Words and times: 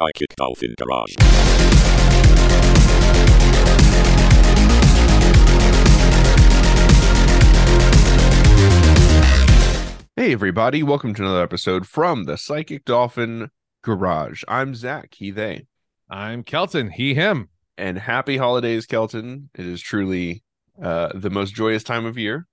Psychic 0.00 0.34
Dolphin 0.34 0.74
Garage. 0.78 1.14
Hey, 10.16 10.32
everybody, 10.32 10.82
welcome 10.82 11.12
to 11.12 11.22
another 11.22 11.42
episode 11.42 11.86
from 11.86 12.24
the 12.24 12.38
Psychic 12.38 12.86
Dolphin 12.86 13.50
Garage. 13.82 14.42
I'm 14.48 14.74
Zach, 14.74 15.12
he, 15.14 15.30
they, 15.30 15.66
I'm 16.08 16.44
Kelton, 16.44 16.88
he, 16.88 17.12
him. 17.12 17.50
and 17.76 17.98
happy 17.98 18.38
holidays, 18.38 18.86
Kelton. 18.86 19.50
It 19.54 19.66
is 19.66 19.82
truly 19.82 20.42
uh, 20.82 21.10
the 21.14 21.28
most 21.28 21.54
joyous 21.54 21.84
time 21.84 22.06
of 22.06 22.16
year. 22.16 22.46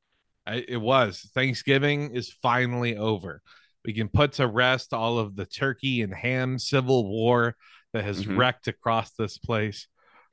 I, 0.45 0.65
it 0.67 0.81
was. 0.81 1.29
Thanksgiving 1.33 2.13
is 2.13 2.29
finally 2.29 2.97
over. 2.97 3.41
We 3.85 3.93
can 3.93 4.09
put 4.09 4.33
to 4.33 4.47
rest 4.47 4.93
all 4.93 5.17
of 5.19 5.35
the 5.35 5.45
turkey 5.45 6.01
and 6.01 6.13
ham 6.13 6.59
civil 6.59 7.07
war 7.07 7.55
that 7.93 8.03
has 8.03 8.25
Mhm. 8.25 8.37
wrecked 8.37 8.67
across 8.67 9.11
this 9.13 9.37
place. 9.37 9.87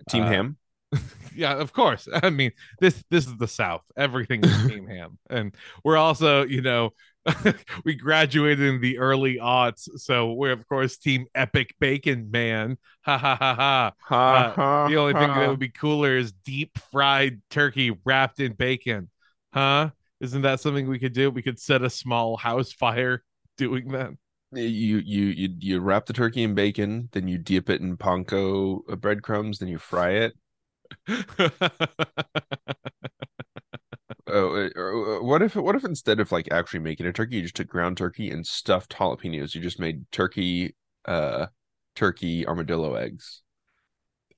Team 0.08 0.24
Uh, 0.24 0.28
Ham. 0.28 0.56
Yeah, 1.36 1.54
of 1.54 1.72
course. 1.72 2.06
I 2.12 2.30
mean, 2.30 2.52
this 2.80 3.02
this 3.10 3.26
is 3.26 3.36
the 3.36 3.48
South. 3.48 3.82
Everything 3.96 4.44
is 4.44 4.50
team 4.68 4.86
ham. 4.86 5.18
And 5.28 5.52
we're 5.82 5.96
also, 5.96 6.44
you 6.44 6.62
know, 6.62 6.90
we 7.84 7.94
graduated 7.96 8.60
in 8.64 8.80
the 8.80 8.98
early 8.98 9.38
aughts. 9.38 9.88
So 9.96 10.32
we're 10.32 10.52
of 10.52 10.68
course 10.68 10.96
team 10.96 11.26
epic 11.34 11.74
bacon 11.80 12.30
man. 12.30 12.76
Ha 13.04 13.18
ha 13.18 13.34
ha 13.34 13.54
ha. 13.54 13.92
Ha, 14.02 14.34
uh, 14.36 14.52
ha, 14.54 14.88
The 14.88 14.96
only 14.96 15.14
thing 15.14 15.28
that 15.28 15.48
would 15.48 15.58
be 15.58 15.70
cooler 15.70 16.16
is 16.16 16.30
deep 16.32 16.78
fried 16.92 17.40
turkey 17.50 17.90
wrapped 18.04 18.38
in 18.38 18.52
bacon. 18.52 19.10
Huh? 19.52 19.90
Isn't 20.20 20.42
that 20.42 20.60
something 20.60 20.86
we 20.88 20.98
could 21.00 21.12
do? 21.14 21.30
We 21.30 21.42
could 21.42 21.58
set 21.58 21.82
a 21.82 21.90
small 21.90 22.36
house 22.36 22.72
fire 22.72 23.24
doing 23.56 23.88
that. 23.88 24.10
you 24.52 24.98
you 24.98 25.26
you 25.26 25.54
you 25.58 25.80
wrap 25.80 26.06
the 26.06 26.12
turkey 26.12 26.42
in 26.42 26.54
bacon, 26.54 27.08
then 27.12 27.28
you 27.28 27.38
dip 27.38 27.70
it 27.70 27.80
in 27.80 27.96
panko 27.96 28.80
uh, 28.90 28.96
breadcrumbs, 28.96 29.58
then 29.58 29.68
you 29.68 29.78
fry 29.78 30.10
it. 30.10 30.34
Oh, 34.26 34.56
uh, 34.66 35.22
what 35.22 35.42
if 35.42 35.54
what 35.54 35.76
if 35.76 35.84
instead 35.84 36.18
of 36.18 36.32
like 36.32 36.48
actually 36.50 36.80
making 36.80 37.06
a 37.06 37.12
turkey, 37.12 37.36
you 37.36 37.42
just 37.42 37.56
took 37.56 37.68
ground 37.68 37.98
turkey 37.98 38.30
and 38.30 38.46
stuffed 38.46 38.96
jalapenos? 38.96 39.54
You 39.54 39.60
just 39.60 39.78
made 39.78 40.10
turkey, 40.10 40.74
uh, 41.04 41.46
turkey 41.94 42.46
armadillo 42.46 42.94
eggs. 42.94 43.42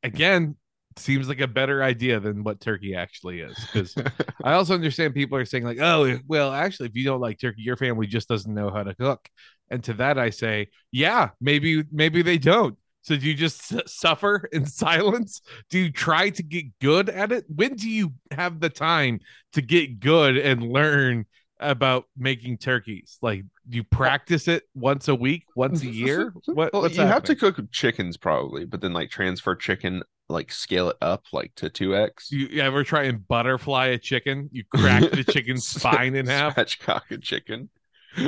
Again, 0.02 0.56
seems 0.98 1.28
like 1.28 1.40
a 1.40 1.46
better 1.46 1.82
idea 1.82 2.20
than 2.20 2.44
what 2.44 2.60
turkey 2.60 2.94
actually 2.94 3.40
is. 3.40 3.56
Because 3.72 3.94
I 4.44 4.54
also 4.54 4.74
understand 4.74 5.14
people 5.14 5.38
are 5.38 5.44
saying, 5.44 5.64
like, 5.64 5.80
oh, 5.80 6.18
well, 6.26 6.52
actually, 6.52 6.88
if 6.88 6.96
you 6.96 7.04
don't 7.04 7.20
like 7.20 7.40
turkey, 7.40 7.62
your 7.62 7.76
family 7.76 8.06
just 8.06 8.28
doesn't 8.28 8.52
know 8.52 8.70
how 8.70 8.82
to 8.82 8.94
cook. 8.94 9.28
And 9.70 9.82
to 9.84 9.94
that, 9.94 10.18
I 10.18 10.30
say, 10.30 10.68
yeah, 10.92 11.30
maybe, 11.40 11.84
maybe 11.90 12.22
they 12.22 12.38
don't. 12.38 12.76
So 13.02 13.16
do 13.16 13.26
you 13.26 13.34
just 13.34 13.88
suffer 13.88 14.48
in 14.52 14.66
silence? 14.66 15.40
Do 15.70 15.78
you 15.78 15.92
try 15.92 16.30
to 16.30 16.42
get 16.42 16.66
good 16.80 17.08
at 17.08 17.30
it? 17.30 17.44
When 17.48 17.74
do 17.74 17.88
you 17.88 18.12
have 18.32 18.58
the 18.58 18.68
time 18.68 19.20
to 19.52 19.62
get 19.62 20.00
good 20.00 20.36
and 20.36 20.72
learn 20.72 21.26
about 21.60 22.06
making 22.16 22.58
turkeys? 22.58 23.18
Like, 23.22 23.44
do 23.68 23.76
you 23.76 23.84
practice 23.84 24.48
it 24.48 24.64
once 24.74 25.06
a 25.06 25.14
week, 25.14 25.44
once 25.54 25.82
a 25.82 25.86
year? 25.90 26.32
What, 26.46 26.72
well, 26.72 26.82
what's 26.82 26.96
you 26.96 27.02
have 27.02 27.22
to 27.24 27.36
cook 27.36 27.60
chickens 27.70 28.16
probably, 28.16 28.64
but 28.64 28.80
then 28.80 28.92
like 28.92 29.10
transfer 29.10 29.54
chicken, 29.54 30.02
like 30.28 30.50
scale 30.50 30.90
it 30.90 30.96
up 31.00 31.24
like 31.32 31.54
to 31.56 31.70
two 31.70 31.96
x. 31.96 32.28
Do 32.28 32.38
you 32.38 32.60
ever 32.60 32.84
try 32.84 33.04
and 33.04 33.26
butterfly 33.26 33.86
a 33.86 33.98
chicken? 33.98 34.48
You 34.52 34.64
crack 34.74 35.02
the 35.10 35.24
chicken's 35.24 35.66
spine 35.66 36.14
in 36.14 36.26
half. 36.26 36.56
Spatchcock 36.56 37.10
a 37.10 37.18
chicken. 37.18 37.68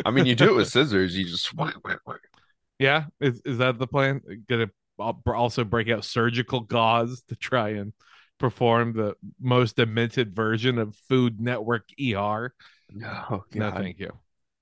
I 0.05 0.11
mean, 0.11 0.27
you 0.27 0.35
do 0.35 0.51
it 0.51 0.57
with 0.57 0.69
scissors. 0.73 1.17
You 1.17 1.25
just 1.25 1.53
Yeah, 2.79 3.07
is 3.21 3.41
is 3.45 3.59
that 3.59 3.79
the 3.79 3.87
plan? 3.87 4.21
Gonna 4.49 4.71
also 4.99 5.65
break 5.65 5.89
out 5.89 6.05
surgical 6.05 6.61
gauze 6.61 7.23
to 7.29 7.37
try 7.37 7.71
and 7.71 7.93
perform 8.39 8.93
the 8.93 9.15
most 9.41 9.77
demented 9.77 10.35
version 10.35 10.79
of 10.79 10.95
Food 11.08 11.41
Network 11.41 11.89
ER. 12.01 12.55
oh, 13.05 13.45
No, 13.55 13.70
thank 13.73 13.98
you. 13.98 14.13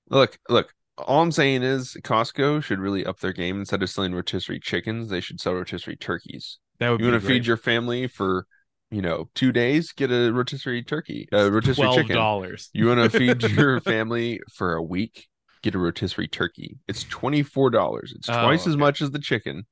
Look, 0.09 0.39
look. 0.49 0.73
All 0.97 1.21
I'm 1.21 1.31
saying 1.31 1.61
is 1.61 1.95
Costco 2.03 2.63
should 2.63 2.79
really 2.79 3.05
up 3.05 3.19
their 3.19 3.33
game. 3.33 3.59
Instead 3.59 3.83
of 3.83 3.89
selling 3.89 4.15
rotisserie 4.15 4.59
chickens, 4.59 5.09
they 5.09 5.21
should 5.21 5.39
sell 5.39 5.53
rotisserie 5.53 5.95
turkeys. 5.95 6.57
That 6.79 6.89
would 6.91 6.99
You 7.01 7.09
want 7.09 7.21
to 7.21 7.27
feed 7.27 7.45
your 7.45 7.57
family 7.57 8.07
for, 8.07 8.45
you 8.91 9.01
know, 9.01 9.29
two 9.35 9.51
days? 9.51 9.91
Get 9.93 10.11
a 10.11 10.31
rotisserie 10.31 10.83
turkey, 10.83 11.27
a 11.31 11.49
rotisserie 11.51 11.85
twelve 11.85 11.95
chicken. 11.97 12.15
dollars. 12.15 12.69
You 12.73 12.87
want 12.87 13.11
to 13.11 13.17
feed 13.17 13.41
your 13.51 13.79
family 13.81 14.39
for 14.53 14.75
a 14.75 14.83
week? 14.83 15.27
Get 15.63 15.73
a 15.75 15.79
rotisserie 15.79 16.27
turkey. 16.27 16.77
It's 16.87 17.03
twenty 17.03 17.41
four 17.43 17.69
dollars. 17.71 18.13
It's 18.15 18.29
Oh, 18.29 18.41
twice 18.43 18.67
as 18.67 18.77
much 18.77 19.01
as 19.01 19.11
the 19.11 19.19
chicken, 19.19 19.65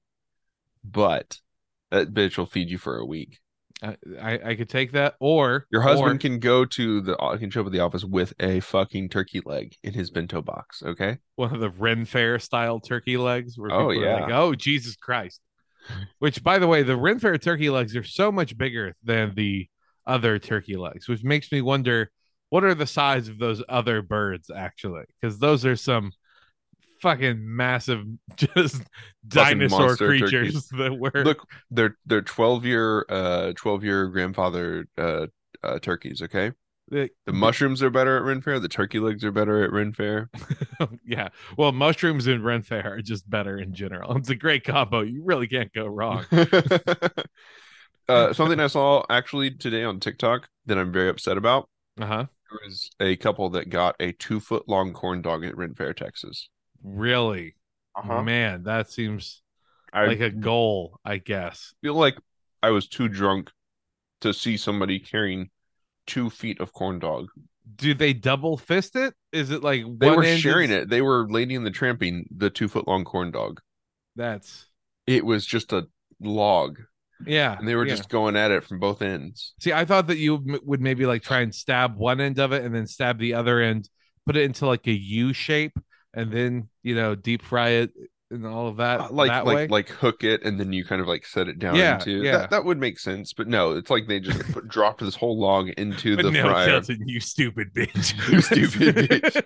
but 0.84 1.38
that 1.92 2.14
bitch 2.14 2.38
will 2.38 2.46
feed 2.46 2.70
you 2.70 2.78
for 2.78 2.98
a 2.98 3.06
week. 3.06 3.40
I, 3.84 4.40
I 4.44 4.56
could 4.56 4.70
take 4.70 4.94
that, 4.94 5.16
or 5.20 5.66
Your 5.70 5.82
husband 5.82 6.16
or- 6.16 6.18
can 6.18 6.40
go 6.40 6.64
to 6.66 7.02
the 7.02 7.18
uh, 7.18 7.38
can 7.38 7.50
show 7.52 7.60
up 7.62 7.68
at 7.68 7.72
the 7.74 7.82
office 7.82 8.04
with 8.06 8.34
a 8.40 8.62
fucking 8.62 9.10
turkey 9.10 9.42
leg 9.46 9.76
in 9.84 9.94
his 9.94 10.10
bento 10.12 10.42
box. 10.42 10.82
Okay. 10.82 11.18
one 11.36 11.54
of 11.54 11.60
the 11.60 11.70
Ren 11.70 12.06
Fair 12.06 12.40
style 12.40 12.80
turkey 12.80 13.18
legs. 13.18 13.58
Where 13.58 13.72
Oh, 13.72 13.90
are 13.90 14.22
like, 14.22 14.32
oh 14.32 14.56
Jesus 14.56 14.96
Christ! 14.96 15.42
Which, 16.20 16.44
by 16.44 16.60
the 16.60 16.68
way, 16.68 16.84
the 16.84 16.98
Ren 16.98 17.20
Fair 17.20 17.38
turkey 17.38 17.70
legs 17.70 17.96
are 17.96 18.04
so 18.04 18.32
much 18.32 18.58
bigger 18.58 18.96
than 19.04 19.34
the 19.36 19.68
other 20.06 20.40
turkey 20.40 20.76
legs, 20.76 21.08
which 21.08 21.24
makes 21.24 21.52
me 21.52 21.62
wonder 21.62 22.12
what 22.50 22.64
are 22.64 22.76
the 22.76 22.88
size 22.88 23.28
of 23.28 23.40
those 23.40 23.64
other 23.68 24.02
birds 24.02 24.50
actually? 24.50 25.04
Because 25.20 25.40
those 25.40 25.66
are 25.66 25.76
some 25.76 26.12
fucking 27.02 27.38
massive, 27.40 28.04
just 28.36 28.82
dinosaur 29.28 29.96
creatures 29.96 30.68
that 30.78 30.98
were. 30.98 31.24
Look, 31.24 31.48
they're 31.72 31.98
they're 32.06 32.22
twelve 32.22 32.66
year 32.66 33.06
uh 33.10 33.54
twelve 33.56 33.84
year 33.84 34.08
grandfather 34.08 34.88
uh, 34.98 35.28
uh 35.64 35.80
turkeys. 35.80 36.22
Okay. 36.22 36.52
The 36.90 37.10
mushrooms 37.28 37.82
are 37.82 37.90
better 37.90 38.18
at 38.18 38.24
Ren 38.24 38.42
Fair. 38.42 38.60
The 38.60 38.68
turkey 38.68 39.00
legs 39.00 39.24
are 39.24 39.32
better 39.32 39.64
at 39.64 39.72
Ren 39.72 39.92
Fair. 39.92 40.30
yeah. 41.06 41.30
Well, 41.58 41.72
mushrooms 41.72 42.28
and 42.28 42.46
Ren 42.46 42.62
Fair 42.62 42.94
are 42.96 43.02
just 43.02 43.28
better 43.28 43.58
in 43.58 43.74
general. 43.74 44.16
It's 44.18 44.30
a 44.30 44.36
great 44.36 44.64
combo. 44.64 45.02
You 45.02 45.24
really 45.24 45.48
can't 45.48 45.74
go 45.74 45.88
wrong. 45.88 46.26
uh, 48.08 48.34
something 48.34 48.60
I 48.60 48.68
saw 48.68 49.04
actually 49.10 49.52
today 49.52 49.84
on 49.84 50.00
TikTok 50.00 50.48
that 50.68 50.78
I'm 50.78 50.92
very 50.92 51.10
upset 51.10 51.38
about. 51.38 51.70
Uh 52.00 52.06
huh. 52.06 52.26
There 52.52 52.60
was 52.68 52.90
a 53.00 53.16
couple 53.16 53.50
that 53.52 53.70
got 53.70 53.96
a 54.00 54.12
two 54.12 54.40
foot 54.40 54.70
long 54.70 54.94
corn 54.94 55.24
dog 55.24 55.44
at 55.44 55.58
Ren 55.58 55.74
Fair, 55.74 55.94
Texas. 55.94 56.50
Really? 56.84 57.56
Man, 58.04 58.64
that 58.64 58.92
seems 58.92 59.42
I 59.92 60.06
like 60.06 60.20
a 60.20 60.30
goal, 60.30 61.00
I 61.04 61.18
guess. 61.18 61.74
feel 61.82 61.96
like 61.96 62.18
I 62.62 62.70
was 62.72 62.88
too 62.88 63.08
drunk 63.08 63.52
to 64.22 64.34
see 64.34 64.58
somebody 64.58 65.00
carrying 65.00 65.50
two 66.08 66.30
feet 66.30 66.60
of 66.60 66.74
corn 66.74 67.00
dog. 67.00 67.28
Do 67.78 67.94
they 67.94 68.14
double 68.14 68.58
fist 68.58 68.96
it? 68.96 69.14
Is 69.32 69.50
it 69.52 69.64
like 69.64 69.84
They 70.00 70.12
were 70.12 70.24
sharing 70.24 70.70
is- 70.70 70.84
it. 70.84 70.90
They 70.90 71.02
were 71.02 71.28
Lady 71.30 71.56
and 71.56 71.66
the 71.66 71.72
Tramping 71.72 72.26
the 72.36 72.50
two 72.50 72.68
foot 72.68 72.88
long 72.88 73.04
corn 73.04 73.32
dog. 73.32 73.60
That's 74.16 74.66
It 75.08 75.26
was 75.26 75.46
just 75.46 75.74
a 75.74 75.88
log, 76.22 76.80
yeah. 77.26 77.58
and 77.58 77.68
they 77.68 77.76
were 77.76 77.86
yeah. 77.86 77.96
just 77.96 78.10
going 78.10 78.36
at 78.36 78.52
it 78.52 78.64
from 78.64 78.80
both 78.80 79.02
ends. 79.02 79.54
see. 79.60 79.74
I 79.74 79.84
thought 79.86 80.08
that 80.08 80.18
you 80.18 80.36
m- 80.36 80.60
would 80.64 80.80
maybe 80.82 81.06
like 81.06 81.22
try 81.24 81.42
and 81.42 81.54
stab 81.54 81.96
one 81.98 82.22
end 82.22 82.40
of 82.40 82.52
it 82.54 82.64
and 82.64 82.74
then 82.74 82.88
stab 82.88 83.20
the 83.20 83.34
other 83.34 83.60
end, 83.62 83.90
put 84.26 84.38
it 84.38 84.44
into 84.44 84.66
like 84.68 84.88
a 84.88 84.92
U 84.94 85.34
shape, 85.34 85.78
and 86.14 86.32
then 86.32 86.70
you 86.84 86.96
know 86.96 87.14
deep 87.16 87.42
fry 87.42 87.70
it 87.70 87.92
and 88.36 88.46
all 88.48 88.68
of 88.68 88.78
that 88.78 89.00
Uh, 89.02 89.08
like 89.12 89.30
that 89.32 89.46
like 89.46 89.56
way. 89.56 89.68
like 89.68 89.90
hook 89.90 90.24
it, 90.24 90.44
and 90.44 90.60
then 90.60 90.72
you 90.74 90.86
kind 90.86 91.02
of 91.02 91.08
like 91.08 91.26
set 91.26 91.48
it 91.48 91.58
down 91.60 91.76
Yeah, 91.76 91.96
into 91.96 92.22
yeah. 92.24 92.38
that. 92.40 92.50
That 92.52 92.66
would 92.66 92.78
make 92.80 93.00
sense, 93.00 93.34
but 93.34 93.48
no, 93.48 93.72
it's 93.72 93.90
like 93.90 94.08
they 94.08 94.20
just 94.20 94.42
put, 94.52 94.68
dropped 94.68 95.02
this 95.02 95.16
whole 95.16 95.40
log 95.40 95.70
into 95.70 96.16
but 96.16 96.24
the 96.24 96.32
no, 96.32 96.44
fryer. 96.44 96.68
Kelton, 96.68 97.08
you 97.08 97.20
stupid 97.20 97.74
bitch. 97.74 98.14
You 98.32 98.42
stupid 98.42 98.96
bitch. 99.10 99.42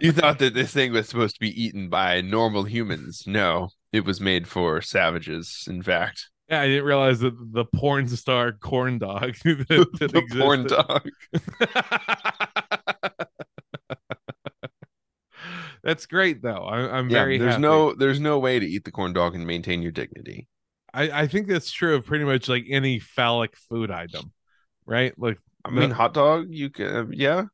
You 0.00 0.12
thought 0.12 0.38
that 0.38 0.54
this 0.54 0.72
thing 0.72 0.92
was 0.92 1.08
supposed 1.08 1.34
to 1.34 1.40
be 1.40 1.62
eaten 1.62 1.88
by 1.88 2.20
normal 2.20 2.64
humans. 2.64 3.24
No, 3.26 3.68
it 3.92 4.04
was 4.04 4.20
made 4.20 4.46
for 4.48 4.80
savages, 4.80 5.66
in 5.68 5.82
fact. 5.82 6.28
yeah, 6.48 6.60
I 6.62 6.66
didn't 6.68 6.84
realize 6.84 7.20
that 7.20 7.34
the 7.52 7.64
porn 7.64 8.08
star 8.08 8.52
corn 8.52 8.98
dog 8.98 9.34
that, 9.44 9.68
that 9.98 10.12
the 10.12 10.22
porn 10.38 10.60
existed. 10.62 10.86
dog. 10.86 11.10
That's 15.90 16.06
great 16.06 16.40
though. 16.40 16.62
I, 16.64 16.98
I'm 16.98 17.10
Yeah, 17.10 17.18
very 17.18 17.36
there's 17.38 17.52
happy. 17.54 17.62
no 17.62 17.92
there's 17.94 18.20
no 18.20 18.38
way 18.38 18.60
to 18.60 18.66
eat 18.66 18.84
the 18.84 18.92
corn 18.92 19.12
dog 19.12 19.34
and 19.34 19.44
maintain 19.44 19.82
your 19.82 19.90
dignity. 19.90 20.46
I, 20.94 21.22
I 21.22 21.26
think 21.26 21.48
that's 21.48 21.72
true 21.72 21.96
of 21.96 22.06
pretty 22.06 22.24
much 22.24 22.48
like 22.48 22.64
any 22.70 23.00
phallic 23.00 23.56
food 23.56 23.90
item, 23.90 24.32
right? 24.86 25.12
Like, 25.18 25.38
I 25.64 25.70
mean, 25.70 25.88
No. 25.88 25.94
hot 25.96 26.14
dog, 26.14 26.46
you 26.50 26.70
can, 26.70 27.12
yeah. 27.12 27.44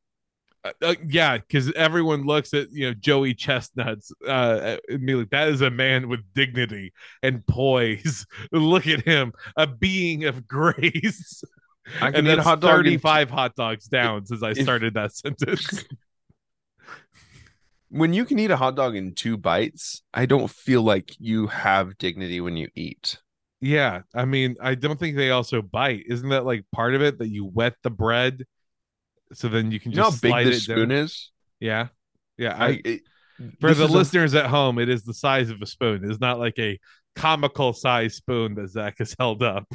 uh, 0.64 0.72
uh, 0.82 0.94
yeah, 1.06 1.38
because 1.38 1.72
everyone 1.72 2.24
looks 2.26 2.52
at 2.52 2.70
you 2.72 2.88
know 2.88 2.94
Joey 2.94 3.32
Chestnuts 3.34 4.12
uh, 4.28 4.76
and 4.88 5.06
be 5.06 5.14
like, 5.14 5.30
that 5.30 5.48
is 5.48 5.62
a 5.62 5.70
man 5.70 6.08
with 6.08 6.20
dignity 6.34 6.92
and 7.22 7.46
poise. 7.46 8.26
Look 8.52 8.86
at 8.86 9.02
him, 9.04 9.32
a 9.56 9.66
being 9.66 10.24
of 10.24 10.46
grace. 10.58 11.42
I 12.02 12.10
can 12.10 12.26
and 12.26 12.28
eat 12.28 12.38
hot 12.40 12.60
dog 12.60 12.84
35 12.84 13.30
hot 13.30 13.54
dogs 13.54 13.86
down 13.86 14.26
since 14.26 14.42
I 14.42 14.50
if- 14.50 14.58
started 14.62 14.94
that 14.94 15.12
sentence. 15.24 15.84
When 17.96 18.12
you 18.12 18.25
can 18.25 18.38
eat 18.38 18.50
a 18.50 18.56
hot 18.56 18.76
dog 18.76 18.94
in 18.96 19.14
two 19.14 19.37
bites, 19.37 20.02
I 20.14 20.26
don't 20.26 20.50
feel 20.50 20.82
like 20.82 21.14
you 21.19 21.46
have 21.48 21.98
dignity 21.98 22.40
when 22.40 22.56
you 22.56 22.69
eat. 22.75 23.19
Yeah, 23.60 24.02
I 24.14 24.25
mean, 24.26 24.56
I 24.60 24.75
don't 24.75 24.98
think 25.00 25.16
they 25.16 25.31
also 25.31 25.62
bite. 25.62 26.04
Isn't 26.06 26.28
that 26.28 26.44
like 26.44 26.64
part 26.72 26.94
of 26.94 27.02
it 27.02 27.19
that 27.19 27.28
you 27.28 27.44
wet 27.46 27.75
the 27.82 27.90
bread, 27.90 28.44
so 29.32 29.48
then 29.48 29.72
you 29.72 29.81
can 29.81 29.93
You 29.93 29.98
know 29.98 30.10
just 30.10 30.25
how 30.25 30.28
big 30.43 30.46
it 30.54 30.60
spoon 30.60 30.88
down? 30.88 30.98
is? 30.98 31.31
Yeah, 31.58 31.88
yeah. 32.37 32.54
I, 32.56 32.66
I, 32.66 32.81
it- 32.84 33.00
for 33.60 33.75
the 33.75 33.84
is 33.84 33.90
a- 33.90 33.99
listeners 33.99 34.34
at 34.34 34.46
home, 34.46 34.78
it 34.78 34.88
is 34.88 35.02
the 35.02 35.14
size 35.14 35.50
of 35.50 35.60
a 35.62 35.66
spoon. 35.66 36.08
It's 36.10 36.20
not 36.20 36.38
like 36.38 36.58
a 36.58 36.78
comical 37.16 37.72
size 37.72 38.14
spoon 38.14 38.54
that 38.54 38.68
Zach 38.68 38.98
has 38.98 39.16
held 39.18 39.42
up. 39.42 39.66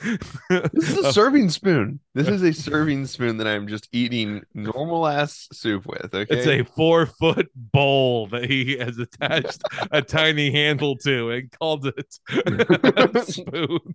This 0.00 0.90
is 0.90 0.98
a 0.98 1.12
serving 1.14 1.48
spoon. 1.48 1.98
This 2.14 2.28
is 2.28 2.42
a 2.42 2.52
serving 2.70 3.06
spoon 3.06 3.38
that 3.38 3.46
I'm 3.46 3.66
just 3.66 3.88
eating 3.92 4.44
normal 4.52 5.06
ass 5.06 5.48
soup 5.52 5.86
with. 5.86 6.14
Okay. 6.14 6.36
It's 6.36 6.46
a 6.46 6.62
four 6.62 7.06
foot 7.06 7.50
bowl 7.54 8.26
that 8.28 8.48
he 8.48 8.76
has 8.76 8.98
attached 8.98 9.62
a 9.90 10.02
tiny 10.02 10.50
handle 10.50 10.96
to 10.98 11.30
and 11.30 11.50
called 11.58 11.86
it 11.86 12.18
a 12.30 13.22
spoon. 13.26 13.94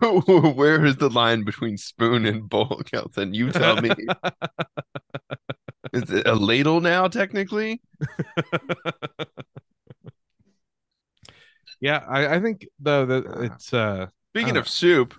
Where 0.00 0.84
is 0.84 0.96
the 0.96 1.08
line 1.10 1.44
between 1.44 1.78
spoon 1.78 2.26
and 2.26 2.48
bowl, 2.48 2.82
Kelton? 2.84 3.32
You 3.32 3.50
tell 3.50 3.80
me. 3.80 3.90
is 5.94 6.10
it 6.10 6.26
a 6.26 6.34
ladle 6.34 6.82
now, 6.82 7.08
technically? 7.08 7.80
Yeah, 11.80 12.04
I, 12.06 12.36
I 12.36 12.40
think 12.40 12.66
though 12.80 13.06
that 13.06 13.24
it's 13.42 13.72
uh 13.72 14.06
Speaking 14.32 14.56
of 14.56 14.68
soup, 14.68 15.14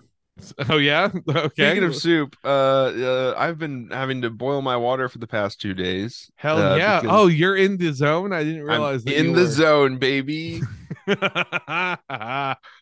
oh 0.68 0.76
yeah 0.76 1.10
okay 1.28 1.70
speaking 1.70 1.84
of 1.84 1.96
soup, 1.96 2.36
uh, 2.44 2.48
uh, 2.48 3.34
I've 3.36 3.58
been 3.58 3.90
having 3.90 4.22
to 4.22 4.30
boil 4.30 4.62
my 4.62 4.76
water 4.76 5.08
for 5.08 5.18
the 5.18 5.26
past 5.26 5.60
two 5.60 5.74
days. 5.74 6.30
hell 6.36 6.58
uh, 6.58 6.76
yeah 6.76 7.02
oh 7.04 7.26
you're 7.26 7.56
in 7.56 7.76
the 7.78 7.92
zone 7.92 8.32
I 8.32 8.44
didn't 8.44 8.62
I'm 8.62 8.68
realize 8.68 9.04
that 9.04 9.16
in 9.16 9.32
the 9.32 9.42
were... 9.42 9.46
zone, 9.46 9.98
baby. 9.98 10.62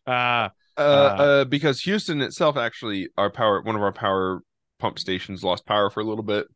Uh, 0.06 0.48
Uh, 0.76 0.82
uh, 0.82 1.44
because 1.44 1.80
Houston 1.80 2.20
itself 2.20 2.56
actually 2.56 3.08
our 3.16 3.30
power 3.30 3.62
one 3.62 3.76
of 3.76 3.82
our 3.82 3.92
power 3.92 4.42
pump 4.78 4.98
stations 4.98 5.42
lost 5.42 5.64
power 5.64 5.88
for 5.90 6.00
a 6.00 6.04
little 6.04 6.24
bit. 6.24 6.46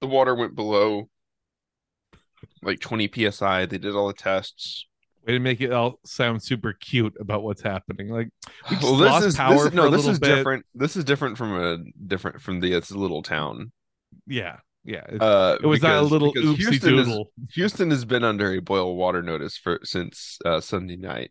The 0.00 0.08
water 0.08 0.34
went 0.34 0.56
below 0.56 1.08
like 2.62 2.80
20 2.80 3.30
psi. 3.30 3.66
They 3.66 3.78
did 3.78 3.94
all 3.94 4.08
the 4.08 4.14
tests. 4.14 4.86
Way 5.26 5.32
to 5.34 5.38
make 5.38 5.60
it 5.60 5.72
all 5.72 5.98
sound 6.04 6.42
super 6.42 6.72
cute 6.72 7.14
about 7.20 7.42
what's 7.42 7.62
happening 7.62 8.08
like 8.08 8.28
we 8.70 8.76
Well, 8.82 8.96
lost 8.96 9.24
this 9.24 9.34
is 9.34 9.36
power 9.36 9.54
this 9.54 9.64
is, 9.66 9.72
no, 9.74 9.90
this 9.90 10.06
is 10.06 10.18
bit. 10.18 10.34
different. 10.36 10.66
This 10.74 10.96
is 10.96 11.04
different 11.04 11.38
from 11.38 11.54
a 11.54 11.78
different 12.06 12.40
from 12.40 12.60
the 12.60 12.72
it's 12.72 12.90
a 12.90 12.98
little 12.98 13.22
town. 13.22 13.72
yeah 14.26 14.58
yeah 14.84 15.04
it, 15.08 15.22
Uh, 15.22 15.58
it 15.62 15.66
was 15.66 15.80
not 15.82 15.98
a 15.98 16.02
little 16.02 16.32
oopsie 16.34 16.56
Houston 16.56 16.98
is- 16.98 17.18
Houston 17.54 17.90
has 17.90 18.04
been 18.04 18.24
under 18.24 18.52
a 18.52 18.60
boil 18.60 18.96
water 18.96 19.22
notice 19.22 19.56
for 19.56 19.78
since 19.84 20.38
uh, 20.44 20.60
Sunday 20.60 20.96
night. 20.96 21.30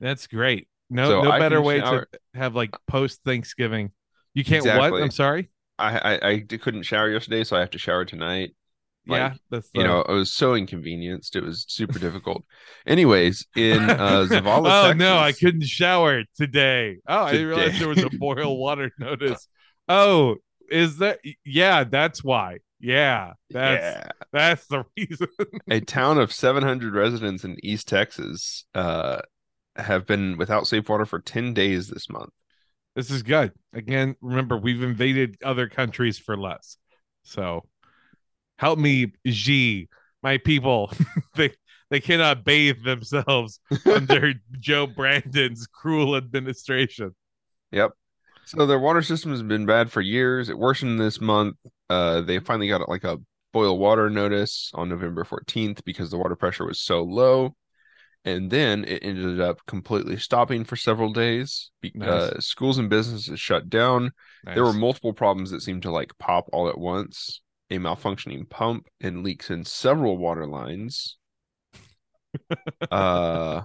that's 0.00 0.26
great 0.26 0.68
no 0.90 1.08
So 1.08 1.22
no 1.22 1.30
I 1.30 1.38
better 1.38 1.60
way 1.60 1.80
shower- 1.80 2.08
to 2.12 2.18
have 2.38 2.54
like 2.54 2.70
post 2.86 3.20
Thanksgiving 3.24 3.90
you 4.34 4.44
can't 4.44 4.64
what 4.64 5.02
I'm 5.02 5.10
sorry 5.10 5.50
I 5.78 6.18
I 6.22 6.40
couldn't 6.40 6.82
shower 6.82 7.08
yesterday, 7.08 7.44
so 7.44 7.56
I 7.56 7.60
have 7.60 7.70
to 7.70 7.78
shower 7.78 8.04
tonight. 8.04 8.50
Like, 9.08 9.18
yeah 9.18 9.34
that's 9.50 9.70
You 9.72 9.84
know, 9.84 10.02
I 10.02 10.12
was 10.12 10.32
so 10.32 10.54
inconvenienced. 10.54 11.34
It 11.34 11.42
was 11.42 11.64
super 11.68 11.98
difficult. 11.98 12.44
Anyways, 12.86 13.46
in 13.56 13.78
uh, 13.90 14.26
Zavalla, 14.28 14.58
oh 14.58 14.82
Texas, 14.88 14.98
no, 14.98 15.18
I 15.18 15.32
couldn't 15.32 15.64
shower 15.64 16.24
today. 16.36 16.98
Oh, 17.08 17.24
I 17.24 17.32
didn't 17.32 17.48
realize 17.48 17.78
there 17.78 17.88
was 17.88 18.02
a 18.02 18.10
boil 18.10 18.56
water 18.58 18.90
notice. 18.98 19.48
Oh, 19.88 20.36
is 20.70 20.98
that? 20.98 21.20
Yeah, 21.44 21.84
that's 21.84 22.22
why. 22.22 22.58
Yeah, 22.80 23.32
that's 23.50 23.82
yeah, 23.82 24.08
that's 24.32 24.66
the 24.66 24.84
reason. 24.96 25.28
a 25.68 25.80
town 25.80 26.18
of 26.18 26.32
700 26.32 26.94
residents 26.94 27.44
in 27.44 27.56
East 27.62 27.88
Texas 27.88 28.66
uh, 28.74 29.20
have 29.74 30.06
been 30.06 30.36
without 30.36 30.66
safe 30.66 30.88
water 30.88 31.06
for 31.06 31.18
10 31.18 31.54
days 31.54 31.88
this 31.88 32.08
month. 32.08 32.30
this 32.94 33.10
is 33.10 33.22
good. 33.22 33.52
Again, 33.72 34.16
remember 34.20 34.56
we've 34.58 34.82
invaded 34.82 35.38
other 35.42 35.68
countries 35.68 36.18
for 36.18 36.36
less. 36.36 36.76
So 37.24 37.66
help 38.58 38.78
me, 38.78 39.12
G, 39.26 39.88
my 40.22 40.38
people. 40.38 40.92
they 41.36 41.52
they 41.90 42.00
cannot 42.00 42.44
bathe 42.44 42.82
themselves 42.84 43.60
under 43.86 44.34
Joe 44.58 44.86
Brandon's 44.86 45.66
cruel 45.66 46.16
administration. 46.16 47.14
Yep. 47.72 47.92
So 48.44 48.66
their 48.66 48.78
water 48.78 49.02
system 49.02 49.30
has 49.30 49.42
been 49.42 49.66
bad 49.66 49.90
for 49.90 50.00
years. 50.00 50.48
It 50.48 50.58
worsened 50.58 51.00
this 51.00 51.20
month. 51.20 51.56
Uh, 51.90 52.22
they 52.22 52.38
finally 52.38 52.68
got 52.68 52.88
like 52.88 53.04
a 53.04 53.18
boil 53.52 53.78
water 53.78 54.08
notice 54.10 54.70
on 54.74 54.88
November 54.88 55.24
14th 55.24 55.84
because 55.84 56.10
the 56.10 56.18
water 56.18 56.36
pressure 56.36 56.66
was 56.66 56.80
so 56.80 57.02
low. 57.02 57.54
And 58.24 58.50
then 58.50 58.84
it 58.84 59.00
ended 59.02 59.40
up 59.40 59.64
completely 59.66 60.16
stopping 60.16 60.64
for 60.64 60.76
several 60.76 61.12
days. 61.12 61.70
Be- 61.80 61.92
Nice. 61.94 62.08
Uh, 62.08 62.40
schools 62.40 62.78
and 62.78 62.90
businesses 62.90 63.38
shut 63.38 63.68
down. 63.70 64.12
There 64.44 64.64
were 64.64 64.72
multiple 64.72 65.12
problems 65.12 65.50
that 65.50 65.62
seemed 65.62 65.82
to 65.82 65.90
like 65.90 66.16
pop 66.18 66.48
all 66.52 66.68
at 66.68 66.78
once. 66.78 67.40
A 67.70 67.78
malfunctioning 67.78 68.48
pump 68.48 68.88
and 69.00 69.22
leaks 69.22 69.50
in 69.50 69.64
several 69.64 70.16
water 70.16 70.46
lines. 70.46 71.16
uh, 72.90 73.62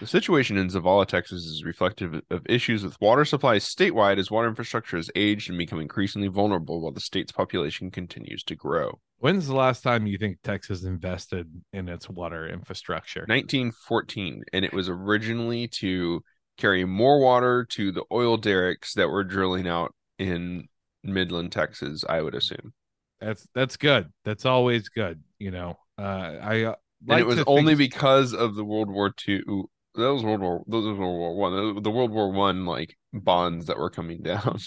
the 0.00 0.06
situation 0.06 0.56
in 0.56 0.68
Zavalla, 0.68 1.06
Texas 1.06 1.44
is 1.44 1.64
reflective 1.64 2.20
of 2.30 2.42
issues 2.46 2.82
with 2.82 3.00
water 3.00 3.24
supplies 3.24 3.64
statewide 3.64 4.18
as 4.18 4.30
water 4.30 4.48
infrastructure 4.48 4.96
has 4.96 5.10
aged 5.14 5.48
and 5.48 5.58
become 5.58 5.80
increasingly 5.80 6.28
vulnerable 6.28 6.80
while 6.80 6.92
the 6.92 7.00
state's 7.00 7.32
population 7.32 7.90
continues 7.90 8.42
to 8.44 8.56
grow. 8.56 8.98
When's 9.18 9.46
the 9.46 9.54
last 9.54 9.82
time 9.82 10.06
you 10.06 10.18
think 10.18 10.38
Texas 10.42 10.84
invested 10.84 11.48
in 11.72 11.88
its 11.88 12.08
water 12.08 12.48
infrastructure? 12.48 13.20
1914, 13.20 14.44
and 14.52 14.64
it 14.64 14.72
was 14.72 14.88
originally 14.88 15.68
to 15.68 16.22
carry 16.56 16.84
more 16.84 17.20
water 17.20 17.64
to 17.70 17.92
the 17.92 18.04
oil 18.12 18.36
derricks 18.36 18.94
that 18.94 19.08
were 19.08 19.24
drilling 19.24 19.68
out 19.68 19.94
in 20.18 20.66
Midland, 21.04 21.52
Texas, 21.52 22.04
I 22.08 22.20
would 22.20 22.34
assume. 22.34 22.72
That's 23.20 23.46
that's 23.54 23.76
good. 23.76 24.12
That's 24.24 24.46
always 24.46 24.88
good. 24.88 25.22
You 25.38 25.50
know, 25.50 25.78
uh, 25.98 26.02
I 26.40 26.62
uh, 26.64 26.74
like 27.06 27.20
it 27.20 27.26
was 27.26 27.42
only 27.46 27.74
think- 27.74 27.92
because 27.92 28.34
of 28.34 28.54
the 28.54 28.64
World 28.64 28.90
War 28.90 29.12
II. 29.26 29.40
That 29.94 30.12
was 30.12 30.22
World 30.22 30.40
War. 30.40 30.62
Those 30.68 30.86
was 30.86 30.98
World 30.98 31.18
War 31.18 31.36
One. 31.36 31.82
The 31.82 31.90
World 31.90 32.12
War 32.12 32.30
One 32.30 32.66
like 32.66 32.96
bonds 33.12 33.66
that 33.66 33.78
were 33.78 33.90
coming 33.90 34.22
down. 34.22 34.58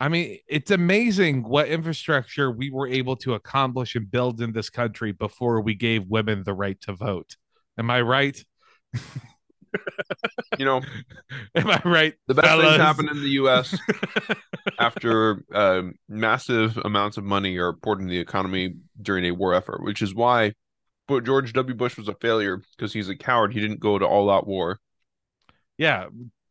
I 0.00 0.08
mean, 0.08 0.38
it's 0.48 0.70
amazing 0.70 1.44
what 1.44 1.68
infrastructure 1.68 2.50
we 2.50 2.70
were 2.70 2.88
able 2.88 3.16
to 3.18 3.34
accomplish 3.34 3.94
and 3.94 4.10
build 4.10 4.40
in 4.40 4.52
this 4.52 4.68
country 4.68 5.12
before 5.12 5.60
we 5.62 5.74
gave 5.74 6.06
women 6.08 6.42
the 6.44 6.52
right 6.52 6.78
to 6.82 6.94
vote. 6.94 7.36
Am 7.78 7.90
I 7.90 8.02
right? 8.02 8.44
You 10.58 10.64
know, 10.64 10.82
Am 11.56 11.68
I 11.70 11.80
right? 11.84 12.14
the 12.28 12.34
best 12.34 12.56
fellas? 12.56 12.76
things 12.76 12.76
happen 12.76 13.08
in 13.08 13.22
the 13.22 13.30
U.S. 13.30 13.80
after 14.78 15.44
um, 15.52 15.94
massive 16.08 16.76
amounts 16.84 17.16
of 17.16 17.24
money 17.24 17.56
are 17.58 17.72
poured 17.72 18.00
into 18.00 18.12
the 18.12 18.18
economy 18.20 18.74
during 19.00 19.24
a 19.26 19.32
war 19.32 19.54
effort, 19.54 19.82
which 19.82 20.02
is 20.02 20.14
why. 20.14 20.52
But 21.08 21.24
George 21.24 21.52
W. 21.54 21.74
Bush 21.74 21.96
was 21.98 22.08
a 22.08 22.14
failure 22.14 22.62
because 22.76 22.92
he's 22.92 23.08
a 23.08 23.16
coward. 23.16 23.52
He 23.52 23.60
didn't 23.60 23.80
go 23.80 23.98
to 23.98 24.06
all-out 24.06 24.46
war. 24.46 24.78
yeah, 25.78 26.06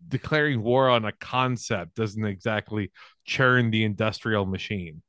declaring 0.08 0.62
war 0.62 0.90
on 0.90 1.06
a 1.06 1.12
concept 1.14 1.96
doesn't 1.96 2.26
exactly 2.26 2.92
churn 3.26 3.72
the 3.72 3.84
industrial 3.84 4.46
machine. 4.46 5.02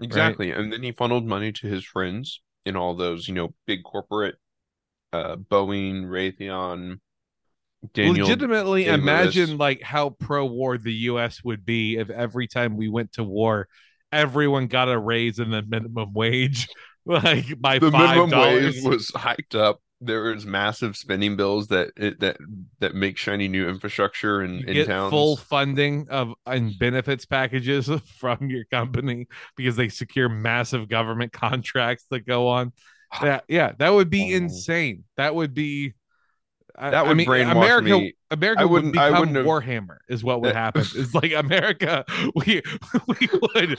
Exactly. 0.00 0.50
And 0.50 0.72
then 0.72 0.82
he 0.82 0.92
funneled 0.92 1.26
money 1.26 1.52
to 1.52 1.66
his 1.66 1.84
friends 1.84 2.40
in 2.64 2.76
all 2.76 2.94
those, 2.94 3.28
you 3.28 3.34
know, 3.34 3.54
big 3.66 3.82
corporate 3.84 4.36
uh 5.12 5.36
Boeing, 5.36 6.04
Raytheon, 6.06 7.00
Daniel. 7.94 8.26
legitimately 8.26 8.84
Day-Lewis. 8.84 9.00
imagine 9.02 9.56
like 9.58 9.80
how 9.82 10.10
pro-war 10.10 10.76
the 10.78 10.92
US 10.92 11.42
would 11.44 11.64
be 11.64 11.96
if 11.96 12.10
every 12.10 12.46
time 12.46 12.76
we 12.76 12.88
went 12.88 13.12
to 13.12 13.24
war 13.24 13.68
everyone 14.12 14.66
got 14.66 14.88
a 14.90 14.98
raise 14.98 15.38
in 15.38 15.50
the 15.50 15.62
minimum 15.62 16.12
wage 16.12 16.68
like 17.06 17.58
by 17.60 17.78
the 17.78 17.90
five 17.90 18.28
minimum 18.30 18.30
wage 18.30 18.82
was 18.82 19.10
hiked 19.14 19.54
up. 19.54 19.80
There 20.02 20.22
was 20.24 20.46
massive 20.46 20.96
spending 20.96 21.36
bills 21.36 21.68
that 21.68 21.90
it, 21.96 22.20
that 22.20 22.38
that 22.80 22.94
make 22.94 23.16
shiny 23.18 23.48
new 23.48 23.68
infrastructure 23.68 24.42
in, 24.42 24.66
in 24.66 24.74
get 24.74 24.86
towns. 24.86 25.10
full 25.10 25.36
funding 25.36 26.08
of 26.08 26.32
and 26.46 26.78
benefits 26.78 27.26
packages 27.26 27.88
from 28.18 28.48
your 28.48 28.64
company 28.66 29.26
because 29.56 29.76
they 29.76 29.88
secure 29.90 30.28
massive 30.28 30.88
government 30.88 31.32
contracts 31.34 32.06
that 32.10 32.26
go 32.26 32.48
on 32.48 32.72
yeah 33.22 33.40
yeah 33.48 33.72
that 33.78 33.90
would 33.90 34.08
be 34.08 34.32
Oh. 34.32 34.36
insane 34.36 35.04
that 35.18 35.34
would 35.34 35.52
be 35.52 35.92
I- 36.78 36.90
That 36.90 37.04
I 37.04 37.08
would 37.08 37.16
mean, 37.16 37.26
brainwash 37.26 37.52
America. 37.52 37.88
me. 37.88 38.14
America 38.30 38.60
I 38.62 38.64
would 38.64 38.72
wouldn't- 38.72 38.98
I 38.98 39.08
become 39.08 39.20
wouldn't 39.20 39.36
have- 39.38 39.46
Warhammer, 39.46 39.96
is 40.08 40.22
what 40.24 40.40
would 40.42 40.54
happen. 40.54 40.82
It's 40.94 41.14
like 41.14 41.32
America. 41.32 42.04
We 42.34 42.62
we 43.08 43.28
would 43.54 43.78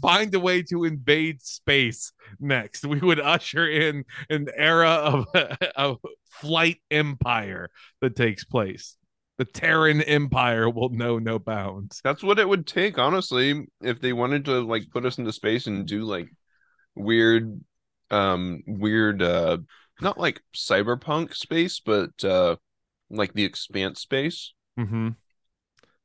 find 0.00 0.34
a 0.34 0.40
way 0.40 0.62
to 0.64 0.84
invade 0.84 1.42
space 1.42 2.12
next. 2.40 2.84
We 2.84 2.98
would 2.98 3.20
usher 3.20 3.68
in 3.68 4.04
an 4.30 4.48
era 4.56 4.88
of 4.88 5.26
a 5.34 5.96
flight 6.30 6.78
empire 6.90 7.70
that 8.00 8.16
takes 8.16 8.44
place. 8.44 8.96
The 9.38 9.44
Terran 9.46 10.02
Empire 10.02 10.68
will 10.68 10.90
know 10.90 11.18
no 11.18 11.38
bounds. 11.38 12.00
That's 12.04 12.22
what 12.22 12.38
it 12.38 12.48
would 12.48 12.66
take, 12.66 12.98
honestly, 12.98 13.66
if 13.80 14.00
they 14.00 14.12
wanted 14.12 14.44
to 14.44 14.60
like 14.60 14.90
put 14.90 15.04
us 15.06 15.18
into 15.18 15.32
space 15.32 15.66
and 15.66 15.86
do 15.86 16.02
like 16.04 16.28
weird 16.94 17.60
um 18.10 18.62
weird 18.66 19.22
uh 19.22 19.56
not 20.02 20.18
like 20.18 20.40
cyberpunk 20.54 21.34
space, 21.34 21.80
but 21.80 22.24
uh 22.24 22.56
like 23.10 23.34
the 23.34 23.44
expanse 23.44 24.00
space. 24.00 24.52
Mm-hmm. 24.78 25.10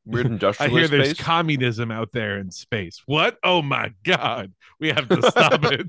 Weird 0.05 0.25
I 0.27 0.29
industrial 0.29 0.75
hear 0.75 0.87
there's 0.87 1.13
communism 1.13 1.91
out 1.91 2.11
there 2.11 2.37
in 2.37 2.51
space. 2.51 3.01
What? 3.05 3.37
Oh 3.43 3.61
my 3.61 3.93
god, 4.03 4.53
we 4.79 4.89
have 4.89 5.07
to 5.09 5.21
stop 5.29 5.63
it. 5.71 5.87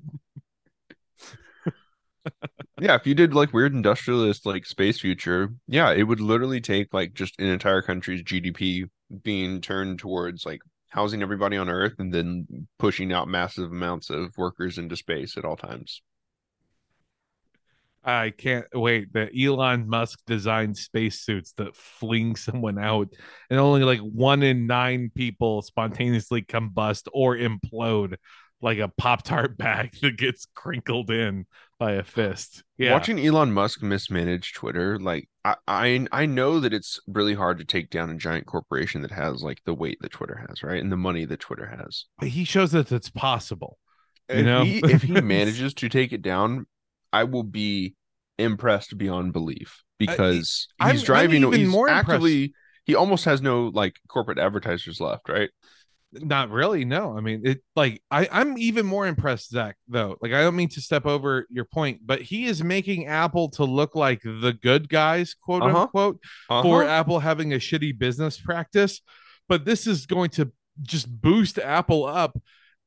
yeah, 2.81 2.95
if 2.95 3.07
you 3.07 3.15
did 3.15 3.35
like 3.35 3.53
weird 3.53 3.73
industrialist 3.73 4.47
like 4.47 4.67
space 4.67 5.01
future, 5.01 5.53
yeah, 5.67 5.93
it 5.93 6.03
would 6.03 6.21
literally 6.21 6.61
take 6.61 6.93
like 6.93 7.15
just 7.15 7.39
an 7.41 7.47
entire 7.47 7.83
country's 7.83 8.23
GDP 8.23 8.89
being 9.23 9.61
turned 9.61 9.99
towards 9.99 10.45
like 10.45 10.61
housing 10.89 11.23
everybody 11.23 11.57
on 11.57 11.69
Earth 11.69 11.95
and 11.99 12.13
then 12.13 12.67
pushing 12.79 13.13
out 13.13 13.29
massive 13.29 13.71
amounts 13.71 14.11
of 14.11 14.37
workers 14.37 14.79
into 14.79 14.97
space 14.97 15.37
at 15.37 15.45
all 15.45 15.57
times. 15.57 16.03
I 18.05 18.31
can't 18.31 18.67
wait. 18.73 19.13
The 19.13 19.29
Elon 19.39 19.89
Musk 19.89 20.21
designed 20.27 20.77
spacesuits 20.77 21.53
that 21.59 21.77
fling 21.77 22.37
someone 22.37 22.79
out, 22.79 23.09
and 23.51 23.59
only 23.59 23.83
like 23.85 24.01
one 24.01 24.43
in 24.43 24.67
nine 24.67 25.11
people 25.15 25.63
spontaneously 25.63 26.43
combust 26.43 27.09
or 27.13 27.37
implode 27.37 28.17
like 28.61 28.79
a 28.79 28.89
Pop 28.89 29.23
Tart 29.23 29.57
bag 29.57 29.93
that 30.03 30.17
gets 30.17 30.47
crinkled 30.55 31.11
in 31.11 31.47
by 31.79 31.93
a 31.93 32.03
fist. 32.03 32.65
Yeah. 32.77 32.93
Watching 32.93 33.25
Elon 33.25 33.53
Musk 33.53 33.83
mismanage 33.83 34.53
Twitter, 34.53 34.99
like 34.99 35.29
I, 35.45 35.57
I 35.67 36.07
I 36.11 36.27
know 36.27 36.61
that 36.61 36.73
it's 36.73 36.99
really 37.07 37.35
hard 37.35 37.59
to 37.59 37.65
take 37.65 37.91
down 37.91 38.11
a 38.11 38.17
giant 38.17 38.47
corporation 38.47 39.03
that 39.03 39.13
has 39.13 39.43
like 39.43 39.63
the 39.65 39.75
weight 39.75 39.99
that 40.01 40.13
Twitter 40.13 40.45
has, 40.49 40.63
right? 40.63 40.83
And 40.83 40.91
the 40.91 40.97
money 40.97 41.25
that 41.25 41.41
Twitter 41.41 41.67
has. 41.67 42.07
But 42.19 42.29
he 42.29 42.45
shows 42.45 42.73
that 42.73 42.91
it's 42.91 43.11
possible. 43.11 43.79
You 44.29 44.37
if 44.37 44.45
know? 44.45 44.65
he 44.65 44.79
if 44.79 45.03
he 45.03 45.13
manages 45.21 45.75
to 45.75 45.89
take 45.89 46.13
it 46.13 46.23
down, 46.23 46.67
I 47.13 47.25
will 47.25 47.43
be 47.45 47.95
impressed 48.39 48.97
beyond 48.99 49.33
belief 49.33 49.83
because 49.99 50.69
I'm- 50.81 50.93
he's 50.93 51.03
I'm 51.03 51.07
driving. 51.07 51.43
even 51.43 51.53
he's 51.61 51.69
more 51.69 51.89
actively. 51.89 52.55
He 52.85 52.95
almost 52.95 53.25
has 53.27 53.43
no 53.43 53.67
like 53.69 53.97
corporate 54.09 54.39
advertisers 54.39 55.01
left, 55.01 55.29
right? 55.29 55.51
Not 56.11 56.49
really. 56.51 56.87
No, 56.87 57.15
I 57.19 57.21
mean 57.21 57.43
it. 57.45 57.63
Like 57.77 58.03
I, 58.11 58.27
I'm 58.33 58.57
even 58.57 58.87
more 58.87 59.07
impressed, 59.07 59.51
Zach. 59.51 59.77
Though, 59.89 60.17
like 60.23 60.33
I 60.33 60.41
don't 60.41 60.57
mean 60.57 60.71
to 60.71 60.81
step 60.81 61.05
over 61.05 61.47
your 61.51 61.67
point, 61.67 62.01
but 62.07 62.23
he 62.23 62.47
is 62.47 62.65
making 62.65 63.07
Apple 63.07 63.51
to 63.51 63.65
look 63.65 63.95
like 63.95 64.23
the 64.23 64.57
good 64.63 64.89
guys, 64.89 65.35
quote 65.35 65.63
Uh-huh. 65.63 65.83
unquote, 65.83 66.19
for 66.49 66.83
Uh-huh. 66.83 66.91
Apple 66.91 67.19
having 67.21 67.53
a 67.53 67.57
shitty 67.57 67.99
business 67.99 68.41
practice. 68.41 69.03
But 69.51 69.67
this 69.67 69.87
is 69.87 70.07
going 70.07 70.31
to 70.31 70.51
just 70.81 71.09
boost 71.21 71.59
Apple 71.59 72.07
up 72.07 72.39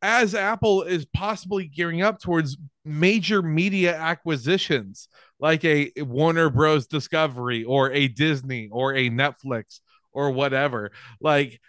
as 0.02 0.36
Apple 0.36 0.84
is 0.84 1.06
possibly 1.06 1.66
gearing 1.66 2.02
up 2.02 2.20
towards 2.20 2.58
major 2.84 3.42
media 3.42 3.96
acquisitions 3.96 5.08
like 5.40 5.64
a 5.66 5.92
Warner 5.98 6.50
Bros. 6.50 6.88
Discovery 6.88 7.64
or 7.64 7.92
a 7.92 8.08
Disney 8.08 8.70
or 8.72 8.96
a 8.96 9.10
Netflix 9.10 9.80
or 10.14 10.32
whatever. 10.32 10.92
Like 11.20 11.60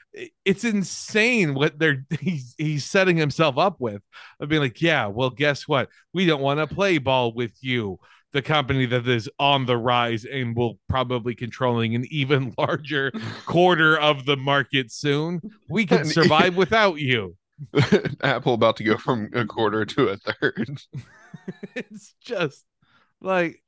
it's 0.44 0.64
insane 0.64 1.54
what 1.54 1.78
they're 1.78 2.04
he's 2.20 2.54
he's 2.58 2.84
setting 2.84 3.16
himself 3.16 3.58
up 3.58 3.80
with. 3.80 4.02
Of 4.40 4.48
being 4.48 4.62
like, 4.62 4.80
yeah, 4.80 5.06
well, 5.06 5.30
guess 5.30 5.66
what? 5.66 5.88
We 6.12 6.26
don't 6.26 6.42
want 6.42 6.60
to 6.60 6.72
play 6.72 6.98
ball 6.98 7.32
with 7.32 7.52
you. 7.60 7.98
The 8.32 8.42
company 8.42 8.86
that 8.86 9.06
is 9.06 9.28
on 9.38 9.66
the 9.66 9.76
rise 9.76 10.24
and 10.24 10.56
will 10.56 10.78
probably 10.88 11.34
controlling 11.34 11.94
an 11.94 12.06
even 12.10 12.54
larger 12.58 13.12
quarter 13.46 13.98
of 13.98 14.24
the 14.24 14.36
market 14.36 14.90
soon. 14.90 15.40
We 15.68 15.84
can 15.84 16.06
survive 16.06 16.56
without 16.56 16.98
you. 16.98 17.36
Apple 18.22 18.54
about 18.54 18.76
to 18.76 18.84
go 18.84 18.96
from 18.96 19.30
a 19.34 19.44
quarter 19.44 19.84
to 19.84 20.08
a 20.08 20.16
third. 20.16 20.80
it's 21.74 22.14
just 22.20 22.64
like 23.20 23.62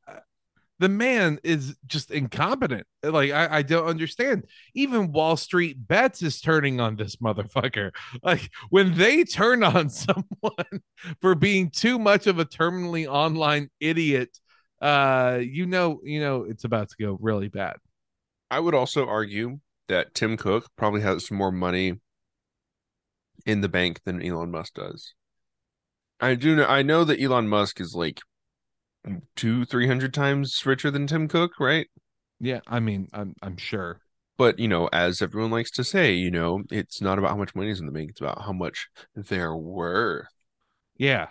the 0.79 0.88
man 0.88 1.38
is 1.45 1.76
just 1.87 2.11
incompetent. 2.11 2.87
Like 3.03 3.31
I, 3.31 3.59
I 3.59 3.62
don't 3.62 3.87
understand. 3.87 4.47
Even 4.75 5.12
Wall 5.12 5.37
Street 5.37 5.76
Bets 5.87 6.23
is 6.23 6.41
turning 6.41 6.81
on 6.81 6.97
this 6.97 7.17
motherfucker. 7.17 7.93
Like 8.23 8.50
when 8.71 8.97
they 8.97 9.25
turn 9.25 9.62
on 9.62 9.88
someone 9.88 10.83
for 11.21 11.35
being 11.35 11.71
too 11.71 11.99
much 11.99 12.26
of 12.26 12.38
a 12.38 12.45
terminally 12.45 13.07
online 13.07 13.71
idiot, 13.81 14.38
uh, 14.83 15.38
you 15.41 15.67
know, 15.67 16.00
you 16.03 16.21
know, 16.21 16.43
it's 16.43 16.64
about 16.64 16.91
to 16.91 16.97
go 17.00 17.19
really 17.21 17.49
bad. 17.49 17.76
I 18.50 18.61
would 18.61 18.75
also 18.75 19.07
argue 19.07 19.61
that 19.88 20.14
Tim 20.14 20.37
Cook 20.37 20.69
probably 20.76 21.00
has 21.03 21.31
more 21.31 21.53
money 21.53 22.00
in 23.47 23.61
the 23.61 23.69
bank 23.69 24.01
than 24.05 24.25
Elon 24.25 24.51
Musk 24.51 24.75
does. 24.75 25.15
I 26.21 26.35
do 26.35 26.57
know 26.57 26.67
I 26.67 26.83
know 26.83 27.05
that 27.05 27.21
Elon 27.21 27.49
Musk 27.49 27.81
is 27.81 27.95
like 27.95 28.21
two, 29.37 29.65
three 29.65 29.87
hundred 29.87 30.15
times 30.15 30.65
richer 30.65 30.91
than 30.91 31.07
Tim 31.07 31.29
Cook, 31.29 31.53
right? 31.61 31.89
Yeah, 32.41 32.61
I 32.67 32.81
mean, 32.81 33.09
I'm 33.13 33.35
I'm 33.43 33.57
sure. 33.57 34.01
But 34.37 34.59
you 34.59 34.69
know, 34.69 34.89
as 34.93 35.23
everyone 35.23 35.51
likes 35.51 35.71
to 35.73 35.85
say, 35.85 36.13
you 36.15 36.31
know, 36.31 36.63
it's 36.71 37.01
not 37.01 37.19
about 37.19 37.31
how 37.31 37.37
much 37.37 37.55
money 37.55 37.71
is 37.71 37.81
in 37.81 37.87
the 37.87 37.93
bank, 37.93 38.11
it's 38.11 38.21
about 38.21 38.43
how 38.43 38.53
much 38.53 38.89
they're 39.15 39.55
worth. 39.55 40.27
Yeah, 40.97 41.29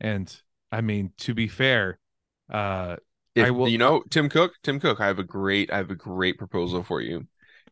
and 0.00 0.34
I 0.72 0.80
mean, 0.80 1.12
to 1.18 1.34
be 1.34 1.48
fair, 1.48 1.98
uh, 2.50 2.96
If 3.34 3.46
I 3.46 3.50
will- 3.50 3.68
you 3.68 3.78
know 3.78 4.02
Tim 4.10 4.28
Cook, 4.28 4.54
Tim 4.62 4.80
Cook, 4.80 5.00
I 5.00 5.06
have 5.06 5.18
a 5.18 5.24
great 5.24 5.72
I 5.72 5.78
have 5.78 5.90
a 5.90 5.96
great 5.96 6.38
proposal 6.38 6.82
for 6.82 7.00
you. 7.00 7.26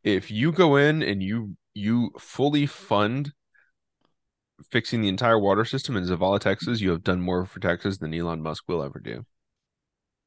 If 0.05 0.31
you 0.31 0.53
go 0.53 0.77
in 0.77 1.03
and 1.03 1.23
you 1.23 1.57
you 1.75 2.11
fully 2.19 2.67
fund 2.67 3.33
fixing 4.71 5.01
the 5.03 5.09
entire 5.09 5.39
water 5.39 5.65
system 5.65 5.97
in 5.97 6.05
Zavalla, 6.05 6.41
Texas, 6.41 6.81
you 6.81 6.91
have 6.91 7.05
done 7.05 7.21
more 7.21 7.47
for 7.47 7.61
Texas 7.61 7.99
than 7.99 8.15
Elon 8.15 8.43
Musk 8.43 8.65
will 8.69 8.83
ever 8.83 9.01
do. 9.01 9.25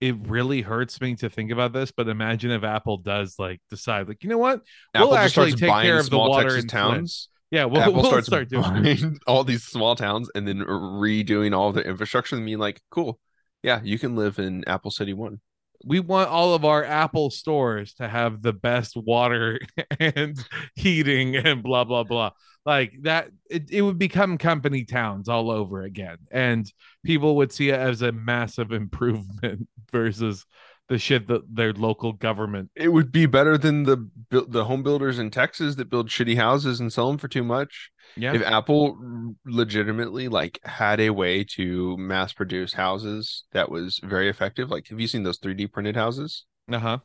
it 0.02 0.16
really 0.28 0.62
hurts 0.62 1.00
me 1.00 1.16
to 1.16 1.30
think 1.30 1.52
about 1.52 1.74
this, 1.74 1.92
but 1.92 2.10
imagine 2.10 2.50
if 2.52 2.64
Apple 2.64 2.98
does 2.98 3.36
like 3.38 3.62
decide, 3.70 4.08
like, 4.08 4.24
you 4.24 4.30
know 4.30 4.40
what? 4.40 4.62
Apple 4.96 5.10
We'll 5.10 5.18
actually 5.18 5.52
take 5.52 5.72
care 5.72 6.00
of 6.00 6.10
the 6.10 6.18
water 6.18 6.44
Texas 6.50 6.64
in 6.64 6.68
towns. 6.68 7.30
Yeah, 7.52 7.66
we'll, 7.66 7.82
Apple 7.82 7.94
we'll 7.94 8.06
starts 8.06 8.28
start 8.28 8.50
doing 8.50 9.20
all 9.28 9.44
these 9.44 9.64
small 9.64 9.96
towns 9.96 10.30
and 10.34 10.48
then 10.48 10.60
redoing 10.60 11.56
all 11.56 11.72
the 11.72 11.82
infrastructure 11.82 12.36
and 12.36 12.46
being 12.46 12.60
like, 12.60 12.82
cool, 12.90 13.20
yeah, 13.62 13.80
you 13.84 14.00
can 14.00 14.16
live 14.16 14.40
in 14.40 14.64
Apple 14.68 14.90
City 14.90 15.14
One. 15.14 15.40
We 15.84 16.00
want 16.00 16.30
all 16.30 16.54
of 16.54 16.66
our 16.66 16.84
Apple 16.84 17.30
stores 17.30 17.94
to 17.96 18.08
have 18.08 18.42
the 18.42 18.54
best 18.54 18.96
water 18.96 19.60
and 20.00 20.38
heating 20.76 21.36
and 21.36 21.64
blah 21.64 21.84
blah 21.84 22.04
blah. 22.04 22.32
Like 22.66 22.94
that, 23.02 23.30
it, 23.50 23.72
it 23.72 23.82
would 23.82 23.98
become 23.98 24.38
company 24.38 24.86
towns 24.86 25.28
all 25.28 25.50
over 25.50 25.82
again, 25.82 26.18
and 26.30 26.72
people 27.04 27.38
would 27.38 27.52
see 27.52 27.70
it 27.70 27.80
as 27.80 28.02
a 28.04 28.12
massive 28.12 28.72
improvement 28.72 29.68
versus 29.92 30.46
the 30.92 31.00
shit 31.00 31.28
that 31.28 31.42
their 31.50 31.72
local 31.72 32.12
government 32.12 32.70
It 32.76 32.90
would 32.90 33.14
be 33.14 33.26
better 33.26 33.58
than 33.58 33.84
the 33.84 34.10
the 34.30 34.66
home 34.66 34.84
builders 34.84 35.20
in 35.20 35.32
Texas 35.32 35.76
that 35.76 35.90
build 35.90 36.10
shitty 36.10 36.36
houses 36.36 36.82
and 36.82 36.92
sell 36.92 37.08
them 37.08 37.18
for 37.18 37.30
too 37.30 37.46
much. 37.46 37.90
yeah 38.18 38.34
if 38.34 38.42
Apple 38.42 38.98
legitimately 39.46 40.28
like 40.28 40.60
had 40.66 41.00
a 41.00 41.12
way 41.12 41.46
to 41.56 41.96
mass 41.96 42.34
produce 42.34 42.74
houses 42.74 43.46
that 43.54 43.72
was 43.72 44.02
very 44.04 44.28
effective, 44.30 44.70
like 44.70 44.90
have 44.90 45.00
you 45.00 45.08
seen 45.08 45.24
those 45.24 45.40
3D 45.40 45.72
printed 45.72 45.96
houses? 45.96 46.44
uh-huh 46.70 47.00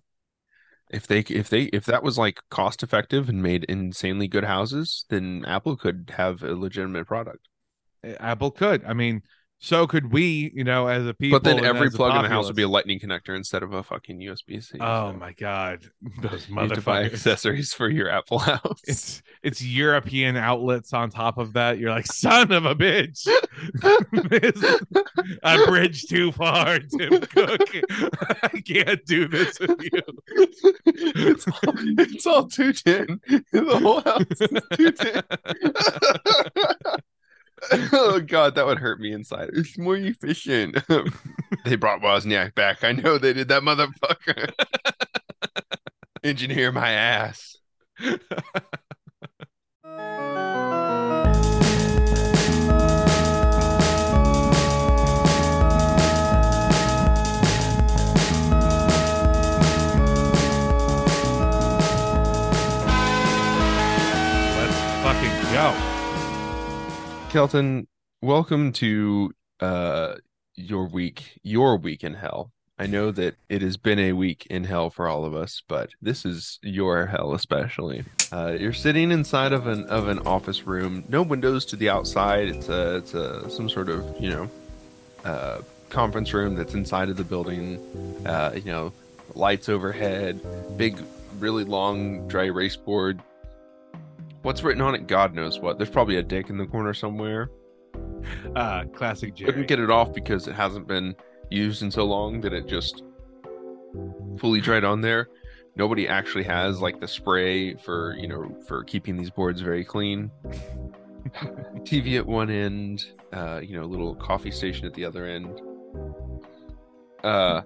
If 0.91 1.07
they 1.07 1.21
if 1.21 1.49
they 1.49 1.63
if 1.73 1.85
that 1.85 2.03
was 2.03 2.19
like 2.19 2.41
cost 2.51 2.83
effective 2.83 3.29
and 3.29 3.41
made 3.41 3.65
insanely 3.69 4.27
good 4.27 4.45
houses, 4.45 5.05
then 5.11 5.45
Apple 5.47 5.77
could 5.77 6.13
have 6.17 6.43
a 6.43 6.55
legitimate 6.57 7.07
product. 7.07 7.49
Apple 8.19 8.51
could. 8.51 8.85
I 8.85 8.95
mean, 8.95 9.23
so 9.59 9.87
could 9.87 10.13
we, 10.13 10.53
you 10.55 10.65
know, 10.65 10.87
as 10.87 11.07
a 11.07 11.15
people. 11.15 11.39
but 11.41 11.45
then 11.45 11.65
every 11.65 11.91
plug 11.91 12.15
in 12.15 12.23
the 12.23 12.29
house 12.29 12.47
would 12.47 12.57
be 12.57 12.63
a 12.63 12.69
lightning 12.69 13.01
connector 13.01 13.35
instead 13.37 13.63
of 13.63 13.73
a 13.73 13.83
fucking 13.83 14.21
USB 14.21 14.63
C. 14.63 14.79
Oh 14.81 15.13
So 15.13 15.13
my 15.13 15.33
god, 15.33 15.87
those 16.23 16.49
you 16.49 16.69
to 16.71 16.81
buy 16.83 17.05
motherfuckers! 17.05 17.07
accessories 17.07 17.73
for 17.73 17.89
your 17.89 18.09
Apple 18.09 18.39
house. 18.51 18.81
It's 18.87 19.23
it's 19.43 19.63
European 19.63 20.37
outlets 20.37 20.93
on 20.93 21.11
top 21.11 21.39
of 21.39 21.55
that. 21.55 21.79
You're 21.79 21.91
like, 21.91 22.07
son 22.07 22.53
of 22.53 22.65
a 22.67 22.75
bitch. 22.75 23.27
I 25.43 25.65
bridged 25.67 26.09
too 26.11 26.33
far, 26.33 26.79
Tim 26.79 27.21
Cook. 27.23 27.61
I 28.43 28.61
can't 28.65 29.05
do 29.07 29.27
this 29.29 29.59
with 29.59 29.81
you. 29.83 30.03
it's 30.85 31.47
all, 31.49 31.75
it's 31.99 32.27
all 32.27 32.47
210. 32.47 33.21
The 33.53 33.79
whole 33.79 34.01
house 34.03 34.23
is 34.41 34.51
210. 34.77 35.23
oh 37.93 38.21
god, 38.21 38.55
that 38.55 38.67
would 38.67 38.79
hurt 38.79 39.01
me 39.01 39.13
inside. 39.13 39.51
It's 39.53 39.79
more 39.79 39.97
efficient. 39.97 40.79
they 41.65 41.77
brought 41.77 42.01
Wozniak 42.01 42.55
back. 42.55 42.85
I 42.85 42.93
know 42.93 43.19
they 43.19 43.33
did 43.33 43.49
that 43.49 43.63
motherfucker. 43.63 44.53
Engineer 46.25 46.73
my 46.73 46.91
ass. 46.91 47.57
Kelton, 67.37 67.87
welcome 68.23 68.73
to 68.73 69.31
uh 69.61 70.15
your 70.55 70.87
week, 70.89 71.39
your 71.43 71.77
week 71.77 72.03
in 72.03 72.15
hell. 72.15 72.51
I 72.79 72.87
know 72.87 73.11
that 73.11 73.37
it 73.51 73.61
has 73.61 73.77
been 73.77 73.99
a 73.99 74.15
week 74.15 74.47
in 74.49 74.65
hell 74.65 74.89
for 74.89 75.07
all 75.07 75.27
of 75.27 75.35
us, 75.35 75.63
but 75.69 75.91
this 76.01 76.25
is 76.25 76.59
your 76.63 77.05
hell 77.05 77.35
especially. 77.35 78.05
Uh, 78.33 78.57
you're 78.59 78.73
sitting 78.73 79.11
inside 79.11 79.53
of 79.53 79.67
an 79.67 79.85
of 79.89 80.09
an 80.09 80.21
office 80.21 80.67
room, 80.67 81.05
no 81.11 81.21
windows 81.21 81.67
to 81.67 81.77
the 81.77 81.91
outside. 81.91 82.49
It's 82.49 82.71
a 82.71 82.97
it's 82.97 83.13
a 83.13 83.51
some 83.51 83.69
sort 83.69 83.91
of 83.91 84.19
you 84.19 84.31
know 84.31 84.51
uh, 85.23 85.59
conference 85.91 86.33
room 86.33 86.55
that's 86.55 86.73
inside 86.73 87.11
of 87.11 87.19
the 87.19 87.25
building. 87.25 87.77
Uh, 88.25 88.53
you 88.55 88.73
know, 88.73 88.95
lights 89.35 89.69
overhead, 89.69 90.41
big, 90.79 90.99
really 91.39 91.65
long 91.65 92.27
dry 92.29 92.45
erase 92.45 92.77
board. 92.77 93.21
What's 94.47 94.63
written 94.63 94.81
on 94.81 94.95
it? 94.95 95.09
God 95.09 95.35
knows 95.35 95.59
what. 95.59 95.77
There's 95.77 95.91
probably 95.91 96.19
a 96.19 96.23
dick 96.23 96.51
in 96.51 96.57
the 96.57 96.67
corner 96.67 96.95
somewhere. 96.95 97.51
Uh, 98.57 98.85
classic 98.87 99.35
Jerry. 99.35 99.53
Couldn't 99.53 99.69
get 99.69 99.79
it 99.79 99.91
off 99.91 100.13
because 100.13 100.49
it 100.49 100.55
hasn't 100.55 100.89
been 100.89 101.15
used 101.51 101.83
in 101.83 101.91
so 101.93 102.05
long 102.05 102.41
that 102.41 102.53
it 102.53 102.67
just 102.67 103.05
fully 104.39 104.61
dried 104.61 104.83
on 104.83 105.01
there. 105.01 105.29
Nobody 105.77 106.09
actually 106.09 106.43
has 106.45 106.81
like 106.81 106.99
the 106.99 107.07
spray 107.07 107.75
for 107.75 108.17
you 108.19 108.27
know 108.27 108.57
for 108.67 108.83
keeping 108.83 109.17
these 109.17 109.31
boards 109.31 109.61
very 109.61 109.85
clean. 109.85 110.31
TV 111.85 112.17
at 112.17 112.27
one 112.27 112.51
end, 112.51 113.07
uh, 113.33 113.61
you 113.63 113.77
know, 113.77 113.85
a 113.85 113.91
little 113.91 114.17
coffee 114.17 114.51
station 114.51 114.87
at 114.87 114.95
the 114.95 115.05
other 115.05 115.27
end. 115.27 115.61
Uh, 117.23 117.63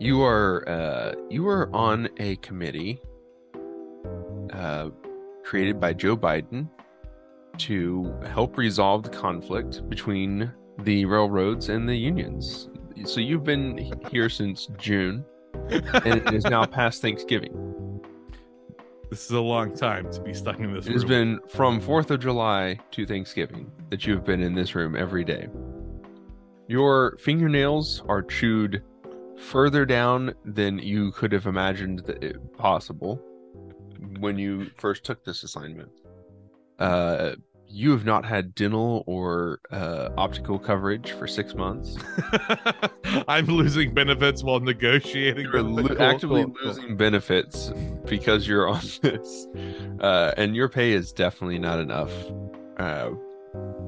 you 0.00 0.22
are 0.22 0.68
uh, 0.68 1.14
you 1.30 1.46
are 1.46 1.70
on 1.72 2.08
a 2.16 2.36
committee 2.36 3.00
uh, 4.52 4.88
created 5.46 5.80
by 5.80 5.92
Joe 5.92 6.16
Biden 6.16 6.68
to 7.58 8.12
help 8.26 8.58
resolve 8.58 9.04
the 9.04 9.10
conflict 9.10 9.88
between 9.88 10.52
the 10.80 11.04
railroads 11.04 11.68
and 11.68 11.88
the 11.88 11.94
unions. 11.94 12.68
So 13.04 13.20
you've 13.20 13.44
been 13.44 13.92
here 14.10 14.28
since 14.28 14.66
June, 14.76 15.24
and 15.70 16.16
it 16.16 16.34
is 16.34 16.44
now 16.44 16.66
past 16.66 17.00
Thanksgiving. 17.00 18.02
This 19.08 19.24
is 19.24 19.30
a 19.30 19.40
long 19.40 19.74
time 19.74 20.10
to 20.12 20.20
be 20.20 20.34
stuck 20.34 20.58
in 20.58 20.74
this 20.74 20.86
room. 20.86 20.92
It 20.92 20.94
has 20.94 21.04
been 21.04 21.38
from 21.48 21.80
4th 21.80 22.10
of 22.10 22.20
July 22.20 22.78
to 22.90 23.06
Thanksgiving 23.06 23.70
that 23.90 24.04
you've 24.04 24.24
been 24.24 24.42
in 24.42 24.52
this 24.52 24.74
room 24.74 24.96
every 24.96 25.22
day. 25.22 25.46
Your 26.66 27.16
fingernails 27.18 28.02
are 28.08 28.22
chewed 28.22 28.82
further 29.38 29.86
down 29.86 30.34
than 30.44 30.80
you 30.80 31.12
could 31.12 31.30
have 31.30 31.46
imagined 31.46 32.00
that 32.00 32.24
it 32.24 32.56
possible 32.56 33.22
when 34.18 34.38
you 34.38 34.70
first 34.78 35.04
took 35.04 35.24
this 35.24 35.42
assignment. 35.42 35.90
Uh, 36.78 37.32
you 37.68 37.90
have 37.90 38.04
not 38.04 38.24
had 38.24 38.54
dental 38.54 39.02
or 39.06 39.60
uh, 39.70 40.10
optical 40.16 40.58
coverage 40.58 41.12
for 41.12 41.26
six 41.26 41.54
months. 41.54 41.96
I'm 43.28 43.46
losing 43.46 43.92
benefits 43.92 44.42
while 44.42 44.60
negotiating. 44.60 45.44
You're 45.44 45.62
lo- 45.62 45.96
actively 45.98 46.44
cool, 46.44 46.54
cool. 46.54 46.66
losing 46.66 46.96
benefits 46.96 47.72
because 48.04 48.46
you're 48.46 48.68
on 48.68 48.80
this, 49.02 49.46
uh, 50.00 50.32
and 50.36 50.54
your 50.54 50.68
pay 50.68 50.92
is 50.92 51.12
definitely 51.12 51.58
not 51.58 51.80
enough 51.80 52.12
uh, 52.78 53.10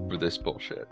for 0.09 0.17
this 0.19 0.39
bullshit. 0.39 0.89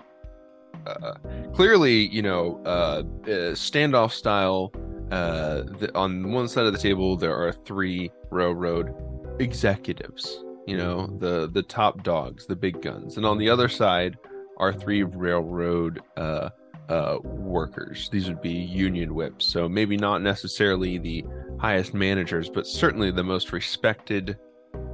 Uh, 0.87 1.14
clearly, 1.54 2.06
you 2.08 2.23
know, 2.23 2.61
uh, 2.64 3.02
uh, 3.25 3.54
standoff 3.54 4.12
style. 4.12 4.73
Uh, 5.10 5.62
the, 5.78 5.90
on 5.94 6.32
one 6.32 6.48
side 6.48 6.66
of 6.66 6.72
the 6.72 6.78
table, 6.78 7.16
there 7.16 7.36
are 7.36 7.52
three 7.52 8.10
railroad 8.30 8.94
executives. 9.40 10.42
You 10.66 10.76
know, 10.76 11.06
the 11.18 11.48
the 11.52 11.62
top 11.62 12.02
dogs, 12.02 12.46
the 12.46 12.56
big 12.56 12.82
guns, 12.82 13.16
and 13.16 13.25
on 13.25 13.38
the 13.38 13.48
other 13.48 13.68
side 13.68 14.18
are 14.58 14.72
three 14.72 15.04
railroad 15.04 16.00
uh, 16.16 16.50
uh, 16.88 17.18
workers. 17.22 18.08
These 18.10 18.28
would 18.28 18.42
be 18.42 18.52
union 18.52 19.14
whips. 19.14 19.46
So 19.46 19.68
maybe 19.68 19.96
not 19.96 20.22
necessarily 20.22 20.98
the 20.98 21.25
highest 21.60 21.94
managers, 21.94 22.48
but 22.48 22.66
certainly 22.66 23.10
the 23.10 23.25
most 23.25 23.52
respected 23.52 24.38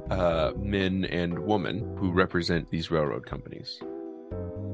uh, 0.09 0.51
men 0.57 1.05
and 1.05 1.37
women 1.39 1.95
who 1.97 2.11
represent 2.11 2.69
these 2.69 2.91
railroad 2.91 3.25
companies. 3.25 3.79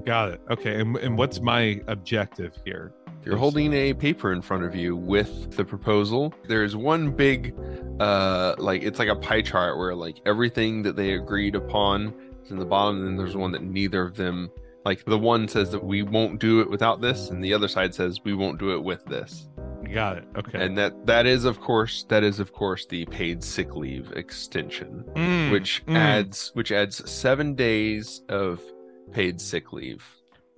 Got 0.05 0.29
it. 0.29 0.41
Okay. 0.49 0.79
And, 0.79 0.95
and 0.97 1.17
what's 1.17 1.39
my 1.39 1.81
objective 1.87 2.57
here? 2.65 2.93
You're 3.25 3.37
holding 3.37 3.73
a 3.73 3.93
paper 3.93 4.31
in 4.31 4.41
front 4.41 4.63
of 4.63 4.75
you 4.75 4.95
with 4.95 5.55
the 5.55 5.65
proposal. 5.65 6.33
There's 6.47 6.75
one 6.75 7.11
big, 7.11 7.53
uh, 7.99 8.55
like 8.57 8.81
it's 8.81 8.97
like 8.97 9.09
a 9.09 9.15
pie 9.15 9.41
chart 9.41 9.77
where 9.77 9.93
like 9.93 10.21
everything 10.25 10.83
that 10.83 10.95
they 10.95 11.13
agreed 11.13 11.55
upon 11.55 12.13
is 12.43 12.51
in 12.51 12.57
the 12.57 12.65
bottom, 12.65 12.97
and 12.97 13.07
then 13.07 13.17
there's 13.17 13.35
one 13.35 13.51
that 13.51 13.61
neither 13.61 14.03
of 14.03 14.15
them, 14.15 14.49
like 14.85 15.03
the 15.05 15.17
one 15.17 15.47
says 15.47 15.69
that 15.71 15.83
we 15.83 16.01
won't 16.01 16.39
do 16.39 16.61
it 16.61 16.69
without 16.69 17.01
this, 17.01 17.29
and 17.29 17.43
the 17.43 17.53
other 17.53 17.67
side 17.67 17.93
says 17.93 18.19
we 18.23 18.33
won't 18.33 18.57
do 18.57 18.73
it 18.73 18.81
with 18.81 19.05
this. 19.05 19.47
Got 19.93 20.19
it. 20.19 20.25
Okay. 20.37 20.63
And 20.63 20.77
that 20.77 21.05
that 21.05 21.25
is 21.25 21.45
of 21.45 21.59
course 21.59 22.05
that 22.09 22.23
is 22.23 22.39
of 22.39 22.53
course 22.53 22.85
the 22.85 23.05
paid 23.05 23.43
sick 23.43 23.75
leave 23.75 24.11
extension, 24.13 25.03
Mm, 25.15 25.51
which 25.51 25.83
mm. 25.87 25.95
adds 25.95 26.51
which 26.53 26.71
adds 26.71 27.09
seven 27.09 27.55
days 27.55 28.21
of 28.29 28.61
paid 29.11 29.41
sick 29.41 29.73
leave. 29.73 30.05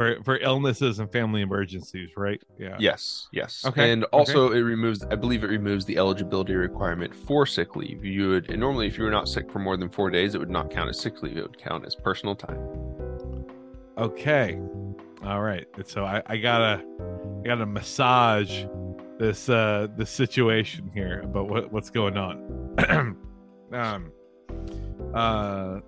For 0.01 0.23
for 0.23 0.37
illnesses 0.37 0.99
and 0.99 1.11
family 1.11 1.41
emergencies, 1.41 2.09
right? 2.17 2.41
Yeah. 2.57 2.75
Yes, 2.79 3.27
yes. 3.31 3.63
Okay, 3.65 3.91
And 3.91 4.03
okay. 4.05 4.11
also, 4.11 4.51
it 4.51 4.61
removes, 4.61 5.03
I 5.11 5.15
believe, 5.15 5.43
it 5.43 5.47
removes 5.47 5.85
the 5.85 5.97
eligibility 5.97 6.55
requirement 6.55 7.15
for 7.15 7.45
sick 7.45 7.75
leave. 7.75 8.03
You 8.03 8.29
would 8.29 8.49
and 8.49 8.59
normally, 8.59 8.87
if 8.87 8.97
you 8.97 9.03
were 9.03 9.11
not 9.11 9.29
sick 9.29 9.51
for 9.51 9.59
more 9.59 9.77
than 9.77 9.89
four 9.89 10.09
days, 10.09 10.33
it 10.33 10.39
would 10.39 10.49
not 10.49 10.71
count 10.71 10.89
as 10.89 10.99
sick 10.99 11.21
leave. 11.21 11.37
It 11.37 11.43
would 11.43 11.57
count 11.57 11.85
as 11.85 11.95
personal 11.95 12.35
time. 12.35 12.57
Okay. 13.97 14.59
All 15.23 15.41
right. 15.41 15.67
So 15.85 16.03
I, 16.03 16.23
I 16.25 16.37
gotta 16.37 16.83
I 17.43 17.47
gotta 17.47 17.65
massage 17.67 18.65
this 19.19 19.49
uh 19.49 19.87
the 19.97 20.05
situation 20.05 20.89
here 20.95 21.21
about 21.23 21.47
what, 21.47 21.71
what's 21.71 21.91
going 21.91 22.17
on. 22.17 22.37
um 23.71 24.11
uh 25.13 25.79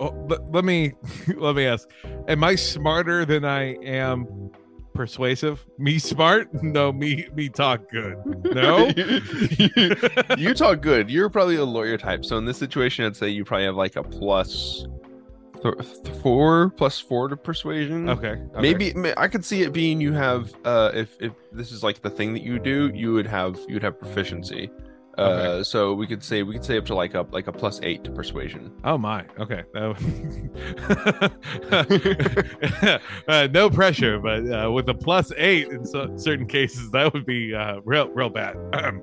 oh, 0.00 0.26
let, 0.28 0.50
let 0.52 0.64
me 0.64 0.92
let 1.36 1.56
me 1.56 1.66
ask 1.66 1.88
am 2.28 2.44
i 2.44 2.54
smarter 2.54 3.24
than 3.24 3.44
i 3.44 3.74
am 3.84 4.50
persuasive 4.94 5.66
me 5.78 5.98
smart 5.98 6.48
no 6.62 6.90
me 6.92 7.28
me 7.34 7.48
talk 7.48 7.82
good 7.90 8.16
no 8.54 8.90
you 10.38 10.54
talk 10.54 10.80
good. 10.80 11.10
You're 11.10 11.28
probably 11.28 11.56
a 11.56 11.64
lawyer 11.64 11.98
type. 11.98 12.24
So 12.24 12.38
in 12.38 12.44
this 12.44 12.58
situation, 12.58 13.04
I'd 13.04 13.16
say 13.16 13.28
you 13.28 13.44
probably 13.44 13.66
have 13.66 13.76
like 13.76 13.96
a 13.96 14.02
plus 14.02 14.86
th- 15.62 15.74
th- 15.76 16.16
four 16.22 16.70
plus 16.70 16.98
four 16.98 17.28
to 17.28 17.36
persuasion. 17.36 18.08
okay, 18.08 18.28
okay. 18.28 18.60
Maybe 18.60 18.92
ma- 18.94 19.12
I 19.16 19.28
could 19.28 19.44
see 19.44 19.62
it 19.62 19.72
being 19.72 20.00
you 20.00 20.12
have 20.12 20.54
uh 20.64 20.92
if 20.94 21.16
if 21.20 21.32
this 21.52 21.72
is 21.72 21.82
like 21.82 22.02
the 22.02 22.10
thing 22.10 22.32
that 22.34 22.42
you 22.42 22.58
do, 22.58 22.90
you 22.94 23.12
would 23.12 23.26
have 23.26 23.58
you 23.68 23.74
would 23.74 23.82
have 23.82 23.98
proficiency. 23.98 24.70
Uh 25.18 25.22
Okay. 25.22 25.62
so 25.62 25.94
we 25.94 26.06
could 26.06 26.22
say 26.22 26.42
we 26.42 26.52
could 26.52 26.64
say 26.64 26.76
up 26.78 26.84
to 26.86 26.94
like 26.94 27.14
a 27.14 27.26
like 27.30 27.46
a 27.46 27.52
plus 27.52 27.80
8 27.82 28.04
to 28.04 28.10
persuasion. 28.10 28.70
Oh 28.84 28.98
my. 28.98 29.24
Okay. 29.38 29.62
That 29.72 29.96
uh, 33.28 33.48
no 33.52 33.70
pressure, 33.70 34.18
but 34.18 34.44
uh, 34.50 34.70
with 34.70 34.88
a 34.88 34.94
plus 34.94 35.32
eight 35.36 35.68
in 35.68 35.84
so- 35.84 36.16
certain 36.16 36.46
cases, 36.46 36.90
that 36.90 37.12
would 37.12 37.26
be 37.26 37.54
uh, 37.54 37.80
real, 37.84 38.08
real 38.08 38.28
bad. 38.30 38.56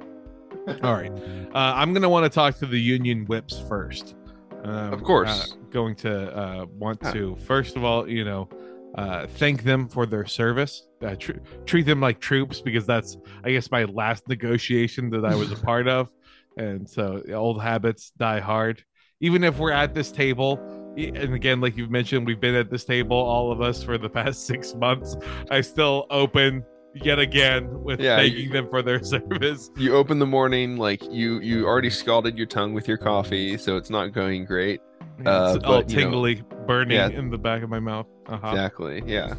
All 0.84 0.94
right. 0.94 1.12
Uh, 1.54 1.74
I'm 1.76 1.94
gonna 1.94 2.10
want 2.10 2.24
to 2.26 2.30
talk 2.30 2.58
to 2.60 2.66
the 2.66 2.80
union 2.80 3.26
whips 3.26 3.60
first. 3.68 4.16
Um, 4.64 4.94
Of 4.94 5.04
course. 5.04 5.52
uh, 5.52 5.56
going 5.72 5.96
to 5.98 6.38
uh, 6.38 6.66
want 6.78 7.00
Yeah. 7.04 7.12
to 7.14 7.36
first 7.38 7.76
of 7.76 7.84
all, 7.84 8.08
you 8.08 8.24
know, 8.24 8.48
uh, 8.96 9.28
thank 9.28 9.64
them 9.64 9.88
for 9.88 10.06
their 10.06 10.26
service. 10.26 10.88
Uh, 11.04 11.16
tr- 11.16 11.32
treat 11.66 11.86
them 11.86 12.00
like 12.00 12.20
troops 12.20 12.62
because 12.62 12.86
that's, 12.86 13.18
I 13.44 13.52
guess, 13.52 13.70
my 13.72 13.86
last 13.86 14.28
negotiation 14.28 15.10
that 15.12 15.26
I 15.26 15.36
was 15.36 15.52
a 15.52 15.56
part 15.64 15.88
of, 15.88 16.10
and 16.58 16.88
so 16.90 17.22
old 17.34 17.62
habits 17.62 18.12
die 18.18 18.40
hard. 18.40 18.84
Even 19.20 19.44
if 19.44 19.58
we're 19.58 19.72
at 19.72 19.94
this 19.94 20.12
table, 20.12 20.60
and 20.98 21.34
again, 21.34 21.62
like 21.62 21.76
you've 21.78 21.90
mentioned, 21.92 22.28
we've 22.28 22.42
been 22.42 22.56
at 22.56 22.70
this 22.70 22.84
table, 22.84 23.18
all 23.18 23.52
of 23.52 23.62
us, 23.62 23.82
for 23.82 23.98
the 23.98 24.10
past 24.10 24.46
six 24.48 24.76
months. 24.76 25.16
I 25.50 25.62
still 25.62 26.06
open 26.10 26.64
yet 26.94 27.18
again 27.18 27.82
with 27.84 28.00
Yeah, 28.00 28.18
thanking 28.18 28.46
you- 28.46 28.52
them 28.52 28.70
for 28.70 28.82
their 28.84 29.02
service. 29.14 29.72
You 29.78 29.96
open 29.96 30.20
the 30.20 30.28
morning 30.28 30.78
like 30.78 31.02
you 31.10 31.40
you 31.40 31.66
already 31.66 31.90
scalded 31.90 32.38
your 32.38 32.46
tongue 32.48 32.74
with 32.74 32.88
your 32.88 32.98
coffee, 32.98 33.58
so 33.58 33.78
it's 33.78 33.90
not 33.90 34.12
going 34.14 34.46
great. 34.46 34.82
Uh, 35.26 35.54
it's 35.56 35.66
all 35.66 35.82
but, 35.82 35.90
you 35.90 35.98
know, 35.98 36.12
tingly, 36.12 36.44
burning 36.66 36.98
yeah. 36.98 37.10
in 37.10 37.30
the 37.30 37.38
back 37.38 37.64
of 37.64 37.70
my 37.70 37.80
mouth. 37.80 38.08
Uh-huh. 38.28 38.48
Exactly. 38.48 39.04
Yeah. 39.06 39.36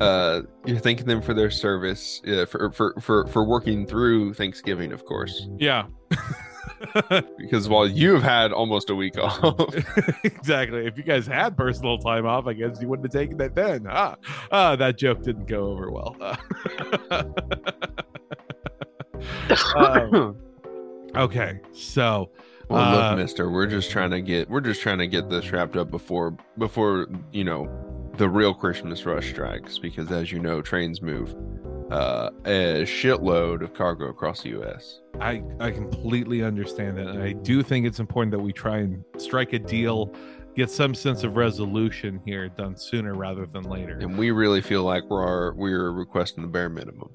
Uh, 0.00 0.42
you're 0.64 0.78
thanking 0.78 1.06
them 1.06 1.22
for 1.22 1.34
their 1.34 1.50
service, 1.50 2.20
uh, 2.26 2.44
for, 2.46 2.70
for 2.72 2.94
for 3.00 3.26
for 3.28 3.44
working 3.44 3.86
through 3.86 4.34
Thanksgiving, 4.34 4.92
of 4.92 5.04
course, 5.04 5.48
Yeah. 5.58 5.86
because 7.38 7.68
while 7.68 7.86
you 7.86 8.12
have 8.12 8.22
had 8.22 8.52
almost 8.52 8.90
a 8.90 8.94
week 8.94 9.16
off, 9.18 9.74
exactly. 10.24 10.86
If 10.86 10.98
you 10.98 11.02
guys 11.02 11.26
had 11.26 11.56
personal 11.56 11.98
time 11.98 12.26
off, 12.26 12.46
I 12.46 12.52
guess 12.52 12.78
you 12.80 12.88
wouldn't 12.88 13.12
have 13.12 13.20
taken 13.20 13.38
that 13.38 13.54
then. 13.54 13.86
Ah, 13.88 14.16
ah 14.52 14.76
that 14.76 14.98
joke 14.98 15.22
didn't 15.22 15.46
go 15.46 15.66
over 15.66 15.90
well. 15.90 16.16
Um, 19.74 20.36
okay, 21.14 21.60
so 21.72 22.30
well, 22.68 22.80
uh, 22.80 23.10
look, 23.10 23.18
Mister, 23.18 23.50
we're 23.50 23.66
just 23.66 23.90
trying 23.90 24.10
to 24.10 24.20
get 24.20 24.48
we're 24.50 24.60
just 24.60 24.80
trying 24.80 24.98
to 24.98 25.06
get 25.06 25.28
this 25.30 25.50
wrapped 25.52 25.76
up 25.76 25.90
before 25.90 26.36
before 26.58 27.06
you 27.32 27.44
know 27.44 27.68
the 28.16 28.28
real 28.28 28.54
Christmas 28.54 29.04
rush 29.04 29.30
strikes, 29.30 29.78
because 29.78 30.10
as 30.10 30.32
you 30.32 30.38
know, 30.38 30.62
trains 30.62 31.02
move 31.02 31.34
uh, 31.90 32.30
a 32.44 32.82
shitload 32.82 33.62
of 33.62 33.74
cargo 33.74 34.06
across 34.06 34.42
the 34.42 34.50
U.S. 34.50 35.00
I 35.20 35.42
I 35.60 35.70
completely 35.70 36.42
understand 36.42 36.96
that, 36.98 37.08
and 37.08 37.22
I 37.22 37.32
do 37.32 37.62
think 37.62 37.86
it's 37.86 38.00
important 38.00 38.32
that 38.32 38.40
we 38.40 38.52
try 38.52 38.78
and 38.78 39.04
strike 39.18 39.52
a 39.52 39.58
deal, 39.58 40.12
get 40.56 40.70
some 40.70 40.94
sense 40.94 41.22
of 41.22 41.36
resolution 41.36 42.20
here 42.24 42.48
done 42.48 42.76
sooner 42.76 43.14
rather 43.14 43.46
than 43.46 43.64
later. 43.64 43.98
And 44.00 44.18
we 44.18 44.30
really 44.32 44.60
feel 44.60 44.82
like 44.82 45.04
we're 45.04 45.52
we're 45.54 45.92
requesting 45.92 46.42
the 46.42 46.48
bare 46.48 46.68
minimum. 46.68 47.10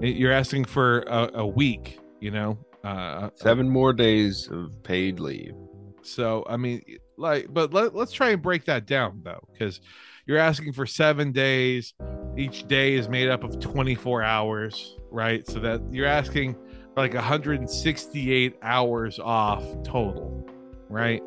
You're 0.00 0.32
asking 0.32 0.64
for 0.64 1.00
a, 1.02 1.30
a 1.34 1.46
week, 1.46 1.98
you 2.20 2.30
know, 2.30 2.58
uh, 2.84 3.30
seven 3.34 3.68
more 3.68 3.92
days 3.92 4.48
of 4.50 4.82
paid 4.82 5.20
leave. 5.20 5.54
So 6.02 6.44
I 6.48 6.56
mean, 6.56 6.82
like, 7.16 7.52
but 7.52 7.72
let, 7.72 7.94
let's 7.94 8.12
try 8.12 8.30
and 8.30 8.42
break 8.42 8.64
that 8.66 8.86
down 8.86 9.20
though, 9.22 9.46
because 9.52 9.80
you're 10.26 10.38
asking 10.38 10.72
for 10.72 10.86
seven 10.86 11.32
days. 11.32 11.94
Each 12.36 12.66
day 12.66 12.94
is 12.94 13.08
made 13.08 13.28
up 13.28 13.42
of 13.42 13.58
24 13.58 14.22
hours, 14.22 14.96
right? 15.10 15.46
So 15.46 15.58
that 15.60 15.82
you're 15.90 16.06
asking 16.06 16.56
like 16.96 17.14
168 17.14 18.56
hours 18.62 19.18
off 19.18 19.64
total, 19.82 20.48
right? 20.88 21.22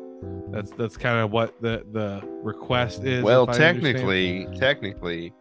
That's 0.50 0.70
that's 0.72 0.96
kind 0.96 1.18
of 1.18 1.30
what 1.30 1.60
the 1.60 1.84
the 1.92 2.22
request 2.42 3.04
is. 3.04 3.22
Well, 3.22 3.46
technically, 3.46 4.46
technically, 4.58 5.32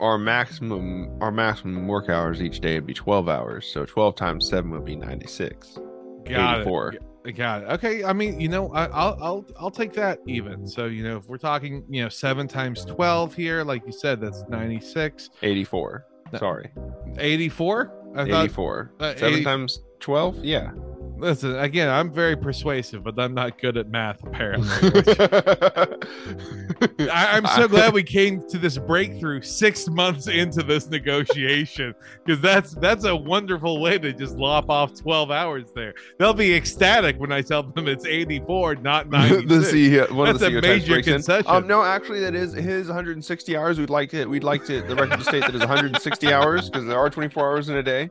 our 0.00 0.18
maximum 0.18 1.10
our 1.20 1.30
maximum 1.30 1.86
work 1.86 2.08
hours 2.08 2.42
each 2.42 2.60
day 2.60 2.74
would 2.74 2.86
be 2.86 2.94
12 2.94 3.28
hours. 3.28 3.70
So 3.70 3.84
12 3.84 4.14
times 4.16 4.48
seven 4.48 4.70
would 4.72 4.84
be 4.84 4.96
96. 4.96 5.78
Got 6.24 6.60
84. 6.60 6.92
It. 6.92 7.02
Got 7.36 7.62
it. 7.62 7.66
Okay. 7.66 8.04
I 8.04 8.12
mean, 8.12 8.40
you 8.40 8.48
know, 8.48 8.72
I, 8.72 8.86
will 8.86 9.22
I'll 9.22 9.46
I'll 9.58 9.70
take 9.70 9.92
that 9.94 10.20
even. 10.26 10.66
So 10.66 10.86
you 10.86 11.02
know, 11.02 11.18
if 11.18 11.28
we're 11.28 11.36
talking, 11.36 11.84
you 11.88 12.02
know, 12.02 12.08
seven 12.08 12.48
times 12.48 12.84
twelve 12.84 13.34
here, 13.34 13.64
like 13.64 13.84
you 13.84 13.92
said, 13.92 14.20
that's 14.20 14.44
ninety 14.48 14.80
six. 14.80 15.28
Eighty 15.42 15.64
four. 15.64 16.06
Sorry. 16.38 16.70
Eighty 17.18 17.48
four. 17.48 17.92
Eighty 18.16 18.48
four. 18.48 18.92
Uh, 18.98 19.14
seven 19.16 19.34
80... 19.34 19.44
times 19.44 19.80
twelve. 20.00 20.42
Yeah. 20.42 20.72
Listen, 21.18 21.58
again, 21.58 21.88
I'm 21.88 22.12
very 22.12 22.36
persuasive, 22.36 23.02
but 23.02 23.18
I'm 23.18 23.34
not 23.34 23.60
good 23.60 23.76
at 23.76 23.88
math, 23.88 24.22
apparently. 24.22 24.68
I, 27.10 27.36
am 27.36 27.46
so 27.46 27.66
glad 27.66 27.92
we 27.92 28.04
came 28.04 28.48
to 28.48 28.58
this 28.58 28.78
breakthrough 28.78 29.42
six 29.42 29.88
months 29.88 30.28
into 30.28 30.62
this 30.62 30.88
negotiation 30.88 31.94
because 32.24 32.40
that's 32.40 32.74
that's 32.74 33.04
a 33.04 33.14
wonderful 33.14 33.80
way 33.80 33.98
to 33.98 34.12
just 34.12 34.36
lop 34.36 34.70
off 34.70 34.94
12 34.94 35.30
hours 35.30 35.72
there. 35.74 35.94
They'll 36.18 36.34
be 36.34 36.54
ecstatic 36.54 37.18
when 37.18 37.32
I 37.32 37.42
tell 37.42 37.64
them 37.64 37.88
it's 37.88 38.06
84, 38.06 38.76
not 38.76 39.08
96. 39.10 39.48
the 39.48 39.56
CEO, 39.56 40.10
one 40.12 40.26
that's 40.26 40.42
of 40.42 40.52
the 40.52 40.58
a 40.58 40.62
major 40.62 41.02
concession. 41.02 41.50
Um, 41.50 41.66
no, 41.66 41.82
actually, 41.82 42.20
that 42.20 42.34
is 42.34 42.52
his 42.52 42.86
160 42.86 43.56
hours. 43.56 43.80
We'd 43.80 43.90
like 43.90 44.10
to 44.10 44.24
we'd 44.26 44.44
like 44.44 44.64
to 44.66 44.82
the 44.82 44.94
record 44.94 45.18
to 45.18 45.24
state 45.24 45.40
that 45.40 45.54
is 45.54 45.60
160 45.60 46.32
hours 46.32 46.70
because 46.70 46.86
there 46.86 46.98
are 46.98 47.10
24 47.10 47.44
hours 47.44 47.68
in 47.68 47.76
a 47.76 47.82
day. 47.82 48.10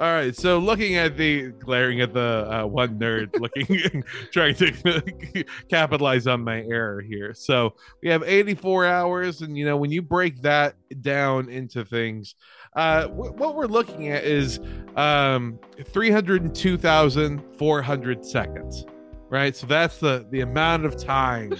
All 0.00 0.10
right. 0.10 0.34
So 0.34 0.58
looking 0.58 0.96
at 0.96 1.16
the 1.18 1.50
glaring 1.50 2.00
at 2.00 2.14
the 2.14 2.48
uh, 2.50 2.64
one 2.64 2.98
nerd 2.98 3.28
looking 3.38 4.02
trying 4.32 4.54
to 4.54 5.44
capitalize 5.68 6.26
on 6.26 6.42
my 6.42 6.62
error 6.62 7.02
here. 7.02 7.34
So 7.34 7.74
we 8.02 8.08
have 8.08 8.22
84 8.22 8.86
hours, 8.86 9.42
and 9.42 9.58
you 9.58 9.66
know 9.66 9.76
when 9.76 9.92
you 9.92 10.00
break 10.00 10.40
that 10.40 10.76
down 11.02 11.50
into 11.50 11.84
things, 11.84 12.34
uh, 12.76 13.08
w- 13.08 13.32
what 13.32 13.54
we're 13.54 13.66
looking 13.66 14.08
at 14.08 14.24
is 14.24 14.58
um 14.96 15.58
302,400 15.84 18.24
seconds, 18.24 18.86
right? 19.28 19.54
So 19.54 19.66
that's 19.66 19.98
the 19.98 20.26
the 20.30 20.40
amount 20.40 20.86
of 20.86 20.96
time 20.96 21.52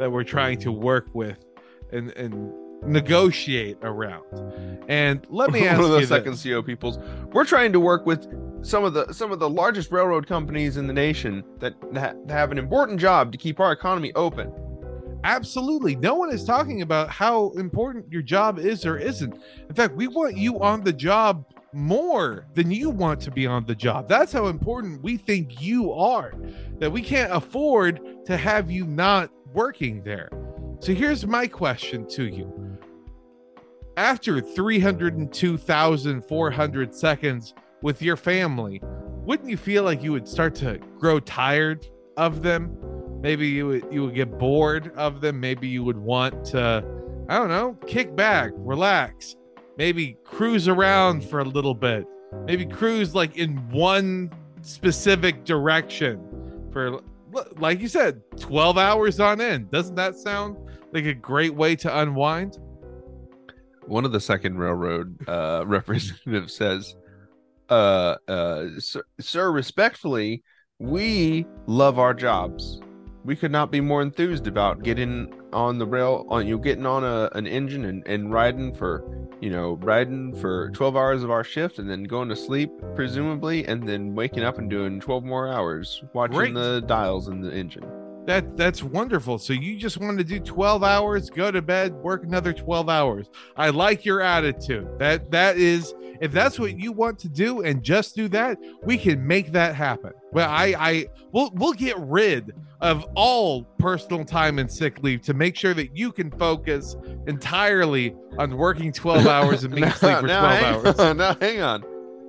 that 0.00 0.10
we're 0.10 0.24
trying 0.24 0.58
to 0.62 0.72
work 0.72 1.06
with, 1.14 1.38
and 1.92 2.10
and 2.16 2.52
negotiate 2.86 3.78
around. 3.82 4.24
And 4.88 5.26
let 5.30 5.50
me 5.50 5.66
ask 5.66 5.78
one 5.80 5.90
of 5.90 5.92
those 5.92 6.08
second 6.08 6.38
CO 6.42 6.62
peoples. 6.62 6.98
We're 7.32 7.44
trying 7.44 7.72
to 7.72 7.80
work 7.80 8.06
with 8.06 8.26
some 8.64 8.84
of 8.84 8.94
the 8.94 9.12
some 9.12 9.30
of 9.30 9.38
the 9.38 9.48
largest 9.48 9.92
railroad 9.92 10.26
companies 10.26 10.76
in 10.76 10.86
the 10.86 10.92
nation 10.92 11.44
that, 11.58 11.74
that 11.92 12.16
have 12.28 12.50
an 12.50 12.58
important 12.58 13.00
job 13.00 13.32
to 13.32 13.38
keep 13.38 13.60
our 13.60 13.72
economy 13.72 14.12
open. 14.14 14.52
Absolutely. 15.24 15.96
No 15.96 16.14
one 16.14 16.30
is 16.30 16.44
talking 16.44 16.82
about 16.82 17.08
how 17.08 17.50
important 17.52 18.10
your 18.12 18.20
job 18.20 18.58
is 18.58 18.84
or 18.84 18.98
isn't. 18.98 19.34
In 19.68 19.74
fact, 19.74 19.94
we 19.94 20.06
want 20.06 20.36
you 20.36 20.60
on 20.60 20.84
the 20.84 20.92
job 20.92 21.46
more 21.72 22.46
than 22.54 22.70
you 22.70 22.90
want 22.90 23.20
to 23.22 23.30
be 23.30 23.46
on 23.46 23.64
the 23.64 23.74
job. 23.74 24.06
That's 24.06 24.32
how 24.32 24.46
important 24.46 25.02
we 25.02 25.16
think 25.16 25.62
you 25.62 25.92
are. 25.92 26.34
That 26.78 26.92
we 26.92 27.00
can't 27.00 27.32
afford 27.32 28.26
to 28.26 28.36
have 28.36 28.70
you 28.70 28.86
not 28.86 29.30
working 29.54 30.02
there. 30.02 30.28
So 30.80 30.92
here's 30.92 31.26
my 31.26 31.46
question 31.46 32.06
to 32.10 32.24
you 32.24 32.73
after 33.96 34.40
302,400 34.40 36.94
seconds 36.94 37.54
with 37.82 38.00
your 38.02 38.16
family, 38.16 38.80
wouldn't 39.24 39.48
you 39.48 39.56
feel 39.56 39.84
like 39.84 40.02
you 40.02 40.12
would 40.12 40.28
start 40.28 40.54
to 40.56 40.78
grow 40.98 41.20
tired 41.20 41.86
of 42.16 42.42
them? 42.42 42.76
Maybe 43.20 43.46
you 43.48 43.68
would 43.68 43.86
you 43.90 44.04
would 44.04 44.14
get 44.14 44.38
bored 44.38 44.92
of 44.96 45.20
them. 45.20 45.40
Maybe 45.40 45.68
you 45.68 45.84
would 45.84 45.96
want 45.96 46.44
to, 46.46 46.84
I 47.28 47.38
don't 47.38 47.48
know, 47.48 47.74
kick 47.86 48.14
back, 48.14 48.52
relax, 48.56 49.36
maybe 49.78 50.18
cruise 50.24 50.68
around 50.68 51.24
for 51.24 51.40
a 51.40 51.44
little 51.44 51.74
bit. 51.74 52.06
Maybe 52.46 52.66
cruise 52.66 53.14
like 53.14 53.36
in 53.36 53.56
one 53.70 54.30
specific 54.60 55.44
direction 55.44 56.20
for 56.70 57.00
like 57.56 57.80
you 57.80 57.88
said, 57.88 58.20
12 58.38 58.78
hours 58.78 59.20
on 59.20 59.40
end. 59.40 59.70
Doesn't 59.70 59.96
that 59.96 60.16
sound 60.16 60.56
like 60.92 61.06
a 61.06 61.14
great 61.14 61.54
way 61.54 61.76
to 61.76 62.00
unwind? 62.00 62.58
One 63.86 64.04
of 64.04 64.12
the 64.12 64.20
second 64.20 64.58
railroad 64.58 65.16
uh, 65.28 65.64
representatives 65.66 66.54
says, 66.54 66.96
uh, 67.68 68.16
uh, 68.28 68.66
sir, 68.78 69.02
sir, 69.20 69.50
respectfully, 69.50 70.42
we 70.78 71.46
love 71.66 71.98
our 71.98 72.14
jobs. 72.14 72.80
We 73.24 73.36
could 73.36 73.52
not 73.52 73.70
be 73.70 73.80
more 73.80 74.02
enthused 74.02 74.46
about 74.46 74.82
getting 74.82 75.32
on 75.52 75.78
the 75.78 75.86
rail, 75.86 76.26
on 76.28 76.46
you 76.46 76.56
know, 76.56 76.62
getting 76.62 76.84
on 76.84 77.04
a, 77.04 77.30
an 77.34 77.46
engine 77.46 77.86
and, 77.86 78.06
and 78.06 78.30
riding 78.30 78.74
for, 78.74 79.02
you 79.40 79.48
know, 79.48 79.78
riding 79.82 80.34
for 80.34 80.70
12 80.70 80.94
hours 80.94 81.22
of 81.22 81.30
our 81.30 81.42
shift 81.42 81.78
and 81.78 81.88
then 81.88 82.04
going 82.04 82.28
to 82.28 82.36
sleep, 82.36 82.70
presumably, 82.94 83.66
and 83.66 83.88
then 83.88 84.14
waking 84.14 84.42
up 84.42 84.58
and 84.58 84.68
doing 84.68 85.00
12 85.00 85.24
more 85.24 85.48
hours 85.48 86.02
watching 86.12 86.36
Great. 86.36 86.54
the 86.54 86.80
dials 86.82 87.28
in 87.28 87.40
the 87.40 87.50
engine. 87.50 88.03
That 88.26 88.56
that's 88.56 88.82
wonderful. 88.82 89.38
So 89.38 89.52
you 89.52 89.76
just 89.76 89.98
want 89.98 90.16
to 90.16 90.24
do 90.24 90.40
12 90.40 90.82
hours, 90.82 91.28
go 91.28 91.50
to 91.50 91.60
bed, 91.60 91.92
work 91.92 92.24
another 92.24 92.54
12 92.54 92.88
hours. 92.88 93.28
I 93.56 93.68
like 93.68 94.04
your 94.04 94.22
attitude. 94.22 94.88
That 94.98 95.30
that 95.30 95.58
is 95.58 95.94
if 96.20 96.32
that's 96.32 96.58
what 96.58 96.78
you 96.78 96.92
want 96.92 97.18
to 97.20 97.28
do 97.28 97.62
and 97.62 97.82
just 97.82 98.16
do 98.16 98.28
that, 98.28 98.58
we 98.82 98.96
can 98.96 99.26
make 99.26 99.52
that 99.52 99.74
happen. 99.74 100.12
Well, 100.32 100.48
I 100.48 100.74
I 100.78 101.06
we'll 101.32 101.50
we'll 101.54 101.74
get 101.74 101.98
rid 101.98 102.54
of 102.80 103.04
all 103.14 103.64
personal 103.78 104.24
time 104.24 104.58
and 104.58 104.72
sick 104.72 105.02
leave 105.02 105.20
to 105.22 105.34
make 105.34 105.54
sure 105.54 105.74
that 105.74 105.94
you 105.94 106.10
can 106.10 106.30
focus 106.30 106.96
entirely 107.26 108.14
on 108.38 108.56
working 108.56 108.90
12 108.90 109.26
hours 109.26 109.64
and 109.64 109.74
being 109.74 109.90
sleep 109.90 110.18
for 110.18 110.28
12 110.28 110.32
hours. 110.32 110.98
On, 110.98 111.16
now 111.18 111.34
hang 111.34 111.60
on. 111.60 111.84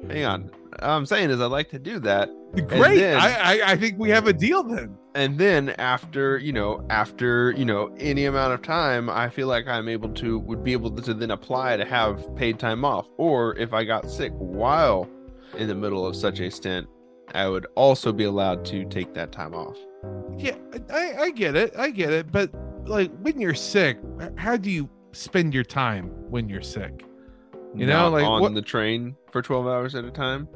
Hang 0.09 0.25
on. 0.25 0.51
I'm 0.79 1.05
saying 1.05 1.29
is 1.29 1.39
I'd 1.39 1.45
like 1.45 1.69
to 1.69 1.79
do 1.79 1.99
that. 1.99 2.29
Great. 2.67 2.99
Then, 2.99 3.17
I, 3.17 3.35
I 3.35 3.71
I 3.71 3.75
think 3.77 3.97
we 3.97 4.09
have 4.09 4.27
a 4.27 4.33
deal 4.33 4.61
then 4.61 4.97
and 5.15 5.37
then 5.37 5.69
after 5.79 6.37
you 6.37 6.51
know 6.51 6.85
after 6.89 7.51
you 7.51 7.65
know 7.65 7.89
any 7.97 8.25
amount 8.25 8.53
of 8.53 8.61
time 8.61 9.09
i 9.09 9.29
feel 9.29 9.47
like 9.47 9.65
i'm 9.65 9.87
able 9.87 10.09
to 10.09 10.37
would 10.39 10.63
be 10.63 10.73
able 10.73 10.91
to 10.91 11.13
then 11.13 11.31
apply 11.31 11.77
to 11.77 11.85
have 11.85 12.35
paid 12.35 12.59
time 12.59 12.85
off. 12.85 13.07
Or 13.17 13.57
if 13.57 13.73
i 13.73 13.83
got 13.83 14.11
sick 14.11 14.33
while 14.33 15.09
in 15.57 15.67
the 15.67 15.75
middle 15.75 16.05
of 16.05 16.15
such 16.15 16.39
a 16.41 16.51
stint 16.51 16.87
i 17.33 17.47
would 17.47 17.65
also 17.75 18.11
be 18.11 18.25
allowed 18.25 18.65
to 18.65 18.85
take 18.85 19.13
that 19.13 19.31
time 19.31 19.55
off. 19.55 19.77
Yeah 20.37 20.57
i 20.91 21.13
i 21.17 21.29
get 21.31 21.55
it. 21.55 21.73
I 21.77 21.89
get 21.89 22.11
it. 22.11 22.31
But 22.31 22.51
like 22.85 23.11
when 23.21 23.39
you're 23.39 23.55
sick 23.55 23.97
how 24.35 24.57
do 24.57 24.69
you 24.69 24.89
spend 25.13 25.53
your 25.53 25.63
time 25.63 26.07
when 26.29 26.49
you're 26.49 26.61
sick? 26.61 27.05
You 27.73 27.85
Not 27.85 28.03
know 28.03 28.09
like 28.09 28.25
on 28.25 28.41
what... 28.41 28.53
the 28.53 28.61
train 28.61 29.15
for 29.31 29.41
12 29.41 29.65
hours 29.65 29.95
at 29.95 30.03
a 30.03 30.11
time? 30.11 30.47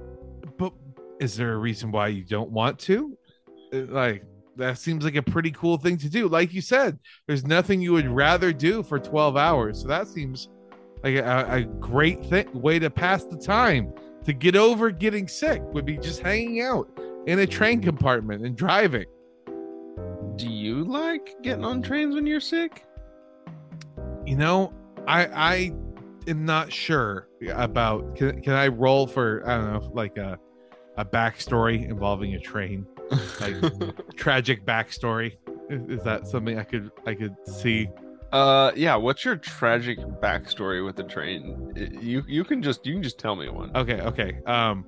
But 0.58 0.74
is 1.19 1.36
there 1.38 1.54
a 1.54 1.58
reason 1.58 1.91
why 1.91 2.10
you 2.10 2.24
don't 2.24 2.52
want 2.52 2.80
to? 2.80 3.17
Uh, 3.74 3.80
like 3.89 4.24
that 4.60 4.78
seems 4.78 5.04
like 5.04 5.15
a 5.15 5.24
pretty 5.24 5.52
cool 5.52 5.78
thing 5.78 5.98
to 5.98 6.10
do. 6.10 6.28
Like 6.28 6.54
you 6.54 6.62
said, 6.62 7.00
there's 7.28 7.45
nothing 7.45 7.82
you 7.82 7.93
would 7.93 8.08
rather 8.08 8.54
do 8.54 8.84
for 8.84 9.00
12 9.00 9.36
hours. 9.36 9.82
So 9.82 9.88
that 9.88 10.08
seems 10.08 10.50
like 11.04 11.15
a, 11.15 11.45
a 11.50 11.63
great 11.63 12.24
thing, 12.26 12.48
way 12.54 12.80
to 12.80 12.89
pass 12.89 13.24
the 13.24 13.38
time 13.38 13.93
to 14.26 14.34
get 14.34 14.56
over 14.56 14.91
getting 14.91 15.28
sick 15.28 15.62
would 15.74 15.86
be 15.86 15.98
just 15.98 16.22
hanging 16.22 16.62
out 16.62 16.89
in 17.26 17.39
a 17.39 17.48
train 17.48 17.82
compartment 17.82 18.45
and 18.45 18.56
driving. 18.56 19.06
Do 20.36 20.50
you 20.50 20.84
like 20.84 21.36
getting 21.41 21.65
on 21.65 21.82
trains 21.82 22.15
when 22.15 22.26
you're 22.26 22.39
sick? 22.39 22.86
You 24.26 24.36
know, 24.36 24.74
I 25.08 25.26
I 25.26 25.74
am 26.28 26.45
not 26.45 26.72
sure 26.72 27.28
about 27.50 28.15
can, 28.15 28.41
can 28.41 28.54
I 28.54 28.67
roll 28.67 29.08
for 29.08 29.43
I 29.45 29.58
don't 29.58 29.74
know 29.74 29.91
like 29.93 30.17
a 30.17 30.38
a 30.98 31.06
backstory 31.06 31.89
involving 31.89 32.36
a 32.36 32.39
train 32.39 32.86
like 33.39 34.15
tragic 34.15 34.65
backstory. 34.65 35.38
Is, 35.69 36.00
is, 36.00 36.04
that 36.04 36.28
something 36.28 36.58
I 36.58 36.63
could 36.63 36.91
I 37.06 37.13
could 37.13 37.36
see 37.45 37.89
Uh, 38.32 38.72
yeah. 38.76 38.95
What's 38.95 39.24
your 39.26 39.36
tragic 39.36 40.00
backstory 40.00 40.84
with 40.86 40.95
the 40.95 41.04
train? 41.04 41.74
You 42.02 42.24
you 42.28 42.43
can 42.43 42.62
just 42.62 42.86
you 42.86 42.93
can 42.93 43.04
just 43.04 43.19
tell 43.19 43.36
me 43.36 43.50
one. 43.50 43.76
Okay, 43.76 44.02
okay. 44.02 44.39
Um, 44.45 44.86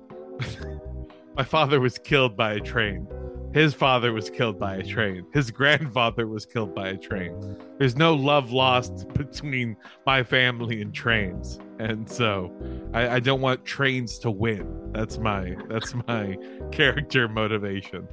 my 1.36 1.44
father 1.44 1.80
was 1.80 1.98
killed 1.98 2.36
by 2.36 2.54
a 2.54 2.60
train. 2.60 3.06
His 3.52 3.74
father 3.74 4.12
was 4.12 4.30
killed 4.30 4.58
by 4.58 4.76
a 4.76 4.82
train. 4.82 5.26
His 5.32 5.50
grandfather 5.50 6.26
was 6.26 6.46
killed 6.46 6.74
by 6.74 6.88
a 6.88 6.96
train. 6.96 7.56
There's 7.78 7.96
no 7.96 8.14
love 8.14 8.50
lost 8.50 9.08
between 9.12 9.76
my 10.06 10.22
family 10.22 10.80
and 10.80 10.94
trains, 10.94 11.60
and 11.78 12.08
so 12.08 12.50
I, 12.94 13.16
I 13.16 13.20
don't 13.20 13.42
want 13.42 13.64
trains 13.66 14.18
to 14.20 14.30
win. 14.30 14.92
That's 14.92 15.18
my 15.18 15.54
that's 15.68 15.94
my 16.06 16.38
character 16.72 17.28
motivation. 17.28 18.08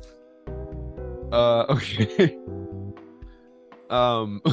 Uh, 1.31 1.65
okay. 1.69 2.37
um. 3.89 4.41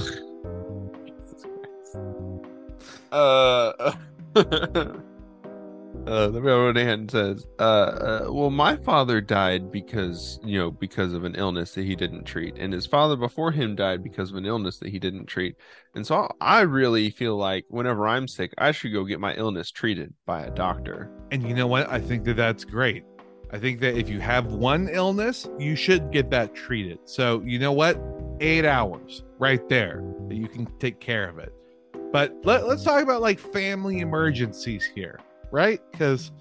Uh. 3.12 3.92
Uh, 6.06 6.28
the 6.28 6.40
railroad 6.40 6.76
hand 6.76 7.10
says, 7.10 7.46
uh, 7.58 7.62
uh, 7.62 8.26
well, 8.28 8.48
my 8.48 8.76
father 8.76 9.20
died 9.20 9.72
because, 9.72 10.38
you 10.44 10.56
know, 10.56 10.70
because 10.70 11.12
of 11.12 11.24
an 11.24 11.34
illness 11.34 11.74
that 11.74 11.84
he 11.84 11.96
didn't 11.96 12.22
treat. 12.22 12.56
And 12.58 12.72
his 12.72 12.86
father 12.86 13.16
before 13.16 13.50
him 13.50 13.74
died 13.74 14.04
because 14.04 14.30
of 14.30 14.36
an 14.36 14.46
illness 14.46 14.78
that 14.78 14.90
he 14.90 15.00
didn't 15.00 15.26
treat. 15.26 15.56
And 15.96 16.06
so 16.06 16.30
I 16.40 16.60
really 16.60 17.10
feel 17.10 17.36
like 17.36 17.64
whenever 17.68 18.06
I'm 18.06 18.28
sick, 18.28 18.54
I 18.56 18.70
should 18.70 18.92
go 18.92 19.04
get 19.04 19.18
my 19.18 19.34
illness 19.34 19.72
treated 19.72 20.14
by 20.26 20.42
a 20.42 20.50
doctor. 20.50 21.10
And 21.32 21.42
you 21.42 21.54
know 21.54 21.66
what? 21.66 21.90
I 21.90 22.00
think 22.00 22.22
that 22.24 22.36
that's 22.36 22.64
great. 22.64 23.02
I 23.50 23.58
think 23.58 23.80
that 23.80 23.96
if 23.96 24.08
you 24.08 24.20
have 24.20 24.46
one 24.46 24.88
illness, 24.88 25.48
you 25.58 25.74
should 25.74 26.12
get 26.12 26.30
that 26.30 26.54
treated. 26.54 26.98
So, 27.04 27.42
you 27.44 27.58
know 27.58 27.72
what? 27.72 28.00
Eight 28.40 28.64
hours 28.64 29.24
right 29.38 29.68
there 29.68 30.04
that 30.28 30.36
you 30.36 30.46
can 30.46 30.66
take 30.78 31.00
care 31.00 31.28
of 31.28 31.38
it. 31.38 31.52
But 32.12 32.32
let, 32.44 32.66
let's 32.66 32.84
talk 32.84 33.02
about 33.02 33.22
like 33.22 33.40
family 33.40 33.98
emergencies 34.00 34.88
here, 34.94 35.18
right? 35.50 35.80
Because 35.92 36.32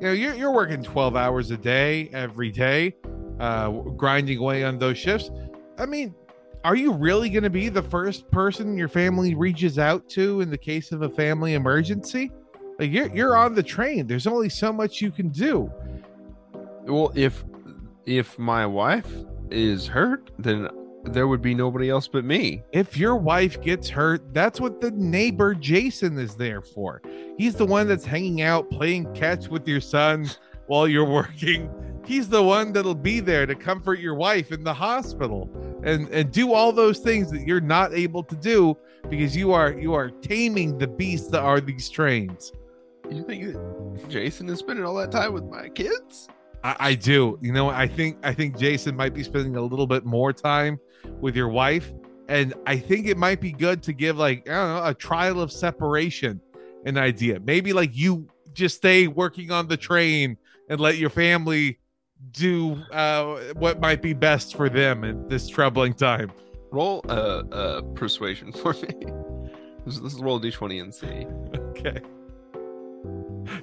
you 0.00 0.06
know 0.06 0.12
you're, 0.12 0.34
you're 0.34 0.52
working 0.52 0.82
12 0.82 1.16
hours 1.16 1.50
a 1.50 1.56
day 1.56 2.10
every 2.12 2.50
day, 2.50 2.94
uh, 3.40 3.70
grinding 3.70 4.38
away 4.38 4.64
on 4.64 4.78
those 4.78 4.98
shifts. 4.98 5.30
I 5.78 5.86
mean, 5.86 6.14
are 6.64 6.74
you 6.74 6.92
really 6.92 7.28
going 7.30 7.44
to 7.44 7.50
be 7.50 7.68
the 7.68 7.82
first 7.82 8.30
person 8.30 8.76
your 8.76 8.88
family 8.88 9.34
reaches 9.34 9.78
out 9.78 10.08
to 10.10 10.40
in 10.40 10.50
the 10.50 10.58
case 10.58 10.92
of 10.92 11.02
a 11.02 11.08
family 11.08 11.54
emergency? 11.54 12.30
Like 12.78 12.90
you're 12.90 13.14
you're 13.14 13.36
on 13.36 13.54
the 13.54 13.62
train. 13.62 14.06
There's 14.06 14.26
only 14.26 14.48
so 14.48 14.72
much 14.72 15.00
you 15.00 15.10
can 15.10 15.28
do. 15.28 15.70
Well, 16.84 17.12
if 17.14 17.44
if 18.04 18.38
my 18.38 18.66
wife 18.66 19.10
is 19.50 19.86
hurt, 19.86 20.30
then 20.38 20.68
there 21.12 21.28
would 21.28 21.42
be 21.42 21.54
nobody 21.54 21.90
else 21.90 22.08
but 22.08 22.24
me. 22.24 22.62
If 22.72 22.96
your 22.96 23.16
wife 23.16 23.60
gets 23.60 23.88
hurt, 23.88 24.34
that's 24.34 24.60
what 24.60 24.80
the 24.80 24.90
neighbor 24.90 25.54
Jason 25.54 26.18
is 26.18 26.34
there 26.34 26.62
for. 26.62 27.02
He's 27.38 27.54
the 27.54 27.66
one 27.66 27.88
that's 27.88 28.04
hanging 28.04 28.42
out 28.42 28.70
playing 28.70 29.12
catch 29.14 29.48
with 29.48 29.66
your 29.66 29.80
son 29.80 30.28
while 30.66 30.88
you're 30.88 31.04
working. 31.08 31.70
He's 32.04 32.28
the 32.28 32.42
one 32.42 32.72
that'll 32.72 32.94
be 32.94 33.20
there 33.20 33.46
to 33.46 33.54
comfort 33.54 33.98
your 33.98 34.14
wife 34.14 34.52
in 34.52 34.62
the 34.62 34.74
hospital 34.74 35.50
and 35.82 36.08
and 36.10 36.30
do 36.30 36.52
all 36.52 36.72
those 36.72 37.00
things 37.00 37.30
that 37.32 37.46
you're 37.46 37.60
not 37.60 37.92
able 37.94 38.22
to 38.22 38.36
do 38.36 38.76
because 39.10 39.36
you 39.36 39.52
are 39.52 39.72
you 39.72 39.92
are 39.94 40.10
taming 40.10 40.78
the 40.78 40.86
beasts 40.86 41.28
that 41.30 41.42
are 41.42 41.60
these 41.60 41.90
trains. 41.90 42.52
You 43.10 43.24
think 43.24 43.52
that 43.52 44.08
Jason 44.08 44.48
is 44.48 44.60
spending 44.60 44.84
all 44.84 44.94
that 44.96 45.10
time 45.10 45.32
with 45.32 45.44
my 45.44 45.68
kids? 45.68 46.28
I, 46.62 46.76
I 46.78 46.94
do. 46.94 47.38
You 47.40 47.52
know, 47.52 47.70
I 47.70 47.88
think 47.88 48.18
I 48.22 48.32
think 48.32 48.56
Jason 48.56 48.96
might 48.96 49.14
be 49.14 49.22
spending 49.22 49.56
a 49.56 49.62
little 49.62 49.86
bit 49.86 50.04
more 50.04 50.32
time 50.32 50.78
with 51.20 51.36
your 51.36 51.48
wife, 51.48 51.92
and 52.28 52.54
I 52.66 52.78
think 52.78 53.06
it 53.06 53.16
might 53.16 53.40
be 53.40 53.52
good 53.52 53.82
to 53.84 53.92
give 53.92 54.16
like 54.16 54.48
I 54.48 54.52
don't 54.52 54.76
know 54.76 54.84
a 54.84 54.94
trial 54.94 55.40
of 55.40 55.52
separation 55.52 56.40
an 56.86 56.96
idea. 56.96 57.40
Maybe 57.40 57.72
like 57.72 57.94
you 57.94 58.28
just 58.52 58.76
stay 58.76 59.06
working 59.08 59.50
on 59.50 59.68
the 59.68 59.76
train 59.76 60.38
and 60.70 60.80
let 60.80 60.96
your 60.96 61.10
family 61.10 61.78
do 62.30 62.82
uh, 62.92 63.36
what 63.54 63.80
might 63.80 64.00
be 64.00 64.12
best 64.14 64.56
for 64.56 64.68
them 64.68 65.04
in 65.04 65.28
this 65.28 65.48
troubling 65.48 65.92
time. 65.92 66.32
Roll 66.70 67.04
a 67.08 67.12
uh, 67.12 67.42
uh, 67.52 67.82
persuasion 67.94 68.52
for 68.52 68.72
me. 68.74 68.94
Let's, 69.84 70.00
let's 70.00 70.14
roll 70.14 70.40
d20 70.40 70.82
and 70.82 70.94
see. 70.94 71.26
Okay. 71.70 72.00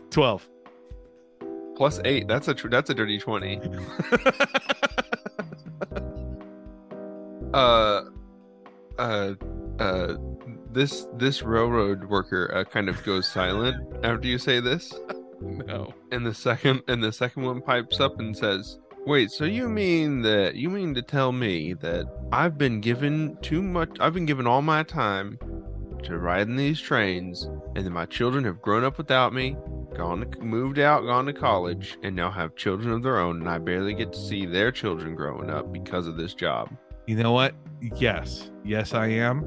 Twelve. 0.10 0.47
Plus 1.75 1.99
eight. 2.06 2.27
That's 2.27 2.47
a 2.47 2.53
tr- 2.53 2.69
that's 2.69 2.89
a 2.89 2.93
dirty 2.93 3.17
twenty. 3.17 3.60
uh, 7.53 8.01
uh, 8.97 9.33
uh. 9.79 10.15
This 10.71 11.05
this 11.17 11.43
railroad 11.43 12.05
worker 12.05 12.51
uh, 12.53 12.63
kind 12.63 12.89
of 12.89 13.03
goes 13.03 13.27
silent 13.27 13.77
after 14.03 14.27
you 14.27 14.39
say 14.39 14.59
this, 14.59 14.91
No. 15.39 15.93
and 16.11 16.25
the 16.25 16.33
second 16.33 16.81
and 16.87 17.03
the 17.03 17.11
second 17.11 17.43
one 17.43 17.61
pipes 17.61 17.99
up 17.99 18.19
and 18.19 18.35
says, 18.35 18.79
"Wait, 19.05 19.29
so 19.29 19.45
you 19.45 19.69
mean 19.69 20.23
that 20.23 20.55
you 20.55 20.71
mean 20.71 20.95
to 20.95 21.03
tell 21.03 21.31
me 21.31 21.73
that 21.73 22.07
I've 22.31 22.57
been 22.57 22.81
given 22.81 23.37
too 23.43 23.61
much? 23.61 23.97
I've 23.99 24.15
been 24.15 24.25
given 24.25 24.47
all 24.47 24.63
my 24.63 24.81
time 24.81 25.37
to 26.03 26.17
ride 26.17 26.47
in 26.47 26.55
these 26.55 26.81
trains, 26.81 27.43
and 27.75 27.85
then 27.85 27.93
my 27.93 28.07
children 28.07 28.43
have 28.45 28.59
grown 28.59 28.83
up 28.83 28.97
without 28.97 29.31
me, 29.31 29.55
gone 29.93 30.21
to, 30.27 30.41
moved 30.41 30.79
out, 30.79 31.03
gone 31.05 31.27
to 31.27 31.33
college, 31.33 31.99
and 32.01 32.15
now 32.15 32.31
have 32.31 32.55
children 32.55 32.91
of 32.91 33.03
their 33.03 33.19
own, 33.19 33.41
and 33.41 33.47
I 33.47 33.59
barely 33.59 33.93
get 33.93 34.11
to 34.13 34.19
see 34.19 34.47
their 34.47 34.71
children 34.71 35.13
growing 35.13 35.51
up 35.51 35.71
because 35.71 36.07
of 36.07 36.17
this 36.17 36.33
job." 36.33 36.75
You 37.05 37.17
know 37.17 37.33
what? 37.33 37.53
Yes. 37.97 38.49
Yes, 38.63 38.93
I 38.93 39.07
am. 39.07 39.43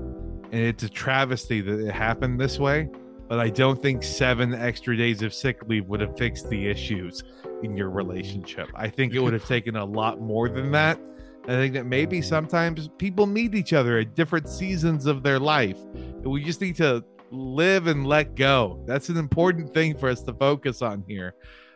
And 0.52 0.60
it's 0.60 0.82
a 0.82 0.90
travesty 0.90 1.62
that 1.62 1.80
it 1.80 1.90
happened 1.90 2.38
this 2.38 2.58
way, 2.58 2.88
but 3.28 3.38
I 3.40 3.48
don't 3.48 3.80
think 3.80 4.02
seven 4.02 4.54
extra 4.54 4.94
days 4.94 5.22
of 5.22 5.32
sick 5.32 5.62
leave 5.66 5.86
would 5.86 6.00
have 6.00 6.16
fixed 6.18 6.50
the 6.50 6.68
issues 6.68 7.22
in 7.62 7.76
your 7.76 7.88
relationship. 7.88 8.68
I 8.74 8.88
think 8.88 9.14
it 9.14 9.20
would 9.20 9.32
have 9.32 9.46
taken 9.46 9.76
a 9.76 9.84
lot 9.84 10.20
more 10.20 10.50
than 10.50 10.70
that. 10.72 11.00
I 11.44 11.52
think 11.52 11.74
that 11.74 11.86
maybe 11.86 12.20
sometimes 12.20 12.90
people 12.98 13.26
meet 13.26 13.54
each 13.54 13.72
other 13.72 13.98
at 13.98 14.14
different 14.14 14.48
seasons 14.48 15.06
of 15.06 15.22
their 15.22 15.38
life. 15.38 15.78
And 15.94 16.26
we 16.26 16.44
just 16.44 16.60
need 16.60 16.76
to 16.76 17.04
live 17.30 17.86
and 17.86 18.06
let 18.06 18.34
go. 18.34 18.82
That's 18.86 19.08
an 19.08 19.16
important 19.16 19.72
thing 19.72 19.96
for 19.96 20.10
us 20.10 20.22
to 20.24 20.34
focus 20.34 20.82
on 20.82 21.04
here 21.08 21.34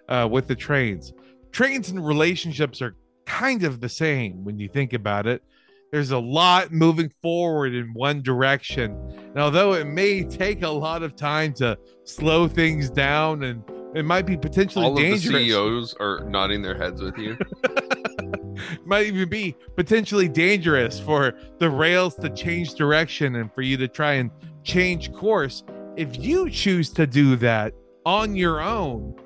uh, 0.08 0.28
with 0.30 0.46
the 0.46 0.56
trains. 0.56 1.14
Trains 1.52 1.88
and 1.88 2.06
relationships 2.06 2.82
are 2.82 2.96
kind 3.24 3.64
of 3.64 3.80
the 3.80 3.88
same 3.88 4.44
when 4.44 4.58
you 4.58 4.68
think 4.68 4.92
about 4.92 5.26
it 5.26 5.42
there's 5.90 6.12
a 6.12 6.18
lot 6.18 6.72
moving 6.72 7.10
forward 7.22 7.74
in 7.74 7.92
one 7.92 8.22
direction. 8.22 8.92
And 9.30 9.38
although 9.38 9.74
it 9.74 9.86
may 9.86 10.22
take 10.24 10.62
a 10.62 10.68
lot 10.68 11.02
of 11.02 11.16
time 11.16 11.52
to 11.54 11.78
slow 12.04 12.46
things 12.48 12.90
down 12.90 13.42
and 13.44 13.62
it 13.94 14.04
might 14.04 14.26
be 14.26 14.36
potentially 14.36 14.84
All 14.84 14.96
of 14.96 15.02
the. 15.02 15.18
CEOs 15.18 15.94
are 15.98 16.20
nodding 16.28 16.62
their 16.62 16.76
heads 16.76 17.02
with 17.02 17.18
you. 17.18 17.36
might 18.84 19.06
even 19.06 19.28
be 19.28 19.56
potentially 19.76 20.28
dangerous 20.28 21.00
for 21.00 21.34
the 21.58 21.68
rails 21.68 22.14
to 22.16 22.30
change 22.30 22.74
direction 22.74 23.36
and 23.36 23.52
for 23.52 23.62
you 23.62 23.76
to 23.76 23.88
try 23.88 24.14
and 24.14 24.30
change 24.62 25.12
course. 25.12 25.64
If 25.96 26.18
you 26.18 26.50
choose 26.50 26.90
to 26.90 27.06
do 27.06 27.36
that 27.36 27.74
on 28.06 28.36
your 28.36 28.60
own, 28.60 29.16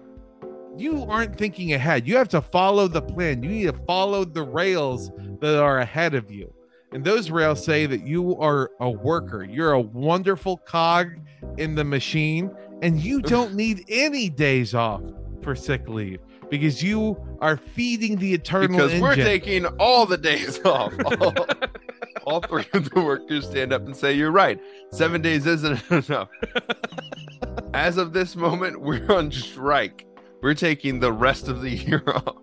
you 0.77 1.05
aren't 1.05 1.37
thinking 1.37 1.75
ahead. 1.75 2.07
You 2.09 2.17
have 2.17 2.29
to 2.31 2.41
follow 2.41 2.89
the 2.89 3.03
plan. 3.03 3.43
You 3.43 3.51
need 3.51 3.65
to 3.65 3.85
follow 3.87 4.25
the 4.25 4.43
rails 4.43 5.11
that 5.53 5.63
are 5.63 5.79
ahead 5.79 6.15
of 6.15 6.31
you. 6.31 6.53
And 6.93 7.05
those 7.05 7.31
rails 7.31 7.65
say 7.65 7.87
that 7.87 8.07
you 8.07 8.37
are 8.37 8.71
a 8.81 8.89
worker. 8.89 9.45
You're 9.45 9.73
a 9.73 9.81
wonderful 9.81 10.59
cog 10.59 11.19
in 11.59 11.75
the 11.75 11.85
machine, 11.85 12.51
and 12.83 13.01
you 13.01 13.21
don't 13.21 13.55
need 13.55 13.85
any 13.89 14.29
days 14.29 14.75
off 14.75 15.03
for 15.43 15.55
sick 15.55 15.89
leave 15.89 16.21
because 16.51 16.83
you 16.83 17.17
are 17.41 17.57
feeding 17.57 18.17
the 18.17 18.33
eternal 18.33 18.69
because 18.69 18.93
engine. 18.93 19.03
we're 19.03 19.17
taking 19.17 19.67
all 19.79 20.07
the 20.07 20.17
days 20.17 20.61
off. 20.65 20.93
All, 21.21 21.35
all 22.25 22.41
three 22.41 22.67
of 22.73 22.89
the 22.91 23.03
workers 23.03 23.47
stand 23.47 23.73
up 23.73 23.85
and 23.85 23.97
say, 23.97 24.13
You're 24.15 24.31
right. 24.31 24.61
Seven 24.91 25.21
days 25.21 25.47
isn't 25.47 25.83
enough. 25.91 26.29
As 27.75 27.97
of 27.97 28.13
this 28.13 28.37
moment, 28.37 28.81
we're 28.81 29.11
on 29.13 29.31
strike. 29.33 30.07
We're 30.43 30.55
taking 30.55 31.01
the 31.01 31.13
rest 31.13 31.49
of 31.49 31.61
the 31.61 31.71
year 31.71 32.03
off. 32.15 32.37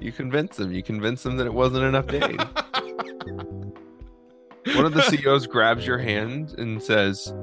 You 0.00 0.12
convince 0.12 0.56
them. 0.56 0.72
You 0.72 0.82
convince 0.82 1.22
them 1.22 1.36
that 1.36 1.46
it 1.46 1.54
wasn't 1.54 1.84
enough 1.84 2.06
days. 2.06 2.38
One 4.74 4.84
of 4.84 4.94
the 4.94 5.02
CEOs 5.08 5.46
grabs 5.46 5.86
your 5.86 5.98
hand 5.98 6.54
and 6.58 6.82
says, 6.82 7.34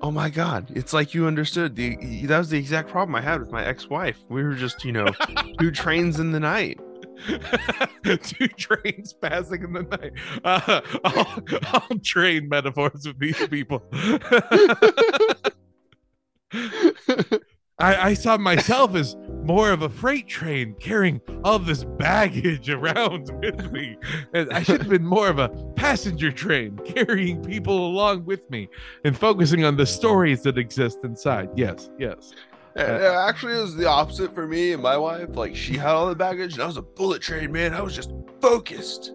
"Oh 0.00 0.10
my 0.10 0.30
God, 0.30 0.70
it's 0.74 0.92
like 0.92 1.14
you 1.14 1.26
understood. 1.26 1.76
The 1.76 2.26
that 2.26 2.38
was 2.38 2.50
the 2.50 2.58
exact 2.58 2.88
problem 2.88 3.14
I 3.14 3.20
had 3.20 3.40
with 3.40 3.50
my 3.50 3.64
ex-wife. 3.64 4.18
We 4.28 4.42
were 4.42 4.54
just, 4.54 4.84
you 4.84 4.92
know, 4.92 5.06
two 5.58 5.70
trains 5.70 6.20
in 6.20 6.32
the 6.32 6.40
night." 6.40 6.80
Two 8.02 8.48
trains 8.48 9.12
passing 9.12 9.62
in 9.62 9.74
the 9.74 9.82
night. 9.82 10.12
Uh, 10.42 10.80
I'll, 11.04 11.42
I'll 11.64 11.98
train 11.98 12.48
metaphors 12.48 13.06
with 13.06 13.18
these 13.18 13.46
people. 13.48 13.82
I, 17.80 18.08
I 18.08 18.14
saw 18.14 18.36
myself 18.36 18.94
as 18.94 19.16
more 19.42 19.70
of 19.70 19.82
a 19.82 19.88
freight 19.88 20.28
train 20.28 20.74
carrying 20.78 21.20
all 21.44 21.58
this 21.58 21.84
baggage 21.84 22.68
around 22.78 23.30
with 23.40 23.72
me. 23.72 23.96
And 24.34 24.52
I 24.52 24.62
should 24.62 24.82
have 24.82 24.90
been 24.90 25.06
more 25.06 25.28
of 25.28 25.38
a 25.38 25.48
passenger 25.76 26.30
train 26.30 26.78
carrying 26.84 27.42
people 27.42 27.86
along 27.86 28.26
with 28.26 28.48
me 28.50 28.68
and 29.04 29.16
focusing 29.16 29.64
on 29.64 29.76
the 29.76 29.86
stories 29.86 30.42
that 30.42 30.58
exist 30.58 30.98
inside. 31.04 31.48
Yes, 31.56 31.90
yes. 31.98 32.32
Uh, 32.76 33.26
actually, 33.28 33.54
it 33.54 33.62
was 33.62 33.74
the 33.74 33.88
opposite 33.88 34.34
for 34.34 34.46
me 34.46 34.72
and 34.72 34.82
my 34.82 34.96
wife. 34.96 35.34
Like, 35.34 35.56
she 35.56 35.76
had 35.76 35.88
all 35.88 36.08
the 36.08 36.14
baggage, 36.14 36.54
and 36.54 36.62
I 36.62 36.66
was 36.66 36.76
a 36.76 36.82
bullet 36.82 37.20
train, 37.20 37.50
man. 37.50 37.74
I 37.74 37.80
was 37.80 37.96
just 37.96 38.12
focused. 38.40 39.12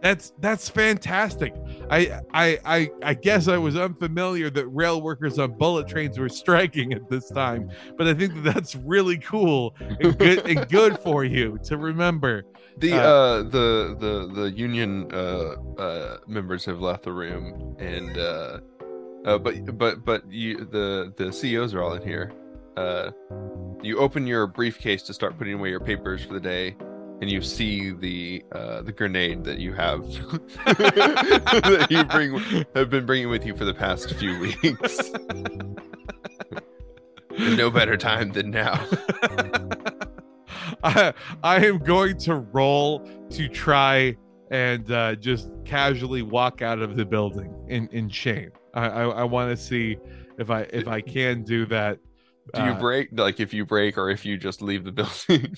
That's 0.00 0.32
that's 0.40 0.68
fantastic. 0.68 1.54
I 1.92 2.20
I 2.32 2.58
I 2.64 2.90
I 3.02 3.14
guess 3.14 3.48
I 3.48 3.58
was 3.58 3.76
unfamiliar 3.76 4.48
that 4.48 4.66
rail 4.68 5.02
workers 5.02 5.38
on 5.38 5.58
bullet 5.58 5.86
trains 5.86 6.18
were 6.18 6.30
striking 6.30 6.94
at 6.94 7.06
this 7.10 7.28
time, 7.28 7.70
but 7.98 8.06
I 8.06 8.14
think 8.14 8.34
that 8.34 8.54
that's 8.54 8.74
really 8.74 9.18
cool 9.18 9.74
and 9.78 10.18
good 10.18 10.46
and 10.46 10.66
good 10.70 10.98
for 11.00 11.22
you 11.22 11.58
to 11.64 11.76
remember. 11.76 12.44
The 12.78 12.94
uh, 12.94 12.96
uh 12.96 13.42
the 13.42 13.96
the 14.00 14.30
the 14.40 14.50
union 14.52 15.12
uh 15.12 15.56
uh 15.78 16.16
members 16.26 16.64
have 16.64 16.80
left 16.80 17.02
the 17.02 17.12
room 17.12 17.76
and 17.78 18.16
uh 18.16 18.60
uh 19.26 19.36
but 19.36 19.76
but 19.76 20.02
but 20.02 20.32
you 20.32 20.64
the 20.64 21.12
the 21.18 21.30
CEOs 21.30 21.74
are 21.74 21.82
all 21.82 21.92
in 21.92 22.02
here. 22.02 22.32
Uh 22.78 23.10
you 23.82 23.98
open 23.98 24.26
your 24.26 24.46
briefcase 24.46 25.02
to 25.02 25.12
start 25.12 25.36
putting 25.36 25.54
away 25.54 25.68
your 25.68 25.80
papers 25.80 26.24
for 26.24 26.32
the 26.32 26.40
day 26.40 26.74
and 27.22 27.30
you 27.30 27.40
see 27.40 27.92
the 27.92 28.44
uh, 28.50 28.82
the 28.82 28.90
grenade 28.90 29.44
that 29.44 29.60
you 29.60 29.72
have 29.72 30.02
that 30.66 31.86
you 31.88 32.02
bring 32.04 32.64
have 32.74 32.90
been 32.90 33.06
bringing 33.06 33.28
with 33.28 33.46
you 33.46 33.56
for 33.56 33.64
the 33.64 33.72
past 33.72 34.12
few 34.14 34.36
weeks. 34.40 35.12
no 37.56 37.70
better 37.70 37.96
time 37.96 38.32
than 38.32 38.50
now. 38.50 38.74
I, 40.82 41.14
I 41.44 41.64
am 41.64 41.78
going 41.78 42.18
to 42.18 42.34
roll 42.34 43.08
to 43.30 43.48
try 43.48 44.16
and 44.50 44.90
uh, 44.90 45.14
just 45.14 45.48
casually 45.64 46.22
walk 46.22 46.60
out 46.60 46.80
of 46.80 46.96
the 46.96 47.04
building 47.04 47.54
in, 47.68 47.86
in 47.92 48.08
shame. 48.08 48.50
I, 48.74 48.88
I, 48.88 49.02
I 49.04 49.22
want 49.22 49.56
to 49.56 49.62
see 49.62 49.96
if 50.38 50.50
I 50.50 50.62
if 50.72 50.88
I 50.88 51.00
can 51.00 51.44
do 51.44 51.66
that. 51.66 52.00
Do 52.52 52.64
you 52.64 52.72
uh, 52.72 52.80
break 52.80 53.10
like 53.12 53.38
if 53.38 53.54
you 53.54 53.64
break 53.64 53.96
or 53.96 54.10
if 54.10 54.26
you 54.26 54.36
just 54.36 54.60
leave 54.60 54.82
the 54.82 54.90
building? 54.90 55.56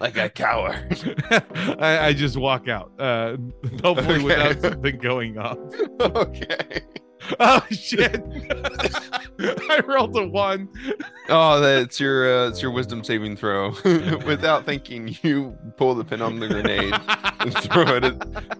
Like 0.00 0.16
a 0.16 0.28
coward. 0.28 1.16
I, 1.78 1.98
I, 2.06 2.12
just 2.12 2.36
walk 2.36 2.68
out, 2.68 2.92
uh, 2.98 3.36
hopefully 3.82 4.16
okay. 4.16 4.24
without 4.24 4.60
something 4.60 4.98
going 4.98 5.38
off. 5.38 5.58
Okay. 6.00 6.82
Oh 7.38 7.64
shit! 7.70 8.20
I 9.38 9.80
rolled 9.86 10.16
a 10.16 10.26
one. 10.26 10.68
Oh, 11.28 11.60
that's 11.60 12.00
your 12.00 12.28
uh, 12.28 12.48
it's 12.48 12.60
your 12.60 12.72
wisdom 12.72 13.04
saving 13.04 13.36
throw. 13.36 13.72
Without 14.26 14.66
thinking, 14.66 15.16
you 15.22 15.56
pull 15.76 15.94
the 15.94 16.04
pin 16.04 16.20
on 16.20 16.40
the 16.40 16.48
grenade 16.48 16.92
and 17.38 17.54
throw 17.58 17.96
it 17.96 18.14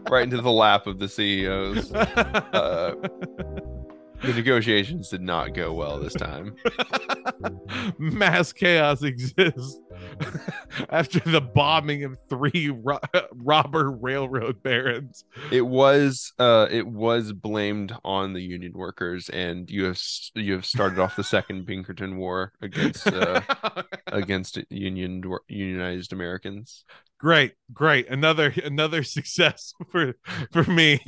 right 0.09 0.23
into 0.23 0.41
the 0.41 0.53
lap 0.53 0.87
of 0.87 1.01
the 1.01 1.09
CEOs. 1.09 1.93
Uh, 1.93 2.95
the 4.23 4.33
negotiations 4.33 5.09
did 5.09 5.23
not 5.23 5.55
go 5.55 5.73
well 5.73 5.99
this 5.99 6.15
time. 6.15 6.55
Mass 7.99 8.53
chaos 8.53 9.03
exists 9.03 9.81
after 10.91 11.21
the 11.21 11.41
bombing 11.41 12.05
of 12.05 12.19
three 12.29 12.71
ro- 12.71 12.99
robber 13.33 13.91
railroad 13.91 14.63
barons. 14.63 15.25
It 15.51 15.63
was 15.63 16.33
uh 16.39 16.67
it 16.71 16.87
was 16.87 17.33
blamed 17.33 17.95
on 18.05 18.33
the 18.33 18.43
union 18.43 18.73
workers 18.75 19.29
and 19.29 19.71
you 19.71 19.85
have 19.85 20.01
you 20.35 20.53
have 20.55 20.67
started 20.67 20.99
off 20.99 21.17
the 21.17 21.25
second 21.25 21.67
Pinkerton 21.67 22.17
war 22.17 22.53
against 22.61 23.07
uh, 23.07 23.41
against 24.07 24.59
union 24.71 25.23
unionized 25.49 26.13
Americans. 26.13 26.85
Great, 27.19 27.55
great. 27.73 28.09
Another 28.09 28.53
another 28.65 29.03
success 29.05 29.73
for 29.91 30.15
for 30.51 30.65
me. 30.65 31.01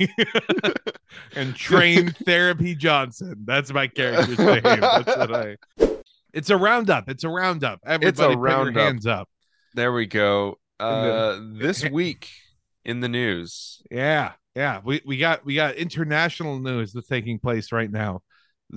and 1.35 1.55
train 1.55 2.11
therapy 2.25 2.73
Johnson. 2.73 3.43
That's 3.45 3.73
my 3.73 3.87
character's 3.87 4.39
name. 4.39 4.61
That's 4.63 5.17
what 5.17 5.35
I 5.35 5.57
It's 6.35 6.49
a 6.49 6.57
roundup. 6.57 7.09
It's 7.09 7.23
a 7.23 7.29
roundup. 7.29 7.79
Everybody 7.85 8.09
it's 8.09 8.35
a 8.35 8.37
roundup. 8.37 8.75
hands 8.75 9.07
up. 9.07 9.29
There 9.73 9.93
we 9.93 10.05
go. 10.05 10.59
Uh 10.79 11.39
this 11.53 11.89
week 11.89 12.29
in 12.83 12.99
the 12.99 13.07
news. 13.07 13.81
Yeah. 13.89 14.33
Yeah. 14.53 14.81
We 14.83 15.01
we 15.05 15.17
got 15.17 15.45
we 15.45 15.55
got 15.55 15.75
international 15.75 16.59
news 16.59 16.91
that's 16.91 17.07
taking 17.07 17.39
place 17.39 17.71
right 17.71 17.89
now, 17.89 18.21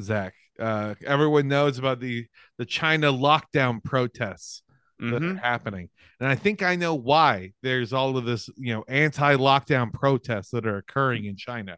Zach. 0.01 0.35
Uh 0.57 0.95
everyone 1.05 1.49
knows 1.49 1.79
about 1.79 1.99
the 1.99 2.27
the 2.59 2.65
China 2.65 3.13
lockdown 3.13 3.83
protests 3.83 4.63
mm-hmm. 5.03 5.11
that 5.11 5.23
are 5.25 5.27
mm-hmm. 5.27 5.39
happening. 5.39 5.89
And 6.21 6.29
I 6.29 6.37
think 6.37 6.63
I 6.63 6.77
know 6.77 6.95
why 6.95 7.55
there's 7.63 7.93
all 7.93 8.17
of 8.17 8.25
this, 8.25 8.49
you 8.57 8.73
know, 8.73 8.85
anti-lockdown 8.87 9.93
protests 9.93 10.51
that 10.51 10.65
are 10.65 10.77
occurring 10.77 11.25
in 11.25 11.37
China. 11.37 11.77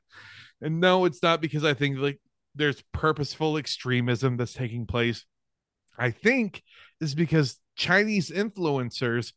And 0.60 0.78
no, 0.78 1.06
it's 1.06 1.22
not 1.22 1.40
because 1.40 1.64
I 1.64 1.72
think 1.72 1.98
like 1.98 2.20
there's 2.54 2.82
purposeful 2.92 3.56
extremism 3.56 4.36
that's 4.36 4.52
taking 4.52 4.86
place. 4.86 5.24
I 6.00 6.10
think 6.10 6.62
is 7.00 7.14
because 7.14 7.58
Chinese 7.76 8.30
influencers 8.30 9.32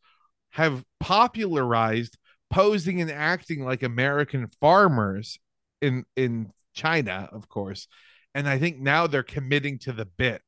have 0.51 0.83
popularized 0.99 2.17
posing 2.49 3.01
and 3.01 3.11
acting 3.11 3.63
like 3.63 3.83
American 3.83 4.49
farmers 4.61 5.39
in 5.81 6.05
in 6.15 6.51
China, 6.73 7.29
of 7.31 7.49
course. 7.49 7.87
And 8.33 8.47
I 8.47 8.57
think 8.57 8.79
now 8.79 9.07
they're 9.07 9.23
committing 9.23 9.77
to 9.79 9.91
the 9.91 10.05
bit, 10.05 10.41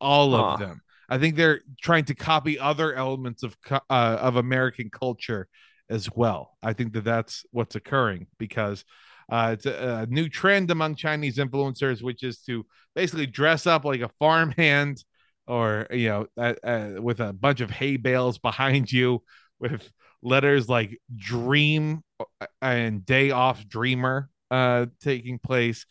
all 0.00 0.32
huh. 0.32 0.42
of 0.42 0.60
them. 0.60 0.80
I 1.08 1.18
think 1.18 1.36
they're 1.36 1.60
trying 1.80 2.04
to 2.06 2.14
copy 2.14 2.58
other 2.58 2.94
elements 2.94 3.42
of 3.42 3.56
uh, 3.70 3.78
of 3.90 4.36
American 4.36 4.90
culture 4.90 5.48
as 5.90 6.08
well. 6.14 6.56
I 6.62 6.72
think 6.72 6.92
that 6.94 7.04
that's 7.04 7.44
what's 7.50 7.76
occurring 7.76 8.26
because 8.38 8.84
uh, 9.30 9.50
it's 9.52 9.66
a, 9.66 10.02
a, 10.02 10.06
new 10.06 10.28
trend 10.28 10.70
among 10.70 10.94
Chinese 10.94 11.36
influencers, 11.36 12.02
which 12.02 12.22
is 12.22 12.38
to 12.40 12.64
basically 12.94 13.26
dress 13.26 13.66
up 13.66 13.84
like 13.84 14.00
a 14.00 14.08
farmhand 14.08 15.04
or 15.48 15.86
you 15.90 16.08
know 16.08 16.26
uh, 16.36 16.54
uh, 16.62 16.90
with 17.00 17.20
a 17.20 17.32
bunch 17.32 17.60
of 17.60 17.70
hay 17.70 17.96
bales 17.96 18.38
behind 18.38 18.92
you 18.92 19.22
with 19.58 19.90
letters 20.22 20.68
like 20.68 20.98
dream 21.16 22.02
uh, 22.20 22.46
and 22.62 23.04
day 23.04 23.30
off 23.30 23.66
dreamer 23.66 24.28
uh, 24.50 24.86
taking 25.00 25.38
place 25.38 25.86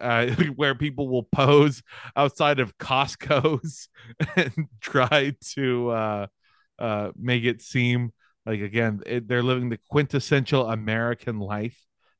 uh, 0.00 0.26
where 0.56 0.74
people 0.74 1.08
will 1.08 1.24
pose 1.24 1.82
outside 2.16 2.60
of 2.60 2.76
Costco's 2.78 3.88
and 4.36 4.68
try 4.80 5.34
to 5.54 5.90
uh, 5.90 6.26
uh, 6.78 7.10
make 7.16 7.44
it 7.44 7.62
seem 7.62 8.12
like 8.46 8.60
again 8.60 9.02
it, 9.06 9.28
they're 9.28 9.42
living 9.42 9.68
the 9.68 9.78
quintessential 9.88 10.68
American 10.68 11.38
life 11.38 11.78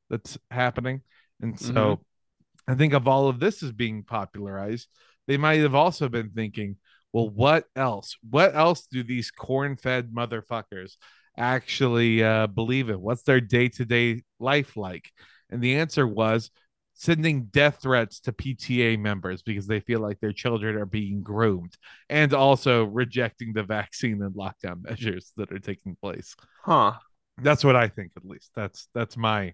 that's 0.09 0.37
happening, 0.51 1.01
and 1.41 1.59
so 1.59 1.73
mm-hmm. 1.73 2.71
I 2.71 2.75
think 2.75 2.93
of 2.93 3.07
all 3.07 3.27
of 3.27 3.39
this 3.39 3.61
as 3.61 3.71
being 3.71 4.03
popularized, 4.03 4.87
they 5.27 5.37
might 5.37 5.59
have 5.59 5.75
also 5.75 6.09
been 6.09 6.29
thinking, 6.29 6.77
well, 7.11 7.29
what 7.29 7.65
else? 7.75 8.17
What 8.27 8.55
else 8.55 8.87
do 8.87 9.03
these 9.03 9.31
corn-fed 9.31 10.11
motherfuckers 10.11 10.97
actually 11.37 12.23
uh, 12.23 12.47
believe 12.47 12.89
in? 12.89 12.99
What's 12.99 13.23
their 13.23 13.41
day-to-day 13.41 14.23
life 14.39 14.75
like? 14.75 15.11
And 15.49 15.61
the 15.61 15.75
answer 15.75 16.07
was 16.07 16.49
sending 16.95 17.45
death 17.45 17.79
threats 17.81 18.19
to 18.21 18.31
PTA 18.31 18.99
members 18.99 19.41
because 19.41 19.67
they 19.67 19.79
feel 19.79 19.99
like 19.99 20.19
their 20.19 20.31
children 20.31 20.75
are 20.75 20.85
being 20.85 21.21
groomed 21.21 21.75
and 22.09 22.33
also 22.33 22.85
rejecting 22.85 23.53
the 23.53 23.63
vaccine 23.63 24.21
and 24.21 24.35
lockdown 24.35 24.83
measures 24.89 25.31
that 25.37 25.51
are 25.51 25.59
taking 25.59 25.95
place. 26.01 26.35
Huh. 26.63 26.93
That's 27.41 27.63
what 27.63 27.75
I 27.75 27.87
think 27.87 28.11
at 28.15 28.25
least. 28.25 28.51
That's 28.55 28.87
that's 28.93 29.17
my 29.17 29.53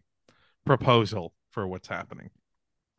proposal 0.65 1.33
for 1.51 1.67
what's 1.67 1.87
happening. 1.87 2.29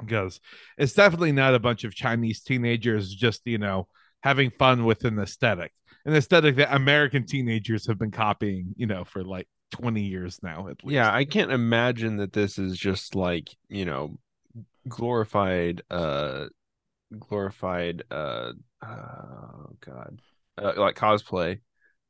Because 0.00 0.40
it's 0.78 0.94
definitely 0.94 1.32
not 1.32 1.54
a 1.54 1.58
bunch 1.58 1.84
of 1.84 1.94
Chinese 1.94 2.42
teenagers 2.42 3.12
just, 3.14 3.42
you 3.44 3.58
know, 3.58 3.86
having 4.22 4.50
fun 4.50 4.84
with 4.84 5.04
an 5.04 5.18
aesthetic. 5.18 5.72
An 6.04 6.14
aesthetic 6.14 6.56
that 6.56 6.74
American 6.74 7.26
teenagers 7.26 7.86
have 7.86 7.98
been 7.98 8.10
copying, 8.10 8.74
you 8.76 8.86
know, 8.86 9.04
for 9.04 9.22
like 9.22 9.48
20 9.72 10.00
years 10.00 10.38
now 10.42 10.68
at 10.68 10.82
least. 10.84 10.94
Yeah, 10.94 11.12
I 11.12 11.24
can't 11.24 11.52
imagine 11.52 12.16
that 12.16 12.32
this 12.32 12.58
is 12.58 12.76
just 12.76 13.14
like, 13.14 13.48
you 13.68 13.84
know, 13.84 14.18
glorified 14.88 15.82
uh 15.90 16.46
glorified 17.18 18.02
uh 18.10 18.52
oh 18.84 19.76
god 19.80 20.20
uh, 20.58 20.72
like 20.76 20.96
cosplay 20.96 21.58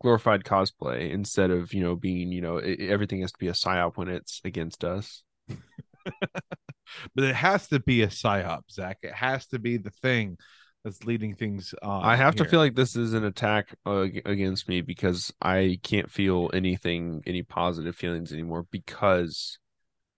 glorified 0.01 0.45
cosplay 0.45 1.11
instead 1.11 1.51
of 1.51 1.72
you 1.74 1.82
know 1.82 1.97
being 1.97 2.30
you 2.30 2.41
know 2.41 2.59
everything 2.59 3.20
has 3.20 3.32
to 3.32 3.38
be 3.38 3.49
a 3.49 3.53
psyop 3.53 3.97
when 3.97 4.09
it's 4.09 4.41
against 4.45 4.84
us 4.84 5.22
but 7.14 7.24
it 7.24 7.34
has 7.34 7.68
to 7.68 7.80
be 7.80 8.03
a 8.03 8.09
psyop 8.09 8.62
zach 8.70 8.99
it 9.03 9.14
has 9.14 9.47
to 9.47 9.59
be 9.59 9.76
the 9.76 9.91
thing 9.91 10.36
that's 10.84 11.05
leading 11.05 11.34
things 11.34 11.74
on 11.82 12.05
i 12.05 12.16
have 12.16 12.34
here. 12.34 12.45
to 12.45 12.51
feel 12.51 12.61
like 12.61 12.74
this 12.74 12.97
is 12.97 13.12
an 13.12 13.24
attack 13.24 13.74
uh, 13.86 14.07
against 14.24 14.68
me 14.68 14.80
because 14.80 15.32
i 15.43 15.78
can't 15.82 16.11
feel 16.11 16.51
anything 16.55 17.22
any 17.26 17.43
positive 17.43 17.95
feelings 17.95 18.32
anymore 18.32 18.66
because 18.70 19.59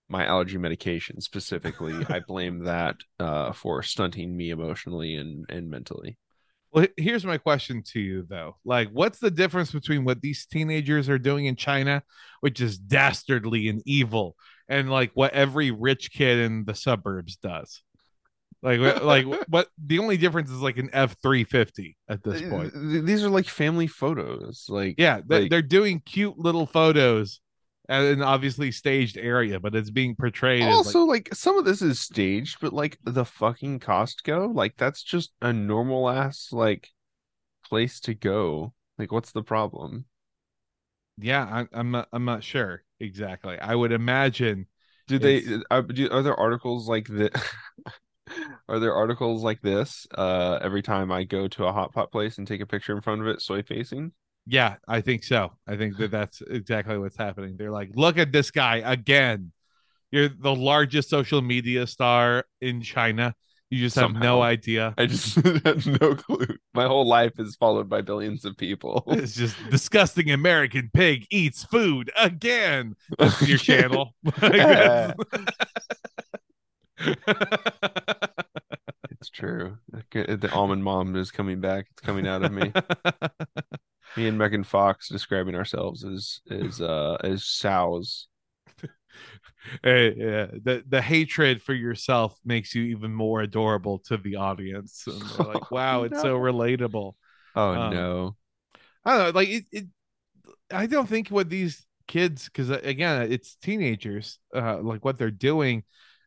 my 0.09 0.25
allergy 0.25 0.57
medication 0.57 1.19
specifically, 1.19 1.93
I 2.09 2.19
blame 2.19 2.65
that 2.65 2.95
uh, 3.19 3.51
for 3.51 3.83
stunting 3.83 4.35
me 4.35 4.51
emotionally 4.51 5.15
and, 5.15 5.45
and 5.49 5.69
mentally. 5.69 6.17
Well, 6.71 6.87
here's 6.97 7.25
my 7.25 7.37
question 7.37 7.83
to 7.91 7.99
you 7.99 8.25
though. 8.27 8.57
Like, 8.65 8.89
what's 8.89 9.19
the 9.19 9.31
difference 9.31 9.71
between 9.71 10.05
what 10.05 10.21
these 10.21 10.45
teenagers 10.45 11.09
are 11.09 11.19
doing 11.19 11.45
in 11.45 11.55
China, 11.55 12.03
which 12.41 12.61
is 12.61 12.77
dastardly 12.77 13.67
and 13.67 13.81
evil, 13.85 14.35
and 14.67 14.89
like 14.89 15.11
what 15.13 15.33
every 15.33 15.71
rich 15.71 16.11
kid 16.11 16.39
in 16.39 16.65
the 16.65 16.75
suburbs 16.75 17.37
does? 17.37 17.81
Like, 18.61 18.79
like 19.01 19.25
what? 19.49 19.67
The 19.83 19.99
only 19.99 20.17
difference 20.17 20.49
is 20.49 20.61
like 20.61 20.77
an 20.77 20.89
F 20.93 21.17
three 21.21 21.43
fifty 21.43 21.97
at 22.07 22.23
this 22.23 22.41
point. 22.41 22.73
These 23.05 23.23
are 23.23 23.29
like 23.29 23.45
family 23.45 23.87
photos. 23.87 24.65
Like, 24.69 24.95
yeah, 24.97 25.19
they, 25.25 25.41
like, 25.41 25.49
they're 25.49 25.61
doing 25.61 26.01
cute 26.05 26.39
little 26.39 26.65
photos 26.65 27.41
at 27.89 28.03
an 28.03 28.21
obviously 28.21 28.71
staged 28.71 29.17
area, 29.17 29.59
but 29.59 29.75
it's 29.75 29.89
being 29.89 30.15
portrayed. 30.15 30.63
Also, 30.63 31.01
like, 31.01 31.27
like, 31.29 31.35
some 31.35 31.57
of 31.57 31.65
this 31.65 31.81
is 31.81 31.99
staged, 31.99 32.57
but 32.61 32.71
like 32.73 32.97
the 33.03 33.25
fucking 33.25 33.81
Costco, 33.81 34.55
like 34.55 34.77
that's 34.77 35.03
just 35.03 35.33
a 35.41 35.51
normal 35.51 36.09
ass 36.09 36.49
like 36.51 36.89
place 37.65 37.99
to 38.01 38.13
go. 38.13 38.73
Like, 38.97 39.11
what's 39.11 39.31
the 39.31 39.43
problem? 39.43 40.05
Yeah, 41.17 41.43
I, 41.43 41.79
I'm 41.79 41.91
not. 41.91 42.07
I'm 42.11 42.25
not 42.25 42.43
sure 42.43 42.83
exactly. 42.99 43.59
I 43.59 43.75
would 43.75 43.91
imagine. 43.91 44.67
Do 45.07 45.19
they? 45.19 45.43
Are, 45.69 45.81
do, 45.81 46.09
are 46.09 46.23
there 46.23 46.39
articles 46.39 46.87
like 46.87 47.07
that? 47.09 47.39
are 48.69 48.79
there 48.79 48.93
articles 48.93 49.43
like 49.43 49.61
this 49.61 50.07
uh 50.15 50.57
every 50.61 50.81
time 50.81 51.11
I 51.11 51.25
go 51.25 51.47
to 51.49 51.65
a 51.65 51.73
hot 51.73 51.93
pot 51.93 52.11
place 52.11 52.37
and 52.37 52.47
take 52.47 52.61
a 52.61 52.65
picture 52.65 52.95
in 52.95 53.01
front 53.01 53.21
of 53.21 53.27
it, 53.27 53.41
soy 53.41 53.61
facing? 53.63 54.13
Yeah, 54.45 54.75
I 54.87 55.01
think 55.01 55.23
so. 55.23 55.53
I 55.67 55.77
think 55.77 55.97
that 55.97 56.11
that's 56.11 56.41
exactly 56.41 56.97
what's 56.97 57.17
happening. 57.17 57.55
They're 57.57 57.71
like, 57.71 57.91
look 57.95 58.17
at 58.17 58.31
this 58.31 58.51
guy 58.51 58.77
again. 58.77 59.51
You're 60.11 60.29
the 60.29 60.53
largest 60.53 61.09
social 61.09 61.41
media 61.41 61.87
star 61.87 62.45
in 62.61 62.81
China. 62.81 63.35
You 63.69 63.79
just 63.79 63.95
Somehow. 63.95 64.13
have 64.13 64.23
no 64.23 64.41
idea. 64.41 64.93
I 64.97 65.05
just 65.07 65.35
have 65.65 65.85
no 66.01 66.15
clue. 66.15 66.45
My 66.73 66.85
whole 66.85 67.07
life 67.07 67.39
is 67.39 67.55
followed 67.55 67.89
by 67.89 68.01
billions 68.01 68.45
of 68.45 68.57
people. 68.57 69.03
It's 69.23 69.35
just 69.35 69.55
disgusting 69.69 70.29
American 70.31 70.89
pig 70.93 71.25
eats 71.31 71.63
food 71.63 72.11
again. 72.17 72.95
That's 73.17 73.47
your 73.47 73.57
channel. 73.57 74.13
it's 79.09 79.29
true. 79.31 79.77
The 80.11 80.49
almond 80.53 80.83
mom 80.83 81.15
is 81.15 81.31
coming 81.31 81.59
back. 81.61 81.87
It's 81.91 82.01
coming 82.01 82.27
out 82.27 82.43
of 82.43 82.51
me 82.51 82.71
me 84.15 84.27
and 84.27 84.37
Megan 84.37 84.63
Fox 84.63 85.09
describing 85.09 85.55
ourselves 85.55 86.03
as 86.03 86.41
as 86.49 86.81
uh 86.81 87.17
as 87.23 87.45
sows. 87.45 88.27
Hey, 89.83 90.13
yeah, 90.17 90.47
the 90.63 90.83
the 90.87 91.01
hatred 91.01 91.61
for 91.61 91.73
yourself 91.73 92.37
makes 92.45 92.73
you 92.75 92.83
even 92.83 93.13
more 93.13 93.41
adorable 93.41 93.99
to 93.99 94.17
the 94.17 94.35
audience. 94.37 95.05
And 95.07 95.21
they're 95.21 95.53
like, 95.53 95.71
wow, 95.71 96.03
it's 96.03 96.21
so 96.21 96.37
relatable. 96.37 97.13
Oh 97.55 97.69
um, 97.69 97.93
no. 97.93 98.35
I 99.05 99.17
don't 99.17 99.23
know, 99.25 99.39
like 99.39 99.49
it, 99.49 99.65
it 99.71 99.85
I 100.71 100.85
don't 100.85 101.07
think 101.07 101.29
what 101.29 101.49
these 101.49 101.85
kids 102.07 102.45
because 102.45 102.69
uh, 102.69 102.81
again 102.83 103.31
it's 103.31 103.55
teenagers 103.61 104.37
uh 104.53 104.77
like 104.81 105.05
what 105.05 105.17
they're 105.17 105.31
doing 105.31 105.81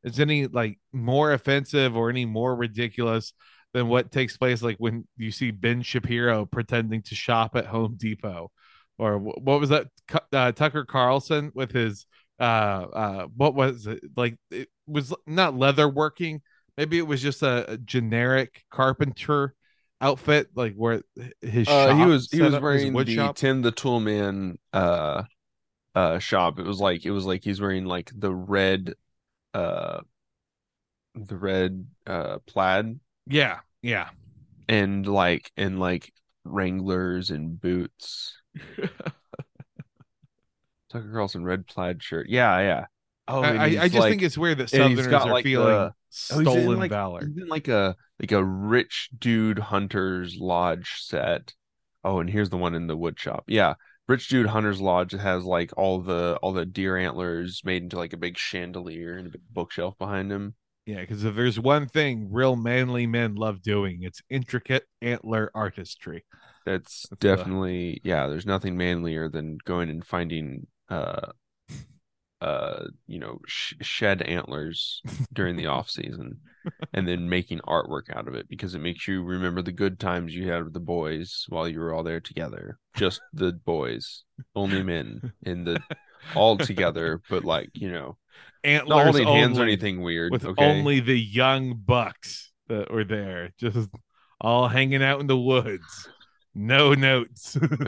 is 0.05 0.19
any 0.19 0.47
like 0.47 0.79
more 0.91 1.35
offensive 1.35 1.95
or 1.95 2.09
any 2.09 2.25
more 2.25 2.57
ridiculous 2.57 3.35
than 3.77 3.89
what 3.89 4.11
takes 4.11 4.39
place 4.39 4.63
like 4.63 4.77
when 4.79 5.07
you 5.19 5.31
see 5.31 5.51
Ben 5.51 5.83
Shapiro 5.83 6.47
pretending 6.47 7.03
to 7.03 7.15
shop 7.15 7.57
at 7.57 7.67
Home 7.67 7.97
Depot, 7.99 8.51
or 8.97 9.19
what 9.19 9.61
was 9.61 9.69
that? 9.69 9.89
Uh, 10.33 10.53
Tucker 10.53 10.87
Carlson 10.87 11.53
with 11.55 11.73
his 11.73 12.07
uh 12.39 12.43
uh 12.43 13.27
what 13.37 13.55
was 13.55 13.87
it 13.87 14.01
like? 14.17 14.37
It 14.51 14.69
was 14.87 15.15
not 15.27 15.57
leather 15.57 15.89
working. 15.89 16.43
Maybe 16.77 16.99
it 16.99 17.07
was 17.07 17.23
just 17.23 17.43
a, 17.43 17.73
a 17.73 17.79
generic 17.79 18.65
carpenter 18.71 19.55
outfit, 20.01 20.51
like 20.55 20.75
where 20.75 21.03
his 21.41 21.69
uh, 21.69 21.97
he 21.97 22.05
was 22.05 22.31
he 22.31 22.43
was 22.43 22.55
up, 22.55 22.63
wearing 22.63 22.93
the 22.93 23.15
shop. 23.15 23.37
Tim 23.37 23.63
the 23.63 23.73
Toolman 23.73 24.57
uh 24.73 25.23
uh 25.95 26.19
shop. 26.19 26.59
It 26.59 26.67
was 26.67 26.81
like 26.81 27.05
it 27.05 27.11
was 27.11 27.25
like 27.25 27.43
he's 27.45 27.61
wearing 27.61 27.87
like 27.87 28.11
the 28.15 28.35
red 28.35 28.95
uh 29.55 30.01
the 31.15 31.37
red 31.37 31.87
uh 32.07 32.39
plaid 32.47 33.01
yeah, 33.27 33.61
yeah. 33.83 34.09
And 34.69 35.07
like 35.07 35.51
and 35.57 35.79
like 35.81 36.13
Wranglers 36.45 37.31
and 37.31 37.61
boots. 37.61 38.41
Tucker 40.91 41.11
Carlson 41.13 41.45
red 41.45 41.67
plaid 41.67 42.03
shirt. 42.03 42.29
Yeah, 42.29 42.59
yeah. 42.61 42.87
Oh, 43.29 43.43
I, 43.43 43.65
I 43.65 43.89
just 43.89 43.95
like, 43.95 44.11
think 44.11 44.23
it's 44.23 44.39
weird 44.39 44.59
that 44.59 44.71
Southerners 44.71 45.09
got, 45.09 45.27
are 45.27 45.33
like, 45.33 45.45
feeling 45.45 45.75
uh, 45.75 45.79
oh, 45.79 45.89
the, 45.89 45.95
stolen 46.11 46.69
oh, 46.69 46.73
in, 46.73 46.79
like, 46.79 46.91
valor. 46.91 47.23
in 47.23 47.49
like 47.49 47.67
a 47.67 47.97
like 48.21 48.31
a 48.31 48.45
rich 48.45 49.11
dude 49.19 49.59
hunter's 49.59 50.37
lodge 50.37 51.01
set. 51.01 51.53
Oh, 52.05 52.21
and 52.21 52.31
here's 52.31 52.51
the 52.51 52.57
one 52.57 52.77
in 52.77 52.87
the 52.87 52.97
wood 52.97 53.19
shop. 53.19 53.45
Yeah, 53.49 53.75
rich 54.07 54.29
dude 54.29 54.47
hunter's 54.47 54.81
lodge 54.81 55.11
has 55.11 55.45
like 55.45 55.73
all 55.77 56.01
the 56.01 56.39
all 56.41 56.53
the 56.53 56.65
deer 56.65 56.97
antlers 56.97 57.63
made 57.65 57.83
into 57.83 57.97
like 57.97 58.13
a 58.13 58.19
big 58.19 58.39
chandelier 58.39 59.17
and 59.17 59.27
a 59.27 59.31
big 59.31 59.43
bookshelf 59.51 59.99
behind 59.99 60.31
him. 60.31 60.55
Yeah, 60.87 61.01
because 61.01 61.25
if 61.25 61.35
there's 61.35 61.59
one 61.59 61.89
thing 61.89 62.29
real 62.31 62.55
manly 62.55 63.09
men 63.09 63.35
love 63.35 63.61
doing, 63.61 64.05
it's 64.05 64.23
intricate 64.31 64.85
antler 65.03 65.51
artistry. 65.53 66.25
That's, 66.65 67.09
That's 67.09 67.13
uh, 67.13 67.17
definitely 67.19 68.01
the... 68.05 68.09
yeah. 68.09 68.29
There's 68.29 68.47
nothing 68.47 68.77
manlier 68.77 69.29
than 69.29 69.59
going 69.65 69.91
and 69.91 70.07
finding 70.07 70.69
uh 70.89 71.33
uh 72.41 72.85
you 73.07 73.19
know 73.19 73.39
sh- 73.47 73.75
shed 73.81 74.21
antlers 74.23 75.01
during 75.33 75.57
the 75.57 75.67
off 75.67 75.89
season 75.89 76.39
and 76.93 77.09
then 77.09 77.29
making 77.29 77.59
artwork 77.61 78.15
out 78.15 78.29
of 78.29 78.35
it 78.35 78.49
because 78.49 78.75
it 78.75 78.81
makes 78.81 79.09
you 79.09 79.23
remember 79.23 79.63
the 79.63 79.73
good 79.73 79.99
times 79.99 80.35
you 80.35 80.51
had 80.51 80.63
with 80.65 80.75
the 80.75 80.81
boys 80.81 81.47
while 81.49 81.67
you 81.67 81.81
were 81.81 81.95
all 81.95 82.03
there 82.03 82.21
together 82.21 82.79
just 82.95 83.21
the 83.33 83.53
boys 83.53 84.25
only 84.55 84.83
men 84.83 85.33
in 85.43 85.65
the 85.65 85.81
all 86.35 86.59
together 86.59 87.23
but 87.31 87.45
like 87.45 87.71
you 87.73 87.91
know 87.91 88.17
antlers 88.67 88.89
not 88.89 89.05
holding 89.05 89.27
only, 89.27 89.41
hands 89.41 89.59
or 89.59 89.63
anything 89.63 90.03
weird. 90.03 90.33
With 90.33 90.45
okay? 90.45 90.65
only 90.65 91.01
the 91.01 91.19
young 91.19 91.75
bucks 91.85 92.53
that 92.69 92.91
were 92.93 93.05
there, 93.05 93.53
just 93.59 93.89
all 94.41 94.69
hanging 94.69 95.03
out 95.03 95.21
in 95.21 95.27
the 95.27 95.39
woods. 95.39 96.09
No 96.55 96.95
notes. 96.95 97.57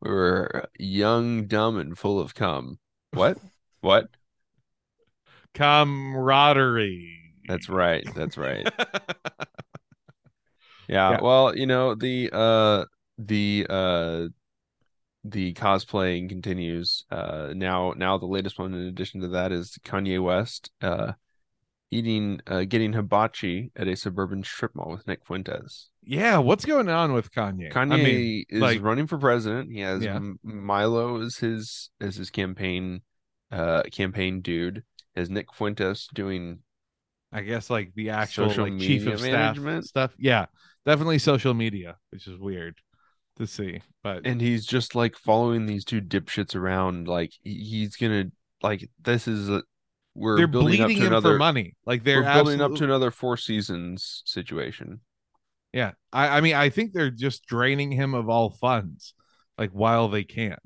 we 0.00 0.10
were 0.10 0.68
young, 0.78 1.46
dumb, 1.46 1.78
and 1.78 1.96
full 1.98 2.20
of 2.20 2.34
cum. 2.34 2.78
What? 3.12 3.38
What? 3.80 4.08
Camaraderie. 5.54 7.18
That's 7.48 7.68
right. 7.68 8.06
That's 8.14 8.36
right. 8.36 8.66
yeah, 10.88 11.10
yeah. 11.10 11.20
Well, 11.20 11.56
you 11.56 11.66
know 11.66 11.94
the 11.94 12.30
uh 12.32 12.84
the 13.18 13.66
uh 13.68 14.28
the 15.24 15.54
cosplaying 15.54 16.28
continues. 16.28 17.04
Uh, 17.10 17.52
now, 17.54 17.94
now 17.96 18.18
the 18.18 18.26
latest 18.26 18.58
one 18.58 18.74
in 18.74 18.86
addition 18.86 19.20
to 19.20 19.28
that 19.28 19.52
is 19.52 19.78
Kanye 19.84 20.22
West 20.22 20.70
uh, 20.80 21.12
eating, 21.92 22.40
uh, 22.46 22.64
getting 22.64 22.94
hibachi 22.94 23.70
at 23.76 23.86
a 23.86 23.94
suburban 23.94 24.42
strip 24.42 24.74
mall 24.74 24.90
with 24.90 25.06
Nick 25.06 25.24
Fuentes. 25.24 25.90
Yeah, 26.02 26.38
what's 26.38 26.64
going 26.64 26.88
on 26.88 27.12
with 27.12 27.30
Kanye? 27.30 27.70
Kanye 27.70 27.92
I 27.92 28.02
mean, 28.02 28.44
is 28.48 28.60
like, 28.60 28.82
running 28.82 29.06
for 29.06 29.18
president. 29.18 29.70
He 29.70 29.80
has 29.80 30.02
yeah. 30.02 30.18
Milo 30.42 31.20
as 31.22 31.36
his 31.36 31.90
as 32.00 32.16
his 32.16 32.30
campaign 32.30 33.02
uh 33.52 33.82
campaign 33.92 34.40
dude. 34.40 34.82
Has 35.14 35.28
Nick 35.28 35.52
Fuentes 35.54 36.08
doing 36.12 36.60
I 37.32 37.42
guess 37.42 37.70
like 37.70 37.92
the 37.94 38.10
actual 38.10 38.48
like 38.48 38.78
chief 38.78 39.06
of 39.06 39.22
management 39.22 39.84
stuff. 39.84 40.14
Yeah, 40.18 40.46
definitely 40.84 41.18
social 41.18 41.54
media, 41.54 41.96
which 42.10 42.26
is 42.26 42.38
weird 42.38 42.76
to 43.38 43.46
see. 43.46 43.80
But 44.02 44.26
and 44.26 44.40
he's 44.40 44.66
just 44.66 44.94
like 44.94 45.16
following 45.16 45.66
these 45.66 45.84
two 45.84 46.00
dipshits 46.00 46.54
around. 46.54 47.08
Like 47.08 47.32
he's 47.42 47.96
gonna 47.96 48.26
like 48.62 48.88
this 49.02 49.26
is 49.26 49.48
a 49.48 49.62
we're 50.14 50.36
they're 50.36 50.46
bleeding 50.46 50.90
him 50.90 51.06
another, 51.08 51.34
for 51.34 51.38
money. 51.38 51.74
Like 51.86 52.04
they're 52.04 52.22
building 52.22 52.60
up 52.60 52.74
to 52.76 52.84
another 52.84 53.10
four 53.10 53.36
seasons 53.36 54.22
situation. 54.24 55.00
Yeah, 55.72 55.92
I, 56.12 56.38
I 56.38 56.40
mean, 56.40 56.54
I 56.54 56.68
think 56.68 56.92
they're 56.92 57.10
just 57.10 57.46
draining 57.46 57.92
him 57.92 58.14
of 58.14 58.28
all 58.28 58.50
funds, 58.50 59.14
like 59.56 59.70
while 59.70 60.08
they 60.08 60.24
can. 60.24 60.58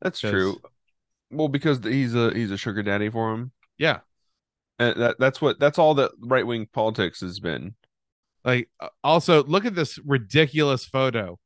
That's 0.00 0.20
true. 0.20 0.56
Well, 1.30 1.48
because 1.48 1.80
he's 1.84 2.14
a 2.14 2.32
he's 2.32 2.50
a 2.50 2.56
sugar 2.56 2.82
daddy 2.82 3.10
for 3.10 3.34
him. 3.34 3.52
Yeah, 3.76 3.98
and 4.78 4.98
that 5.00 5.16
that's 5.18 5.42
what 5.42 5.60
that's 5.60 5.78
all 5.78 5.94
that 5.94 6.12
right 6.20 6.46
wing 6.46 6.66
politics 6.72 7.20
has 7.20 7.40
been. 7.40 7.74
Like, 8.44 8.70
uh, 8.80 8.88
also 9.04 9.44
look 9.44 9.66
at 9.66 9.74
this 9.74 9.98
ridiculous 9.98 10.84
photo 10.86 11.38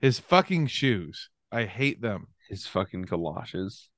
his 0.00 0.18
fucking 0.18 0.66
shoes. 0.66 1.30
I 1.50 1.64
hate 1.64 2.00
them. 2.00 2.28
His 2.48 2.66
fucking 2.66 3.02
galoshes. 3.02 3.88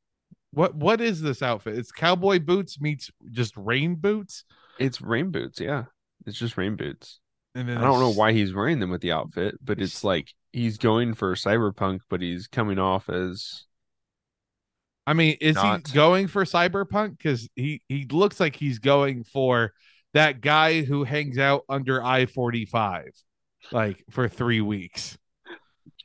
What 0.53 0.75
what 0.75 1.01
is 1.01 1.21
this 1.21 1.43
outfit? 1.43 1.79
It's 1.79 1.93
cowboy 1.93 2.39
boots 2.39 2.81
meets 2.81 3.11
just 3.31 3.57
rain 3.57 3.97
boots. 3.97 4.45
It's 4.79 5.01
rain 5.01 5.31
boots, 5.31 5.61
yeah. 5.61 5.85
It's 6.27 6.39
just 6.39 6.57
rain 6.57 6.77
boots. 6.77 7.21
And 7.55 7.69
then 7.69 7.79
I 7.79 7.83
don't 7.83 8.01
know 8.01 8.13
why 8.13 8.33
he's 8.33 8.55
wearing 8.55 8.79
them 8.79 8.91
with 8.91 9.01
the 9.01 9.13
outfit, 9.13 9.57
but 9.63 9.81
it's 9.81 10.05
like 10.05 10.33
he's 10.53 10.79
going 10.79 11.15
for 11.15 11.35
cyberpunk, 11.35 12.01
but 12.09 12.21
he's 12.21 12.47
coming 12.47 12.79
off 12.79 13.09
as 13.09 13.65
I 15.07 15.15
mean, 15.15 15.39
is 15.41 15.57
not... 15.57 15.89
he 15.89 15.95
going 15.95 16.29
for 16.29 16.45
cyberpunk? 16.45 17.19
Because 17.19 17.49
he 17.57 17.83
he 17.89 18.07
looks 18.11 18.39
like 18.39 18.55
he's 18.55 18.79
going 18.79 19.25
for 19.25 19.73
that 20.15 20.41
guy 20.41 20.83
who 20.83 21.05
hangs 21.05 21.39
out 21.39 21.65
under 21.69 22.03
I 22.03 22.27
forty 22.27 22.67
five 22.67 23.11
like 23.73 24.05
for 24.11 24.29
three 24.29 24.61
weeks. 24.61 25.19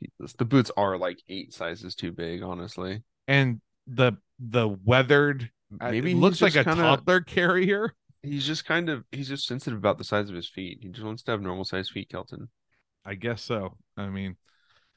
Jesus, 0.00 0.34
the 0.34 0.44
boots 0.44 0.70
are 0.76 0.98
like 0.98 1.18
eight 1.28 1.52
sizes 1.52 1.94
too 1.94 2.12
big, 2.12 2.42
honestly. 2.42 3.02
And 3.28 3.60
the 3.86 4.12
the 4.38 4.68
weathered 4.68 5.50
Maybe 5.80 6.12
it 6.12 6.16
looks 6.16 6.40
like 6.42 6.54
a 6.56 6.64
kinda- 6.64 6.82
toddler 6.82 7.20
carrier. 7.20 7.94
He's 8.22 8.46
just 8.46 8.64
kind 8.64 8.88
of 8.88 9.04
he's 9.12 9.28
just 9.28 9.46
sensitive 9.46 9.78
about 9.78 9.98
the 9.98 10.04
size 10.04 10.28
of 10.30 10.36
his 10.36 10.48
feet. 10.48 10.78
He 10.80 10.88
just 10.88 11.04
wants 11.04 11.22
to 11.24 11.32
have 11.32 11.42
normal 11.42 11.64
sized 11.64 11.90
feet, 11.92 12.08
Kelton. 12.08 12.48
I 13.04 13.14
guess 13.16 13.42
so. 13.42 13.76
I 13.96 14.08
mean, 14.08 14.36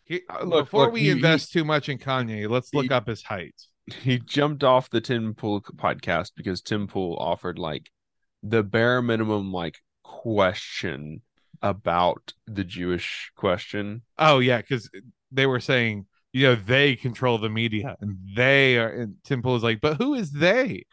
he, 0.05 0.21
Uh, 0.29 0.43
look, 0.45 0.65
before 0.67 0.85
look, 0.85 0.93
we 0.93 0.99
he- 1.01 1.05
he- 1.07 1.11
invest 1.11 1.51
too 1.51 1.65
much 1.65 1.89
in 1.89 1.97
Kanye, 1.97 2.49
let's 2.49 2.73
look 2.73 2.89
up 2.91 3.07
his 3.07 3.23
height. 3.23 3.55
He 4.01 4.19
jumped 4.19 4.63
off 4.63 4.89
the 4.89 5.01
Tim 5.01 5.33
Pool 5.33 5.61
podcast 5.61 6.31
because 6.37 6.61
Tim 6.61 6.87
Pool 6.87 7.17
offered 7.19 7.57
like 7.59 7.89
the 8.43 8.63
bare 8.63 9.01
minimum 9.01 9.51
like 9.51 9.79
question 10.03 11.21
about 11.61 12.33
the 12.45 12.63
Jewish 12.63 13.31
question. 13.35 14.03
Oh 14.17 14.39
yeah, 14.39 14.57
because 14.61 14.89
they 15.31 15.45
were 15.45 15.59
saying, 15.59 16.05
you 16.33 16.47
know, 16.47 16.55
they 16.55 16.95
control 16.95 17.37
the 17.37 17.49
media 17.49 17.95
and 18.01 18.17
they 18.35 18.77
are. 18.77 18.89
And 18.89 19.15
Tim 19.23 19.41
Pool 19.41 19.55
is 19.55 19.63
like, 19.63 19.81
but 19.81 19.97
who 19.97 20.13
is 20.13 20.31
they? 20.31 20.85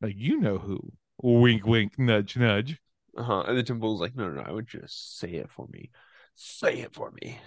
Like 0.00 0.14
you 0.16 0.40
know 0.40 0.58
who? 0.58 0.92
Wink, 1.22 1.66
wink, 1.66 1.98
nudge, 1.98 2.36
nudge. 2.36 2.78
Uh-huh. 3.16 3.42
And 3.46 3.56
then 3.56 3.64
Tim 3.64 3.80
Pool's 3.80 4.00
like, 4.00 4.14
no, 4.14 4.28
no, 4.28 4.40
no, 4.40 4.48
I 4.48 4.52
would 4.52 4.68
just 4.68 5.18
say 5.18 5.30
it 5.30 5.50
for 5.50 5.66
me. 5.72 5.90
Say 6.34 6.80
it 6.80 6.94
for 6.94 7.12
me. 7.20 7.38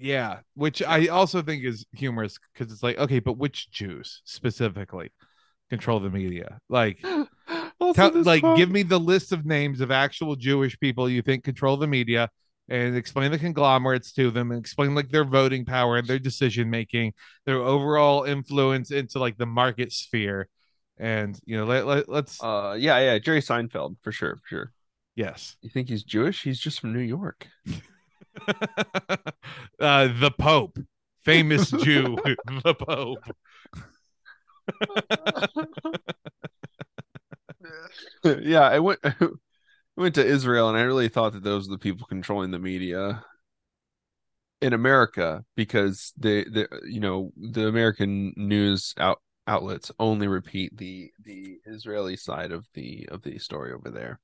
Yeah, 0.00 0.40
which 0.54 0.82
I 0.82 1.06
also 1.06 1.42
think 1.42 1.64
is 1.64 1.84
humorous 1.92 2.38
because 2.52 2.72
it's 2.72 2.82
like, 2.82 2.98
okay, 2.98 3.18
but 3.18 3.36
which 3.36 3.70
Jews 3.70 4.22
specifically 4.24 5.10
control 5.70 5.98
the 6.00 6.10
media? 6.10 6.58
Like, 6.68 7.00
tell, 7.94 8.22
like, 8.22 8.42
give 8.56 8.70
me 8.70 8.82
the 8.84 9.00
list 9.00 9.32
of 9.32 9.44
names 9.44 9.80
of 9.80 9.90
actual 9.90 10.36
Jewish 10.36 10.78
people 10.78 11.08
you 11.08 11.22
think 11.22 11.42
control 11.44 11.76
the 11.76 11.88
media, 11.88 12.30
and 12.68 12.96
explain 12.96 13.30
the 13.30 13.38
conglomerates 13.38 14.12
to 14.12 14.30
them, 14.30 14.50
and 14.50 14.60
explain 14.60 14.94
like 14.94 15.10
their 15.10 15.24
voting 15.24 15.64
power 15.64 15.96
and 15.96 16.06
their 16.06 16.18
decision 16.18 16.70
making, 16.70 17.14
their 17.46 17.56
overall 17.60 18.24
influence 18.24 18.90
into 18.90 19.18
like 19.18 19.36
the 19.38 19.46
market 19.46 19.92
sphere, 19.92 20.48
and 20.98 21.38
you 21.44 21.56
know, 21.56 21.64
let, 21.64 21.86
let 21.86 22.08
let's 22.08 22.42
Uh, 22.42 22.76
yeah, 22.78 22.98
yeah, 22.98 23.18
Jerry 23.18 23.40
Seinfeld 23.40 23.96
for 24.02 24.12
sure, 24.12 24.36
for 24.36 24.46
sure. 24.48 24.72
yes, 25.16 25.56
You 25.62 25.70
think 25.70 25.88
he's 25.88 26.02
Jewish? 26.04 26.42
He's 26.42 26.60
just 26.60 26.80
from 26.80 26.92
New 26.92 27.00
York. 27.00 27.46
uh, 29.80 30.08
the 30.20 30.32
Pope, 30.38 30.78
famous 31.24 31.70
Jew, 31.70 32.16
the 32.64 32.74
Pope. 32.74 33.24
yeah, 38.24 38.60
I 38.68 38.78
went 38.78 39.00
I 39.98 40.00
went 40.02 40.14
to 40.14 40.24
Israel 40.24 40.68
and 40.68 40.78
I 40.78 40.82
really 40.82 41.08
thought 41.08 41.32
that 41.32 41.42
those 41.42 41.68
were 41.68 41.74
the 41.74 41.80
people 41.80 42.06
controlling 42.06 42.52
the 42.52 42.58
media 42.60 43.24
in 44.60 44.72
America 44.72 45.44
because 45.56 46.12
they, 46.16 46.44
they 46.44 46.66
you 46.86 47.00
know, 47.00 47.32
the 47.36 47.66
American 47.66 48.32
news 48.36 48.94
out 48.98 49.20
outlets 49.48 49.90
only 49.98 50.28
repeat 50.28 50.76
the 50.76 51.10
the 51.24 51.58
Israeli 51.64 52.16
side 52.16 52.52
of 52.52 52.66
the 52.74 53.08
of 53.10 53.22
the 53.22 53.38
story 53.38 53.72
over 53.72 53.90
there. 53.90 54.20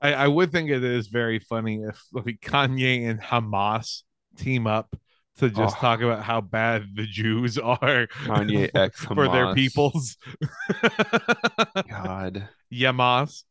I, 0.00 0.12
I 0.12 0.28
would 0.28 0.52
think 0.52 0.70
it 0.70 0.84
is 0.84 1.08
very 1.08 1.38
funny 1.40 1.82
if 1.82 2.00
like 2.12 2.40
Kanye 2.40 3.08
and 3.08 3.20
Hamas 3.20 4.02
team 4.36 4.66
up 4.68 4.94
to 5.38 5.48
just 5.50 5.76
Oh. 5.78 5.80
talk 5.80 6.00
about 6.00 6.22
how 6.22 6.40
bad 6.40 6.84
the 6.94 7.06
Jews 7.06 7.58
are 7.58 8.06
Kanye 8.06 8.70
X 8.74 9.04
for 9.04 9.26
their 9.28 9.52
peoples. 9.54 10.16
God. 11.88 12.48
Yamas. 12.72 13.44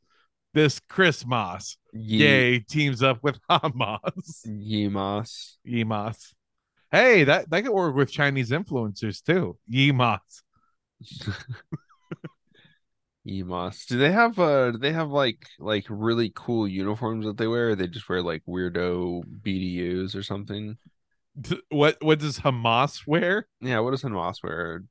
This 0.54 0.80
Christmas, 0.80 1.78
Ye- 1.94 2.20
yay, 2.20 2.60
teams 2.60 3.02
up 3.02 3.24
with 3.24 3.40
Hamas. 3.50 4.46
Yemas. 4.46 5.56
Yemas. 5.68 6.34
Hey, 6.92 7.24
that, 7.24 7.50
that 7.50 7.64
could 7.64 7.74
work 7.74 7.96
with 7.96 8.12
Chinese 8.12 8.52
influencers 8.52 9.24
too. 9.24 9.58
Yemas. 9.72 10.20
Yemas. 13.28 13.88
Do 13.88 13.98
they 13.98 14.12
have 14.12 14.38
uh 14.38 14.72
do 14.72 14.78
they 14.78 14.92
have 14.92 15.10
like 15.10 15.48
like 15.58 15.86
really 15.90 16.32
cool 16.36 16.68
uniforms 16.68 17.26
that 17.26 17.38
they 17.38 17.48
wear? 17.48 17.70
Or 17.70 17.76
they 17.76 17.88
just 17.88 18.10
wear 18.10 18.22
like 18.22 18.44
weirdo 18.46 19.24
BDUs 19.42 20.14
or 20.16 20.24
something? 20.24 20.78
What 21.70 21.98
what 22.02 22.20
does 22.20 22.40
Hamas 22.40 23.08
wear? 23.08 23.48
Yeah, 23.62 23.80
what 23.80 23.92
does 23.92 24.04
Hamas 24.04 24.44
wear? 24.44 24.84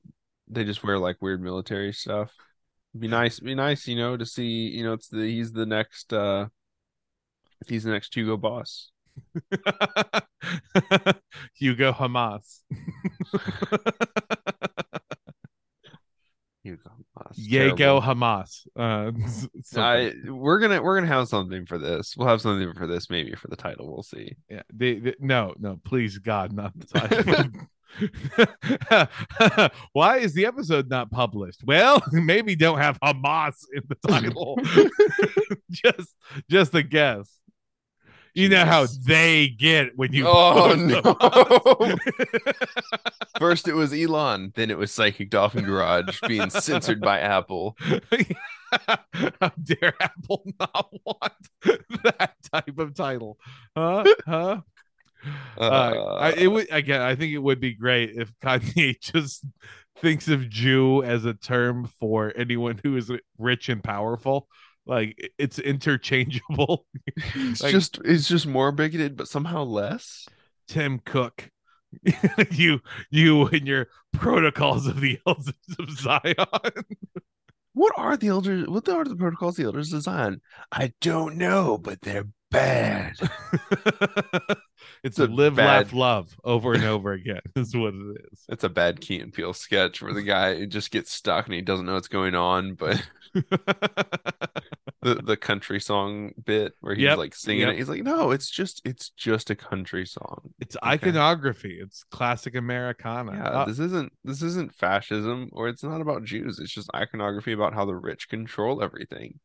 They 0.48 0.64
just 0.64 0.82
wear 0.82 0.98
like 0.98 1.20
weird 1.20 1.42
military 1.42 1.92
stuff. 1.92 2.32
Be 2.98 3.08
nice, 3.08 3.40
be 3.40 3.54
nice, 3.54 3.86
you 3.88 3.96
know, 3.96 4.16
to 4.16 4.26
see, 4.26 4.68
you 4.68 4.84
know, 4.84 4.92
it's 4.92 5.08
the 5.08 5.22
he's 5.22 5.52
the 5.52 5.64
next 5.66 6.12
uh 6.12 6.46
if 7.62 7.68
he's 7.68 7.84
the 7.84 7.90
next 7.90 8.14
Hugo 8.14 8.36
boss. 8.36 8.90
Hugo 11.54 11.92
Hamas. 11.92 12.60
Hugo 16.64 16.90
boss. 17.14 17.36
Yay, 17.36 17.72
go 17.72 18.00
Hamas. 18.00 18.66
Uh. 18.76 19.10
I 19.80 20.12
we're 20.28 20.60
gonna 20.60 20.80
we're 20.80 20.94
gonna 20.96 21.08
have 21.08 21.26
something 21.28 21.66
for 21.66 21.76
this. 21.78 22.14
We'll 22.16 22.28
have 22.28 22.40
something 22.40 22.72
for 22.74 22.86
this 22.86 23.10
maybe 23.10 23.34
for 23.34 23.48
the 23.48 23.56
title. 23.56 23.92
We'll 23.92 24.02
see. 24.04 24.36
yeah, 24.48 24.62
they, 24.72 24.94
they- 25.00 25.16
no, 25.18 25.54
no, 25.58 25.80
please, 25.84 26.18
God, 26.18 26.52
not 26.52 26.72
the 26.78 26.86
title. 26.86 27.50
Why 29.92 30.18
is 30.18 30.34
the 30.34 30.46
episode 30.46 30.88
not 30.88 31.10
published? 31.10 31.62
Well, 31.64 32.02
maybe 32.12 32.56
don't 32.56 32.78
have 32.78 32.98
Hamas 33.00 33.54
in 33.72 33.82
the 33.88 33.96
title. 34.08 34.58
just, 35.70 36.14
just 36.50 36.74
a 36.74 36.82
guess. 36.82 37.38
You 38.34 38.48
know 38.48 38.64
how 38.64 38.86
they 39.06 39.48
get 39.48 39.90
when 39.96 40.14
you. 40.14 40.24
Oh, 40.26 40.74
no. 40.74 41.02
First 43.38 43.68
it 43.68 43.74
was 43.74 43.92
Elon, 43.92 44.52
then 44.54 44.70
it 44.70 44.78
was 44.78 44.90
Psychic 44.90 45.28
Dolphin 45.28 45.64
Garage 45.64 46.18
being 46.26 46.48
censored 46.48 47.02
by 47.02 47.20
Apple. 47.20 47.76
How 48.86 49.52
dare 49.62 49.92
Apple 50.00 50.46
not 50.58 50.88
want 51.04 51.32
that 52.04 52.32
type 52.50 52.78
of 52.78 52.94
title? 52.94 53.38
Huh? 53.76 54.04
Huh? 54.26 54.60
Uh, 55.58 56.14
I, 56.18 56.32
it 56.32 56.46
would 56.48 56.68
again. 56.70 57.00
I 57.00 57.14
think 57.14 57.32
it 57.32 57.38
would 57.38 57.60
be 57.60 57.74
great 57.74 58.10
if 58.16 58.32
Kanye 58.42 59.00
just 59.00 59.44
thinks 59.98 60.28
of 60.28 60.48
Jew 60.48 61.02
as 61.02 61.24
a 61.24 61.34
term 61.34 61.86
for 62.00 62.32
anyone 62.36 62.80
who 62.82 62.96
is 62.96 63.10
rich 63.38 63.68
and 63.68 63.82
powerful. 63.84 64.48
Like 64.86 65.30
it's 65.38 65.58
interchangeable. 65.58 66.86
It's 67.34 67.62
Like- 67.62 67.72
just 67.72 67.98
it's 68.04 68.26
just 68.28 68.46
more 68.46 68.72
bigoted, 68.72 69.16
but 69.16 69.28
somehow 69.28 69.62
less. 69.64 70.26
Tim 70.68 70.98
Cook, 71.04 71.50
you 72.50 72.80
you 73.10 73.46
and 73.46 73.66
your 73.66 73.88
protocols 74.12 74.86
of 74.86 75.00
the 75.00 75.18
elders 75.26 75.54
of 75.78 75.90
Zion. 75.90 76.34
What 77.74 77.92
are 77.96 78.16
the 78.16 78.28
elders? 78.28 78.68
What 78.68 78.88
are 78.88 79.04
the 79.04 79.16
protocols 79.16 79.58
of 79.58 79.62
the 79.62 79.64
elders 79.68 79.92
of 79.92 80.02
Zion? 80.02 80.40
I 80.72 80.92
don't 81.00 81.36
know, 81.36 81.78
but 81.78 82.00
they're 82.02 82.28
bad. 82.50 83.14
It's 85.02 85.18
It's 85.18 85.18
a 85.18 85.26
live, 85.32 85.56
bad- 85.56 85.92
laugh, 85.92 85.92
love 85.94 86.36
over 86.44 86.72
and 86.74 86.84
over 86.84 87.12
again. 87.12 87.40
Is 87.56 87.74
what 87.76 87.94
it 87.94 88.26
is. 88.32 88.44
It's 88.48 88.64
a 88.64 88.68
bad 88.68 89.00
Key 89.00 89.20
and 89.20 89.32
Peele 89.32 89.52
sketch 89.54 90.00
where 90.02 90.12
the 90.14 90.22
guy 90.22 90.64
just 90.66 90.90
gets 90.90 91.12
stuck 91.12 91.46
and 91.46 91.54
he 91.54 91.60
doesn't 91.62 91.86
know 91.86 91.94
what's 91.94 92.08
going 92.08 92.34
on, 92.34 92.74
but 92.74 93.02
the, 93.34 95.14
the 95.24 95.36
country 95.36 95.80
song 95.80 96.32
bit 96.44 96.74
where 96.80 96.94
he's 96.94 97.04
Yep, 97.04 97.18
like 97.18 97.34
singing 97.34 97.62
yep. 97.62 97.70
it. 97.74 97.76
He's 97.78 97.88
like, 97.88 98.02
no, 98.02 98.30
it's 98.30 98.48
just 98.50 98.80
it's 98.84 99.10
just 99.10 99.50
a 99.50 99.56
country 99.56 100.06
song. 100.06 100.52
It's 100.60 100.76
Okay. 100.76 100.86
iconography. 101.08 101.78
It's 101.82 102.04
classic 102.10 102.54
Americana. 102.54 103.32
Yeah, 103.32 103.44
Uh, 103.48 103.64
this 103.66 103.78
isn't 103.78 104.12
this 104.24 104.42
isn't 104.42 104.74
fascism 104.74 105.48
or 105.52 105.68
it's 105.68 105.82
not 105.82 106.00
about 106.00 106.24
Jews. 106.24 106.58
It's 106.58 106.72
just 106.72 106.90
iconography 106.94 107.52
about 107.52 107.74
how 107.74 107.84
the 107.84 107.94
rich 107.96 108.28
control 108.28 108.82
everything. 108.82 109.40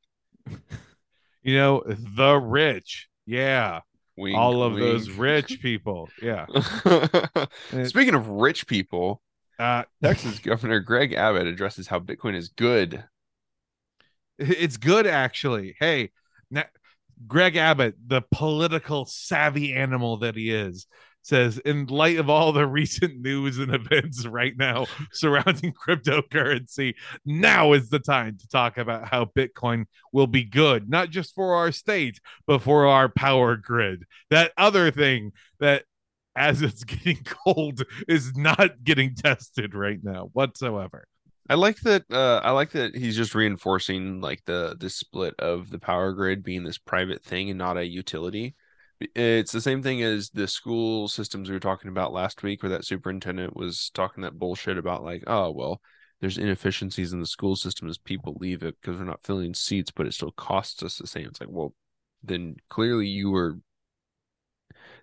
you 1.44 1.56
know, 1.56 1.84
the 1.88 2.36
rich. 2.36 3.08
Yeah. 3.26 3.82
Wink, 4.18 4.38
All 4.38 4.64
of 4.64 4.76
those 4.76 5.10
rich 5.12 5.62
people. 5.62 6.10
Yeah. 6.22 6.48
Speaking 7.86 8.16
of 8.16 8.28
rich 8.28 8.66
people, 8.68 9.22
Uh, 9.60 9.84
Texas 10.04 10.40
Governor 10.40 10.80
Greg 10.80 11.14
Abbott 11.14 11.48
addresses 11.48 11.88
how 11.88 12.00
Bitcoin 12.00 12.36
is 12.36 12.50
good. 12.50 13.04
it's 14.40 14.78
good 14.78 15.08
actually. 15.08 15.76
Hey, 15.80 16.12
na- 16.52 16.64
Greg 17.28 17.56
Abbott, 17.56 17.96
the 18.06 18.22
political 18.32 19.06
savvy 19.06 19.74
animal 19.74 20.18
that 20.18 20.36
he 20.36 20.52
is, 20.52 20.86
says 21.28 21.58
in 21.60 21.86
light 21.88 22.18
of 22.18 22.30
all 22.30 22.52
the 22.52 22.66
recent 22.66 23.20
news 23.20 23.58
and 23.58 23.74
events 23.74 24.26
right 24.26 24.54
now 24.58 24.86
surrounding 25.12 25.74
cryptocurrency, 25.88 26.96
now 27.26 27.74
is 27.74 27.90
the 27.90 28.00
time 28.00 28.38
to 28.38 28.48
talk 28.48 28.78
about 28.78 29.08
how 29.08 29.26
Bitcoin 29.26 29.86
will 30.12 30.28
be 30.28 30.44
good, 30.44 30.90
not 30.90 31.10
just 31.10 31.36
for 31.36 31.56
our 31.56 31.72
state, 31.72 32.20
but 32.46 32.62
for 32.62 32.88
our 32.88 33.10
power 33.10 33.56
grid. 33.56 34.06
That 34.30 34.54
other 34.58 34.92
thing 34.92 35.34
that 35.60 35.84
as 36.36 36.62
it's 36.62 36.84
getting 36.86 37.24
cold 37.24 37.84
is 38.08 38.36
not 38.38 38.84
getting 38.84 39.16
tested 39.16 39.76
right 39.76 40.00
now 40.02 40.30
whatsoever. 40.34 41.08
I 41.50 41.56
like 41.56 41.80
that. 41.82 42.04
Uh, 42.12 42.42
I 42.44 42.52
like 42.52 42.72
that 42.72 42.96
he's 42.96 43.16
just 43.16 43.34
reinforcing 43.34 44.20
like 44.20 44.44
the 44.46 44.76
the 44.78 44.90
split 44.90 45.34
of 45.40 45.70
the 45.70 45.80
power 45.80 46.12
grid 46.12 46.44
being 46.44 46.64
this 46.64 46.78
private 46.78 47.24
thing 47.24 47.50
and 47.50 47.58
not 47.58 47.78
a 47.78 47.86
utility. 47.86 48.56
It's 49.00 49.52
the 49.52 49.62
same 49.62 49.84
thing 49.84 50.02
as 50.02 50.30
the 50.30 50.48
school 50.48 51.08
systems 51.08 51.50
we 51.50 51.56
were 51.56 51.60
talking 51.60 51.90
about 51.90 52.14
last 52.14 52.42
week, 52.42 52.64
where 52.64 52.72
that 52.72 52.86
superintendent 52.86 53.56
was 53.56 53.92
talking 53.94 54.24
that 54.24 54.40
bullshit 54.40 54.78
about 54.78 55.04
like, 55.04 55.24
oh 55.28 55.52
well, 55.52 55.82
there's 56.20 56.38
inefficiencies 56.38 57.14
in 57.14 57.20
the 57.20 57.28
school 57.28 57.56
system 57.56 57.88
as 57.88 57.98
people 57.98 58.38
leave 58.40 58.64
it 58.64 58.76
because 58.82 58.98
we're 58.98 59.06
not 59.06 59.24
filling 59.24 59.54
seats, 59.54 59.92
but 59.92 60.08
it 60.08 60.14
still 60.14 60.32
costs 60.32 60.82
us 60.82 60.98
the 60.98 61.08
same. 61.08 61.28
It's 61.28 61.40
like, 61.40 61.50
well, 61.52 61.76
then 62.24 62.56
clearly 62.70 63.08
you 63.08 63.30
were 63.30 63.58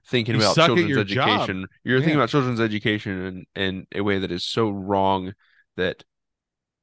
thinking 0.07 0.35
You 0.35 0.41
about 0.43 0.57
children's 0.57 0.97
education. 0.97 1.61
job. 1.63 1.69
You're 1.85 2.01
thinking 2.01 2.17
about 2.17 2.31
children's 2.31 2.61
education 2.61 3.47
in, 3.55 3.63
in 3.63 3.87
a 3.95 4.01
way 4.03 4.19
that 4.19 4.33
is 4.33 4.45
so 4.45 4.71
wrong 4.71 5.35
that 5.77 6.03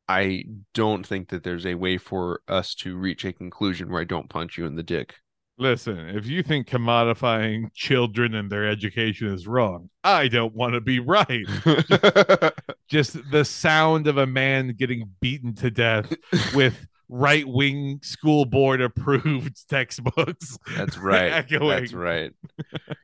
I 0.08 0.46
don't 0.74 1.06
think 1.06 1.30
that 1.30 1.44
there's 1.44 1.66
a 1.66 1.76
way 1.76 1.98
for 1.98 2.42
us 2.48 2.74
to 2.76 2.98
reach 2.98 3.26
a 3.26 3.34
conclusion 3.34 3.90
where 3.90 4.02
I 4.02 4.06
don't 4.06 4.30
punch 4.30 4.58
you 4.58 4.66
in 4.66 4.76
the 4.76 4.84
dick. 4.84 5.16
Listen, 5.62 6.10
if 6.10 6.26
you 6.26 6.42
think 6.42 6.68
commodifying 6.68 7.72
children 7.76 8.34
and 8.34 8.52
their 8.52 8.68
education 8.68 9.28
is 9.28 9.46
wrong, 9.46 9.92
I 10.04 10.28
don't 10.28 10.56
want 10.56 10.74
to 10.74 10.82
be 10.82 11.00
right. 11.00 11.46
Just 12.88 13.20
the 13.30 13.46
sound 13.46 14.08
of 14.08 14.18
a 14.18 14.26
man 14.26 14.74
getting 14.76 15.12
beaten 15.22 15.54
to 15.58 15.70
death 15.70 16.12
with 16.56 16.88
right 17.10 17.48
wing 17.48 18.00
school 18.02 18.46
board 18.46 18.82
approved 18.82 19.56
textbooks. 19.70 20.58
That's 20.76 20.98
right. 20.98 21.32
Echoing. 21.32 21.70
That's 21.70 21.94
right. 21.94 22.32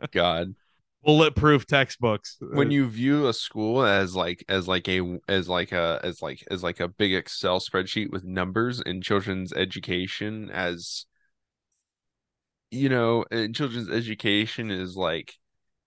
God. 0.10 0.55
Bulletproof 1.03 1.68
textbooks. 1.68 2.38
When 2.41 2.72
you 2.72 2.88
view 2.88 3.28
a 3.28 3.34
school 3.34 3.84
as 3.84 4.16
like 4.16 4.43
as 4.49 4.68
like 4.68 4.89
a 4.89 5.20
as 5.30 5.47
like 5.47 5.74
a 5.74 5.99
as 6.03 6.24
like 6.24 6.43
as 6.49 6.64
like 6.64 6.80
a 6.80 6.88
big 6.88 7.14
Excel 7.14 7.60
spreadsheet 7.60 8.10
with 8.10 8.24
numbers 8.24 8.82
and 8.84 9.03
children's 9.03 9.53
education 9.53 10.49
as 10.49 11.05
you 12.72 12.89
know, 12.89 13.26
and 13.32 13.55
children's 13.55 13.89
education 13.89 14.72
is 14.72 14.95
like 14.95 15.34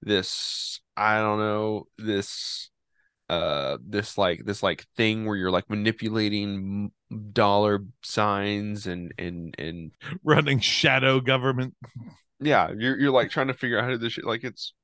this 0.03 0.81
I 0.97 1.19
don't 1.19 1.39
know, 1.39 1.87
this 1.99 2.71
uh 3.29 3.79
this 3.87 4.19
like 4.19 4.45
this 4.45 4.63
like 4.63 4.87
thing 4.97 5.27
where 5.27 5.37
you're 5.37 5.51
like 5.53 5.71
manipulating 5.71 6.93
dollar 7.33 7.85
signs 8.03 8.87
and 8.87 9.13
and 9.19 9.55
and 9.59 9.93
running 10.25 10.61
shadow 10.61 11.21
government. 11.21 11.75
yeah, 12.41 12.71
you're 12.77 12.99
you're 12.99 13.11
like 13.13 13.31
trying 13.31 13.49
to 13.49 13.55
figure 13.55 13.79
out 13.79 13.85
how 13.85 13.91
to 13.91 13.99
do 13.99 14.05
this 14.05 14.15
shit 14.15 14.25
like 14.25 14.45
it's 14.45 14.75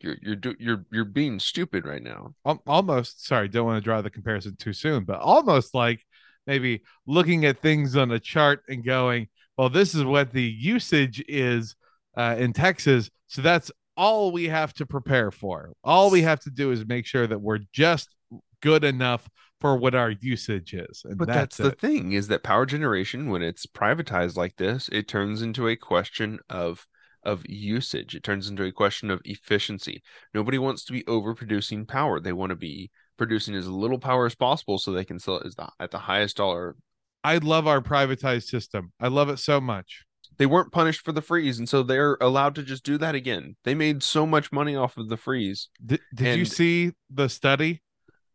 you're 0.00 0.16
you're 0.22 0.36
do, 0.36 0.54
you're 0.58 0.84
you're 0.92 1.04
being 1.04 1.40
stupid 1.40 1.84
right 1.84 2.02
now. 2.02 2.34
Al- 2.46 2.62
Almost, 2.66 3.26
sorry, 3.26 3.48
don't 3.48 3.66
want 3.66 3.78
to 3.78 3.84
draw 3.84 4.00
the 4.02 4.10
comparison 4.10 4.56
too 4.56 4.72
soon, 4.72 5.04
but 5.04 5.20
almost 5.20 5.74
like 5.74 6.00
maybe 6.46 6.82
looking 7.06 7.44
at 7.44 7.60
things 7.60 7.96
on 7.96 8.10
a 8.12 8.20
chart 8.20 8.62
and 8.68 8.84
going, 8.84 9.28
well, 9.58 9.68
this 9.68 9.94
is 9.94 10.04
what 10.04 10.32
the 10.32 10.42
usage 10.42 11.22
is 11.28 11.74
uh, 12.16 12.36
in 12.38 12.52
Texas. 12.52 13.10
So 13.26 13.42
that's 13.42 13.70
all 13.96 14.30
we 14.30 14.48
have 14.48 14.72
to 14.74 14.86
prepare 14.86 15.30
for. 15.30 15.72
All 15.82 16.10
we 16.10 16.22
have 16.22 16.40
to 16.40 16.50
do 16.50 16.70
is 16.70 16.86
make 16.86 17.04
sure 17.04 17.26
that 17.26 17.40
we're 17.40 17.60
just 17.72 18.14
good 18.62 18.84
enough 18.84 19.28
for 19.60 19.76
what 19.76 19.94
our 19.94 20.10
usage 20.10 20.72
is. 20.72 21.02
And 21.04 21.18
But 21.18 21.26
that's, 21.26 21.56
that's, 21.56 21.70
the 21.70 21.72
it. 21.72 21.80
thing 21.80 22.12
is 22.12 22.28
that 22.28 22.44
power 22.44 22.64
generation, 22.64 23.28
when 23.28 23.42
it's 23.42 23.66
privatized 23.66 24.36
like 24.36 24.56
this, 24.56 24.88
it 24.92 25.08
turns 25.08 25.42
into 25.42 25.68
a 25.68 25.76
question 25.76 26.38
of 26.48 26.86
of 27.24 27.44
usage. 27.48 28.14
It 28.14 28.22
turns 28.22 28.48
into 28.48 28.62
a 28.62 28.72
question 28.72 29.10
of 29.10 29.20
efficiency. 29.24 30.02
Nobody 30.32 30.56
wants 30.56 30.84
to 30.84 30.92
be 30.92 31.02
overproducing 31.02 31.86
power. 31.86 32.20
They 32.20 32.32
want 32.32 32.50
to 32.50 32.56
be 32.56 32.90
producing 33.18 33.56
as 33.56 33.66
little 33.66 33.98
power 33.98 34.24
as 34.24 34.36
possible 34.36 34.78
so 34.78 34.92
they 34.92 35.04
can 35.04 35.18
sell 35.18 35.38
it 35.38 35.46
as 35.46 35.56
the, 35.56 35.68
at 35.80 35.90
the 35.90 35.98
highest 35.98 36.36
dollar. 36.36 36.76
I 37.24 37.38
love 37.38 37.66
our 37.66 37.80
privatized 37.80 38.44
system. 38.44 38.92
I 39.00 39.08
love 39.08 39.28
it 39.28 39.38
so 39.38 39.60
much. 39.60 40.04
They 40.36 40.46
weren't 40.46 40.70
punished 40.70 41.00
for 41.00 41.10
the 41.10 41.20
freeze, 41.20 41.58
and 41.58 41.68
so 41.68 41.82
they're 41.82 42.16
allowed 42.20 42.54
to 42.54 42.62
just 42.62 42.84
do 42.84 42.96
that 42.98 43.16
again. 43.16 43.56
They 43.64 43.74
made 43.74 44.04
so 44.04 44.24
much 44.24 44.52
money 44.52 44.76
off 44.76 44.96
of 44.96 45.08
the 45.08 45.16
freeze. 45.16 45.68
Did, 45.84 46.00
did 46.14 46.38
you 46.38 46.44
see 46.44 46.92
the 47.10 47.28
study? 47.28 47.82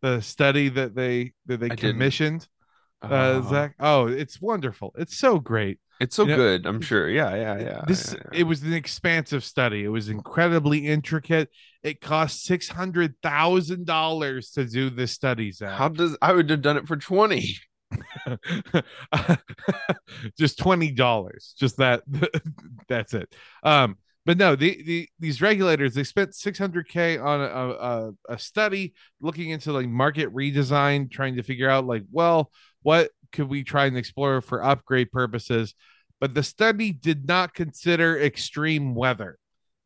The 0.02 0.20
study 0.22 0.68
that 0.70 0.96
they 0.96 1.32
that 1.46 1.62
they 1.62 1.72
I 1.72 1.76
commissioned, 1.78 2.46
uh, 3.02 3.08
Uh, 3.08 3.42
Zach. 3.44 3.76
Oh, 3.80 4.08
it's 4.08 4.42
wonderful. 4.42 4.94
It's 4.98 5.18
so 5.18 5.40
great. 5.40 5.80
it's 6.02 6.14
so 6.18 6.24
you 6.24 6.32
know, 6.32 6.36
good. 6.36 6.66
I'm 6.66 6.82
sure. 6.82 7.10
Yeah, 7.10 7.34
yeah, 7.36 7.60
yeah. 7.60 7.84
this 7.88 8.12
yeah, 8.12 8.20
yeah. 8.34 8.40
it 8.42 8.44
was 8.44 8.64
an 8.64 8.74
expansive 8.74 9.46
study. 9.46 9.86
It 9.86 9.90
was 9.90 10.10
incredibly 10.10 10.86
intricate. 10.86 11.50
It 11.84 12.02
cost 12.02 12.44
six 12.44 12.68
hundred 12.68 13.16
thousand 13.24 13.86
dollars 13.86 14.50
to 14.52 14.66
do 14.66 14.90
this 14.90 15.14
study, 15.14 15.54
Zach. 15.54 15.72
How 15.72 15.88
does 15.88 16.18
I 16.22 16.34
would 16.34 16.50
have 16.50 16.62
done 16.62 16.76
it 16.76 16.86
for 16.86 16.98
twenty? 16.98 17.56
just 20.38 20.58
twenty 20.58 20.92
dollars. 20.92 21.54
Just 21.58 21.78
that. 21.78 22.04
that's 22.88 23.14
it. 23.14 23.34
Um, 23.64 23.98
but 24.26 24.38
no, 24.38 24.56
the, 24.56 24.82
the 24.84 25.10
these 25.20 25.42
regulators 25.42 25.94
they 25.94 26.04
spent 26.04 26.36
six 26.36 26.58
hundred 26.58 26.88
k 26.88 27.18
on 27.18 27.42
a, 27.42 27.46
a 27.46 28.12
a 28.30 28.40
study 28.40 28.94
looking 29.20 29.50
into 29.50 29.74
like 29.74 29.88
market 29.88 30.34
redesign, 30.34 31.12
trying 31.12 31.36
to 31.36 31.44
figure 31.44 31.70
out 31.70 31.86
like, 31.86 32.04
well, 32.12 32.52
what 32.84 33.12
could 33.32 33.50
we 33.50 33.64
try 33.64 33.86
and 33.86 33.98
explore 33.98 34.42
for 34.42 34.64
upgrade 34.64 35.12
purposes? 35.12 35.74
But 36.22 36.34
the 36.34 36.44
study 36.44 36.94
did 36.94 37.28
not 37.28 37.54
consider 37.54 38.18
extreme 38.18 38.96
weather, 38.96 39.38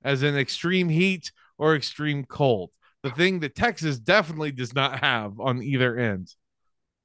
as 0.04 0.22
in 0.22 0.38
extreme 0.38 0.90
heat 0.90 1.32
or 1.58 1.76
extreme 1.76 2.26
cold. 2.26 2.70
The 3.02 3.12
thing 3.12 3.40
that 3.40 3.56
Texas 3.56 3.98
definitely 3.98 4.52
does 4.52 4.76
not 4.76 5.00
have 5.00 5.40
on 5.40 5.64
either 5.64 5.98
end. 5.98 6.30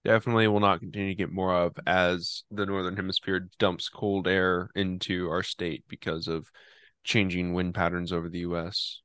Definitely 0.05 0.49
will 0.49 0.61
not 0.61 0.81
continue 0.81 1.11
to 1.11 1.15
get 1.15 1.31
more 1.31 1.55
of 1.55 1.75
as 1.87 2.45
the 2.51 2.67
northern 2.67 2.97
hemisphere 2.97 3.49
dumps 3.59 3.89
cold 3.89 4.27
air 4.27 4.71
into 4.75 5.29
our 5.31 5.43
state 5.43 5.85
because 5.89 6.29
of 6.29 6.51
changing 7.05 7.53
wind 7.53 7.75
patterns 7.75 8.13
over 8.13 8.29
the 8.29 8.41
US 8.41 9.01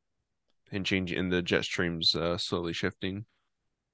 and 0.72 0.86
change 0.86 1.12
in 1.12 1.30
the 1.30 1.42
jet 1.42 1.64
streams 1.64 2.16
uh, 2.16 2.38
slowly 2.38 2.74
shifting. 2.74 3.26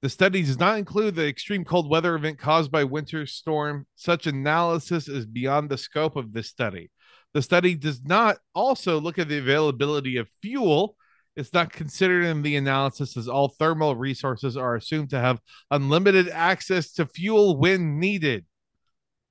The 0.02 0.10
study 0.10 0.44
does 0.44 0.60
not 0.60 0.78
include 0.78 1.16
the 1.16 1.28
extreme 1.28 1.64
cold 1.64 1.90
weather 1.90 2.16
event 2.16 2.38
caused 2.38 2.72
by 2.72 2.84
winter 2.84 3.26
storm. 3.26 3.88
Such 3.96 4.28
analysis 4.28 5.08
is 5.08 5.26
beyond 5.26 5.70
the 5.70 5.78
scope 5.78 6.18
of 6.18 6.34
this 6.34 6.50
study. 6.50 6.92
The 7.34 7.42
study 7.42 7.76
does 7.76 8.04
not 8.04 8.38
also 8.54 9.00
look 9.00 9.18
at 9.18 9.30
the 9.30 9.38
availability 9.38 10.18
of 10.18 10.28
fuel. 10.42 10.98
It's 11.36 11.54
not 11.54 11.74
considered 11.74 12.26
in 12.26 12.44
the 12.44 12.56
analysis 12.58 13.18
as 13.18 13.28
all 13.28 13.48
thermal 13.48 13.96
resources 13.96 14.56
are 14.56 14.76
assumed 14.76 15.10
to 15.12 15.20
have 15.20 15.42
unlimited 15.72 16.30
access 16.30 16.92
to 16.94 17.08
fuel 17.08 17.58
when 17.58 18.00
needed. 18.00 18.46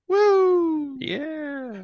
Woo! 0.09 0.99
Yeah. 0.99 1.83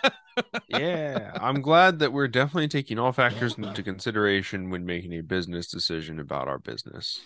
yeah. 0.68 1.32
I'm 1.40 1.60
glad 1.60 1.98
that 1.98 2.12
we're 2.12 2.28
definitely 2.28 2.68
taking 2.68 2.98
all 2.98 3.12
factors 3.12 3.56
into 3.58 3.82
consideration 3.82 4.70
when 4.70 4.86
making 4.86 5.12
a 5.12 5.22
business 5.22 5.68
decision 5.68 6.20
about 6.20 6.48
our 6.48 6.58
business. 6.58 7.20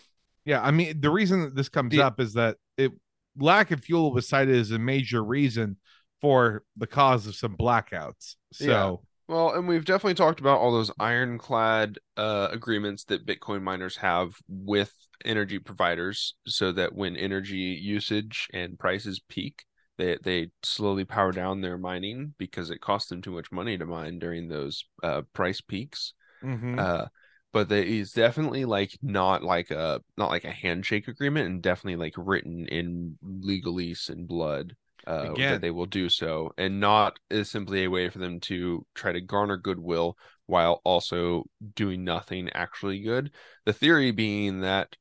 Yeah, 0.45 0.61
I 0.61 0.73
mean 0.73 1.01
the 1.01 1.11
reason 1.11 1.43
that 1.43 1.55
this 1.55 1.69
comes 1.69 1.93
The- 1.93 2.03
up 2.03 2.21
is 2.21 2.35
that 2.35 2.57
it 2.77 2.93
lack 3.39 3.71
of 3.71 3.81
fuel 3.81 4.13
was 4.13 4.29
cited 4.29 4.57
as 4.57 4.71
a 4.71 4.79
major 4.79 5.23
reason 5.25 5.77
for 6.21 6.63
the 6.77 6.87
cause 6.87 7.27
of 7.27 7.35
some 7.37 7.57
blackouts. 7.57 8.35
So. 8.53 9.03
Well, 9.27 9.55
and 9.55 9.67
we've 9.67 9.85
definitely 9.87 10.15
talked 10.15 10.41
about 10.41 10.61
all 10.61 10.73
those 10.73 10.91
ironclad 11.01 11.99
uh, 12.17 12.49
agreements 12.51 13.05
that 13.05 13.25
Bitcoin 13.25 13.63
miners 13.63 13.97
have 13.97 14.35
with 14.49 14.93
energy 15.25 15.59
providers 15.59 16.35
so 16.47 16.73
that 16.73 16.95
when 16.95 17.17
energy 17.17 17.79
usage 17.83 18.49
and 18.53 18.79
prices 18.79 19.21
peak, 19.29 19.65
they, 19.97 20.19
they 20.23 20.51
slowly 20.63 21.05
power 21.07 21.33
down 21.33 21.63
their 21.63 21.79
mining 21.79 22.35
because 22.37 22.69
it 22.69 22.83
costs 22.83 23.09
them 23.09 23.23
too 23.23 23.31
much 23.31 23.51
money 23.51 23.79
to 23.79 23.87
mine 23.87 24.19
during 24.19 24.49
those 24.49 24.85
uh, 25.03 25.23
price 25.33 25.63
peaks. 25.63 26.13
mhm. 26.43 26.79
Uh, 26.79 27.07
but 27.53 27.69
they, 27.69 27.83
it's 27.83 28.13
definitely 28.13 28.65
like 28.65 28.99
not 29.03 29.43
like 29.43 29.71
a 29.71 30.01
not 30.19 30.31
like 30.31 30.45
a 30.45 30.51
handshake 30.53 31.09
agreement 31.09 31.47
and 31.47 31.63
definitely 31.63 31.97
like 31.97 32.15
written 32.17 32.67
in 32.69 33.17
legalese 33.25 34.11
and 34.11 34.29
blood 34.29 34.75
uh, 35.07 35.33
Again. 35.33 35.53
that 35.53 35.61
they 35.61 35.71
will 35.71 35.87
do 35.87 36.09
so 36.09 36.53
and 36.57 36.81
not 36.81 37.19
is 37.31 37.51
simply 37.51 37.85
a 37.85 37.91
way 37.91 38.09
for 38.09 38.19
them 38.19 38.41
to 38.41 38.87
try 38.95 39.13
to 39.13 39.21
garner 39.21 39.57
goodwill 39.57 40.17
while 40.47 40.81
also 40.85 41.45
doing 41.75 42.05
nothing 42.05 42.49
actually 42.55 43.01
good. 43.01 43.31
The 43.65 43.73
theory 43.73 44.11
being 44.11 44.61
that 44.61 44.97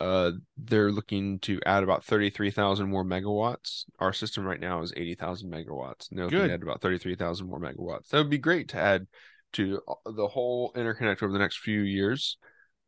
uh, 0.00 0.32
they're 0.56 0.90
looking 0.90 1.38
to 1.38 1.60
add 1.64 1.84
about 1.84 2.04
33,000 2.04 2.88
more 2.88 3.04
megawatts. 3.04 3.84
Our 4.00 4.12
system 4.12 4.44
right 4.44 4.58
now 4.58 4.82
is 4.82 4.92
80,000 4.96 5.48
megawatts. 5.48 6.08
They're 6.10 6.28
Good. 6.28 6.50
add 6.50 6.62
about 6.62 6.80
33,000 6.80 7.48
more 7.48 7.60
megawatts. 7.60 8.08
That 8.08 8.18
would 8.18 8.30
be 8.30 8.38
great 8.38 8.68
to 8.70 8.78
add 8.78 9.06
to 9.52 9.80
the 10.04 10.26
whole 10.26 10.72
interconnect 10.74 11.22
over 11.22 11.32
the 11.32 11.38
next 11.38 11.58
few 11.58 11.82
years 11.82 12.36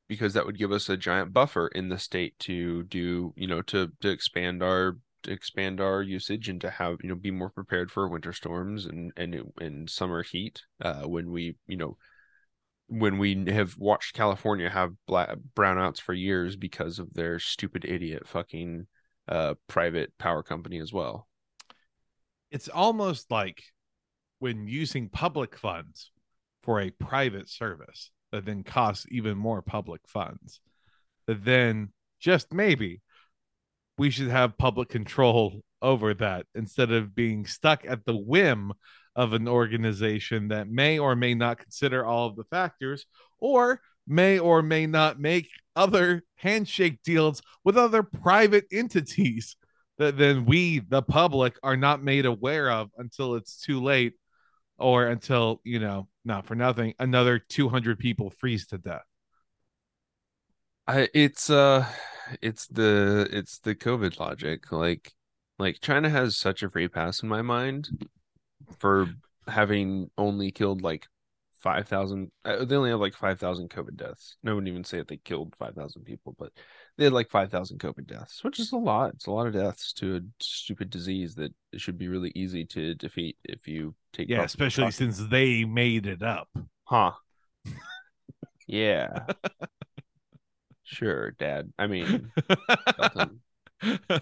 because 0.08 0.34
that 0.34 0.44
would 0.44 0.58
give 0.58 0.72
us 0.72 0.88
a 0.88 0.96
giant 0.96 1.32
buffer 1.32 1.68
in 1.68 1.88
the 1.88 1.98
state 1.98 2.36
to 2.40 2.82
do, 2.84 3.32
you 3.36 3.46
know, 3.46 3.62
to 3.62 3.92
to 4.00 4.08
expand 4.08 4.62
our 4.62 4.96
expand 5.28 5.80
our 5.80 6.02
usage 6.02 6.48
and 6.48 6.60
to 6.60 6.70
have, 6.70 6.98
you 7.02 7.08
know, 7.08 7.14
be 7.14 7.30
more 7.30 7.50
prepared 7.50 7.90
for 7.90 8.08
winter 8.08 8.32
storms 8.32 8.86
and 8.86 9.12
and 9.16 9.52
and 9.60 9.90
summer 9.90 10.22
heat 10.22 10.62
uh 10.82 11.02
when 11.04 11.30
we, 11.30 11.56
you 11.66 11.76
know, 11.76 11.96
when 12.88 13.18
we 13.18 13.44
have 13.50 13.76
watched 13.78 14.14
California 14.14 14.70
have 14.70 14.92
black 15.06 15.36
brownouts 15.56 16.00
for 16.00 16.14
years 16.14 16.56
because 16.56 16.98
of 16.98 17.14
their 17.14 17.38
stupid 17.38 17.84
idiot 17.84 18.26
fucking 18.28 18.86
uh 19.28 19.54
private 19.68 20.16
power 20.18 20.42
company 20.42 20.78
as 20.80 20.92
well. 20.92 21.28
it's 22.50 22.68
almost 22.68 23.30
like 23.30 23.62
when 24.38 24.66
using 24.68 25.08
public 25.08 25.56
funds 25.56 26.10
for 26.62 26.80
a 26.80 26.90
private 26.90 27.48
service 27.48 28.10
that 28.32 28.44
then 28.44 28.62
costs 28.62 29.06
even 29.10 29.36
more 29.36 29.62
public 29.62 30.00
funds. 30.06 30.60
Then 31.26 31.92
just 32.20 32.52
maybe 32.52 33.02
we 33.98 34.10
should 34.10 34.28
have 34.28 34.58
public 34.58 34.88
control 34.88 35.60
over 35.82 36.14
that 36.14 36.46
instead 36.54 36.90
of 36.90 37.14
being 37.14 37.46
stuck 37.46 37.84
at 37.86 38.04
the 38.04 38.16
whim 38.16 38.72
of 39.16 39.32
an 39.32 39.46
organization 39.46 40.48
that 40.48 40.68
may 40.68 40.98
or 40.98 41.14
may 41.14 41.34
not 41.34 41.58
consider 41.58 42.04
all 42.04 42.26
of 42.26 42.36
the 42.36 42.44
factors 42.44 43.06
or 43.38 43.80
may 44.06 44.38
or 44.38 44.62
may 44.62 44.86
not 44.86 45.20
make 45.20 45.48
other 45.76 46.22
handshake 46.36 46.98
deals 47.04 47.42
with 47.64 47.76
other 47.76 48.02
private 48.02 48.64
entities 48.72 49.56
that 49.98 50.18
then 50.18 50.44
we, 50.44 50.80
the 50.80 51.02
public, 51.02 51.56
are 51.62 51.76
not 51.76 52.02
made 52.02 52.26
aware 52.26 52.70
of 52.70 52.90
until 52.98 53.36
it's 53.36 53.60
too 53.60 53.80
late 53.82 54.14
or 54.78 55.06
until, 55.06 55.60
you 55.64 55.78
know, 55.78 56.08
not 56.24 56.46
for 56.46 56.54
nothing, 56.54 56.94
another 56.98 57.38
200 57.38 57.98
people 57.98 58.30
freeze 58.30 58.66
to 58.66 58.78
death. 58.78 59.04
I 60.86 61.08
it's 61.14 61.48
uh 61.48 61.86
it's 62.42 62.66
the 62.66 63.28
it's 63.30 63.58
the 63.58 63.74
COVID 63.74 64.18
logic. 64.18 64.72
Like 64.72 65.12
like 65.58 65.80
China 65.80 66.08
has 66.08 66.36
such 66.36 66.62
a 66.62 66.70
free 66.70 66.88
pass 66.88 67.22
in 67.22 67.28
my 67.28 67.42
mind 67.42 67.88
for 68.78 69.08
having 69.46 70.10
only 70.16 70.50
killed 70.50 70.82
like 70.82 71.06
5,000 71.60 72.30
uh, 72.44 72.64
they 72.66 72.76
only 72.76 72.90
have 72.90 73.00
like 73.00 73.14
5,000 73.14 73.70
COVID 73.70 73.96
deaths. 73.96 74.36
No 74.42 74.54
wouldn't 74.54 74.68
even 74.68 74.84
say 74.84 74.98
that 74.98 75.08
they 75.08 75.16
killed 75.16 75.54
5,000 75.58 76.02
people, 76.02 76.36
but 76.38 76.52
they 76.98 77.04
had 77.04 77.14
like 77.14 77.30
5,000 77.30 77.78
COVID 77.78 78.06
deaths, 78.06 78.44
which 78.44 78.60
is 78.60 78.72
a 78.72 78.76
lot. 78.76 79.14
It's 79.14 79.26
a 79.26 79.30
lot 79.30 79.46
of 79.46 79.54
deaths 79.54 79.94
to 79.94 80.16
a 80.16 80.20
stupid 80.40 80.90
disease 80.90 81.34
that 81.36 81.54
it 81.72 81.80
should 81.80 81.96
be 81.96 82.08
really 82.08 82.32
easy 82.34 82.66
to 82.66 82.94
defeat 82.94 83.38
if 83.44 83.66
you 83.66 83.94
take 84.12 84.28
Yeah, 84.28 84.42
especially 84.42 84.90
since 84.90 85.18
they 85.18 85.64
made 85.64 86.06
it 86.06 86.22
up. 86.22 86.48
Huh. 86.84 87.12
yeah. 88.66 89.24
sure, 90.84 91.32
dad. 91.32 91.72
I 91.78 91.86
mean, 91.86 92.32
uh, 94.10 94.18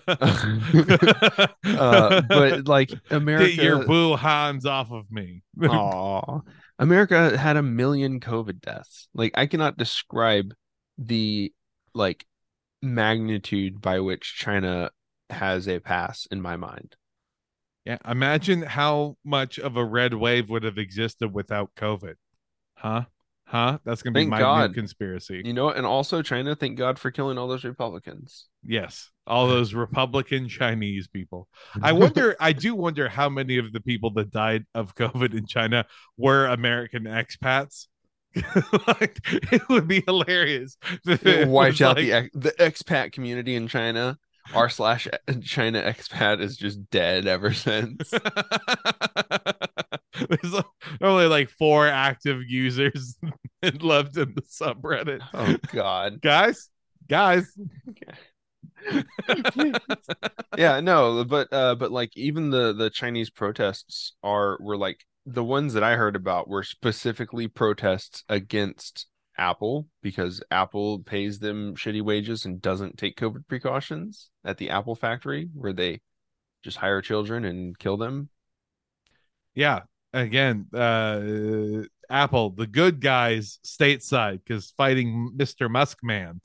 but 2.23 2.67
like 2.67 2.91
America, 3.11 3.55
Get 3.55 3.65
your 3.65 3.85
boo 3.85 4.17
hands 4.17 4.67
off 4.67 4.91
of 4.91 5.11
me. 5.11 5.43
Aw. 5.63 6.41
America 6.79 7.37
had 7.37 7.57
a 7.57 7.63
million 7.63 8.21
COVID 8.21 8.61
deaths. 8.61 9.09
Like 9.15 9.33
I 9.35 9.47
cannot 9.47 9.77
describe 9.77 10.55
the 10.99 11.53
like 11.95 12.25
magnitude 12.81 13.81
by 13.81 14.01
which 14.01 14.35
China 14.37 14.91
has 15.31 15.69
a 15.69 15.79
pass 15.79 16.27
in 16.31 16.41
my 16.41 16.57
mind. 16.57 16.97
Yeah, 17.85 17.99
imagine 18.09 18.63
how 18.63 19.17
much 19.25 19.59
of 19.59 19.77
a 19.77 19.85
red 19.85 20.15
wave 20.15 20.49
would 20.49 20.63
have 20.63 20.79
existed 20.79 21.33
without 21.33 21.71
COVID. 21.77 22.15
Huh? 22.75 23.05
Huh? 23.53 23.79
That's 23.85 24.01
gonna 24.03 24.15
be 24.15 24.25
my 24.25 24.39
God. 24.39 24.71
new 24.71 24.75
conspiracy. 24.75 25.43
You 25.45 25.53
know, 25.53 25.69
and 25.69 25.85
also 25.85 26.23
China, 26.23 26.57
thank 26.57 26.79
God 26.79 26.99
for 26.99 27.11
killing 27.11 27.37
all 27.37 27.47
those 27.49 27.65
Republicans. 27.65 28.47
Yes, 28.65 29.11
all 29.27 29.47
those 29.47 29.75
Republican 29.75 30.49
Chinese 30.49 31.07
people. 31.07 31.49
I 31.83 31.93
wonder. 32.03 32.35
I 32.41 32.55
do 32.55 32.75
wonder 32.75 33.11
how 33.11 33.29
many 33.29 33.59
of 33.59 33.71
the 33.75 33.81
people 33.83 34.11
that 34.15 34.31
died 34.31 34.65
of 34.75 34.95
COVID 34.95 35.35
in 35.37 35.47
China 35.47 35.85
were 36.17 36.47
American 36.47 37.05
expats. 37.05 37.89
like, 38.87 39.19
it 39.53 39.69
would 39.69 39.87
be 39.87 40.03
hilarious. 40.07 40.79
if 41.07 41.27
it 41.27 41.41
it 41.41 41.49
wipes 41.49 41.75
was 41.75 41.83
out 41.83 41.97
like- 41.99 42.07
the 42.07 42.13
ex- 42.15 42.31
the 42.33 42.51
expat 42.53 43.13
community 43.13 43.55
in 43.55 43.69
China. 43.69 44.19
R 44.55 44.69
slash 44.71 45.07
China 45.45 45.81
expat 45.83 46.41
is 46.41 46.57
just 46.57 46.91
dead 46.91 47.27
ever 47.29 47.53
since. 47.53 48.11
There's 50.29 50.63
only 51.01 51.27
like 51.27 51.51
four 51.51 51.87
active 51.89 52.43
users 52.47 53.17
left 53.81 54.17
in 54.17 54.35
the 54.35 54.43
subreddit. 54.43 55.21
oh 55.35 55.57
God. 55.73 56.21
Guys, 56.21 56.69
guys. 57.09 57.51
yeah 60.59 60.81
no 60.81 61.25
but 61.25 61.47
uh 61.53 61.75
but 61.77 61.93
like 61.93 62.11
even 62.17 62.51
the 62.51 62.73
the 62.73 62.91
chinese 62.91 63.31
protests 63.31 64.15
are 64.25 64.59
were 64.61 64.77
like 64.77 65.05
the 65.25 65.45
ones 65.45 65.75
that 65.75 65.85
i 65.85 65.95
heard 65.95 66.17
about 66.17 66.49
were 66.49 66.65
specifically 66.65 67.47
protests 67.47 68.25
against 68.29 69.07
apple 69.39 69.87
because 70.03 70.43
apple 70.51 70.99
pays 70.99 71.39
them 71.39 71.77
shitty 71.77 72.03
wages 72.03 72.45
and 72.45 72.61
doesn't 72.61 72.99
take 72.99 73.17
covid 73.17 73.47
precautions 73.47 74.31
at 74.45 74.59
the 74.59 74.71
apple 74.71 74.97
factory 74.97 75.49
where 75.55 75.73
they 75.73 76.01
just 76.65 76.79
hire 76.79 77.01
children 77.01 77.45
and 77.45 77.79
kill 77.79 77.97
them 77.97 78.29
Yeah. 79.55 79.83
Again, 80.13 80.67
uh 80.75 81.85
Apple, 82.11 82.51
the 82.51 82.67
good 82.67 83.01
guys 83.01 83.59
stateside, 83.65 84.41
because 84.45 84.73
fighting 84.77 85.33
Mr. 85.37 85.69
Muskman. 85.69 86.41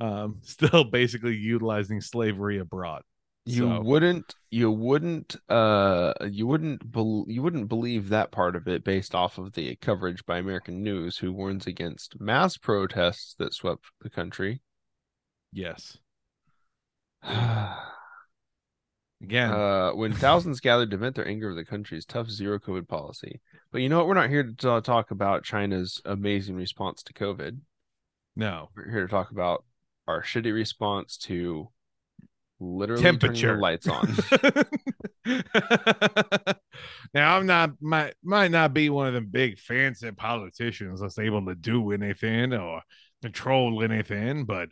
Um, 0.00 0.38
still 0.42 0.84
basically 0.84 1.36
utilizing 1.36 2.00
slavery 2.00 2.58
abroad. 2.58 3.02
you 3.44 3.68
So- 3.68 3.82
wouldn't 3.82 4.34
you 4.50 4.70
wouldn't 4.70 5.36
uh 5.50 6.14
you 6.28 6.46
wouldn't 6.46 6.90
bel 6.90 7.26
you 7.28 7.42
wouldn't 7.42 7.68
believe 7.68 8.08
that 8.08 8.32
part 8.32 8.56
of 8.56 8.66
it 8.66 8.82
based 8.82 9.14
off 9.14 9.36
of 9.38 9.52
the 9.52 9.76
coverage 9.76 10.24
by 10.24 10.38
American 10.38 10.82
News 10.82 11.18
who 11.18 11.32
warns 11.32 11.66
against 11.66 12.18
mass 12.18 12.56
protests 12.56 13.34
that 13.38 13.52
swept 13.54 13.84
the 14.00 14.10
country. 14.10 14.62
Yes. 15.52 15.98
uh 19.22 19.24
Again, 19.24 19.96
when 19.98 20.12
thousands 20.14 20.60
gathered 20.60 20.90
to 20.92 20.96
vent 20.96 21.16
their 21.16 21.28
anger 21.28 21.48
over 21.50 21.54
the 21.54 21.64
country's 21.64 22.06
tough 22.06 22.30
zero 22.30 22.58
COVID 22.58 22.88
policy. 22.88 23.40
But 23.72 23.82
you 23.82 23.88
know 23.88 23.98
what? 23.98 24.06
We're 24.08 24.14
not 24.14 24.30
here 24.30 24.42
to 24.44 24.54
ta- 24.54 24.80
talk 24.80 25.10
about 25.10 25.44
China's 25.44 26.00
amazing 26.04 26.56
response 26.56 27.02
to 27.04 27.12
COVID. 27.12 27.58
no. 28.36 28.70
We're 28.74 28.90
here 28.90 29.02
to 29.06 29.08
talk 29.10 29.30
about 29.30 29.64
our 30.08 30.22
shitty 30.22 30.52
response 30.54 31.16
to 31.18 31.68
literally 32.58 33.02
Temperature. 33.02 33.58
lights 33.58 33.86
on. 33.88 34.16
now 37.14 37.36
I'm 37.36 37.46
not 37.46 37.70
might 37.80 38.14
might 38.22 38.50
not 38.50 38.72
be 38.74 38.90
one 38.90 39.06
of 39.06 39.14
them 39.14 39.28
big 39.30 39.58
fancy 39.58 40.10
politicians 40.12 41.00
that's 41.00 41.18
able 41.18 41.44
to 41.46 41.54
do 41.54 41.92
anything 41.92 42.52
or 42.54 42.82
control 43.22 43.82
anything, 43.82 44.44
but 44.44 44.70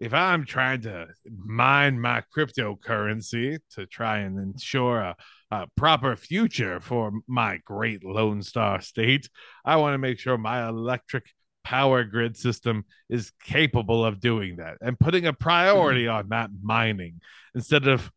if 0.00 0.14
I'm 0.14 0.44
trying 0.44 0.82
to 0.82 1.08
mine 1.28 2.00
my 2.00 2.22
cryptocurrency 2.36 3.58
to 3.72 3.86
try 3.86 4.18
and 4.18 4.38
ensure 4.38 5.00
a, 5.00 5.16
a 5.50 5.66
proper 5.76 6.14
future 6.16 6.80
for 6.80 7.12
my 7.26 7.58
great 7.64 8.04
Lone 8.04 8.42
Star 8.42 8.80
state, 8.80 9.28
I 9.64 9.76
want 9.76 9.94
to 9.94 9.98
make 9.98 10.18
sure 10.18 10.38
my 10.38 10.68
electric 10.68 11.24
power 11.64 12.04
grid 12.04 12.36
system 12.36 12.84
is 13.10 13.32
capable 13.44 14.04
of 14.04 14.20
doing 14.20 14.56
that 14.56 14.78
and 14.80 14.98
putting 14.98 15.26
a 15.26 15.32
priority 15.32 16.04
mm-hmm. 16.04 16.16
on 16.16 16.28
that 16.30 16.50
mining 16.62 17.20
instead 17.54 17.86
of 17.86 18.10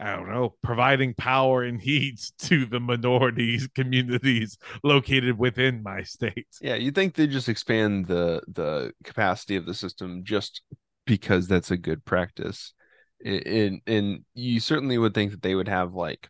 I 0.00 0.16
don't 0.16 0.28
know, 0.28 0.56
providing 0.64 1.14
power 1.14 1.62
and 1.62 1.80
heat 1.80 2.20
to 2.40 2.66
the 2.66 2.80
minorities 2.80 3.68
communities 3.74 4.58
located 4.82 5.38
within 5.38 5.82
my 5.82 6.02
state. 6.02 6.48
Yeah, 6.60 6.74
you 6.74 6.90
think 6.90 7.14
they 7.14 7.26
just 7.28 7.48
expand 7.48 8.06
the 8.06 8.42
the 8.48 8.92
capacity 9.04 9.56
of 9.56 9.64
the 9.64 9.74
system 9.74 10.22
just 10.24 10.62
because 11.06 11.48
that's 11.48 11.70
a 11.70 11.76
good 11.76 12.04
practice. 12.04 12.74
And 13.24 13.80
and 13.86 14.24
you 14.34 14.60
certainly 14.60 14.98
would 14.98 15.14
think 15.14 15.30
that 15.30 15.42
they 15.42 15.54
would 15.54 15.68
have 15.68 15.94
like 15.94 16.28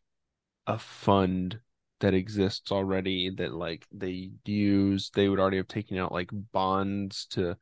a 0.67 0.79
fund 0.79 1.61
that 2.01 2.15
exists 2.15 2.71
already 2.71 3.31
that 3.31 3.55
like 3.55 3.87
they 3.93 4.33
use. 4.45 5.11
They 5.15 5.29
would 5.29 5.41
already 5.41 5.57
have 5.57 5.69
taken 5.69 5.97
out 5.97 6.13
like 6.13 6.31
bonds 6.53 7.27
to 7.31 7.57